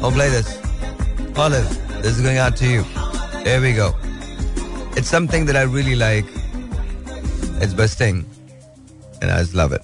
I'll 0.02 0.12
play 0.12 0.30
this. 0.30 0.58
Olive, 1.38 1.68
this 2.02 2.18
is 2.18 2.22
going 2.22 2.38
out 2.38 2.56
to 2.58 2.68
you. 2.68 2.86
There 3.44 3.60
we 3.60 3.74
go. 3.74 3.94
It's 4.96 5.10
something 5.10 5.46
that 5.48 5.56
I 5.56 5.64
really 5.64 5.96
like. 5.96 6.26
It's 7.62 7.74
by 7.74 7.88
Sting. 7.88 8.26
And 9.22 9.32
I 9.32 9.40
just 9.40 9.54
love 9.54 9.72
it. 9.72 9.82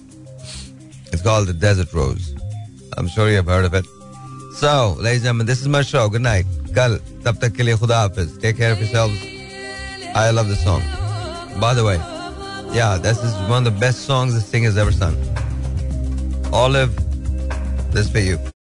It's 1.14 1.22
called 1.22 1.48
The 1.48 1.54
Desert 1.54 1.94
Rose. 1.94 2.36
I'm 2.98 3.08
sure 3.08 3.30
you've 3.30 3.46
heard 3.46 3.66
of 3.66 3.74
it. 3.74 3.86
So, 4.56 4.96
ladies 5.00 5.18
and 5.18 5.26
gentlemen, 5.26 5.46
this 5.46 5.62
is 5.62 5.68
my 5.68 5.84
show. 5.84 6.10
Good 6.10 6.24
night. 6.24 6.46
Kal, 6.74 6.98
tab 7.24 7.40
tak 7.40 7.54
ke 7.54 7.62
liye 7.68 7.78
khuda 7.78 8.10
hafiz. 8.10 8.38
Take 8.40 8.58
care 8.58 8.72
of 8.72 8.80
yourselves. 8.80 9.20
I 10.16 10.32
love 10.32 10.48
this 10.48 10.64
song. 10.64 10.82
By 11.62 11.74
the 11.76 11.86
way, 11.86 11.98
yeah, 12.74 12.98
this 12.98 13.24
is 13.24 13.34
one 13.50 13.66
of 13.66 13.74
the 13.74 13.80
best 13.80 14.06
songs 14.06 14.34
this 14.34 14.50
thing 14.50 14.64
has 14.64 14.78
ever 14.78 14.92
sung. 14.92 15.16
Olive, 16.52 16.94
this 17.92 18.10
for 18.10 18.20
you. 18.20 18.57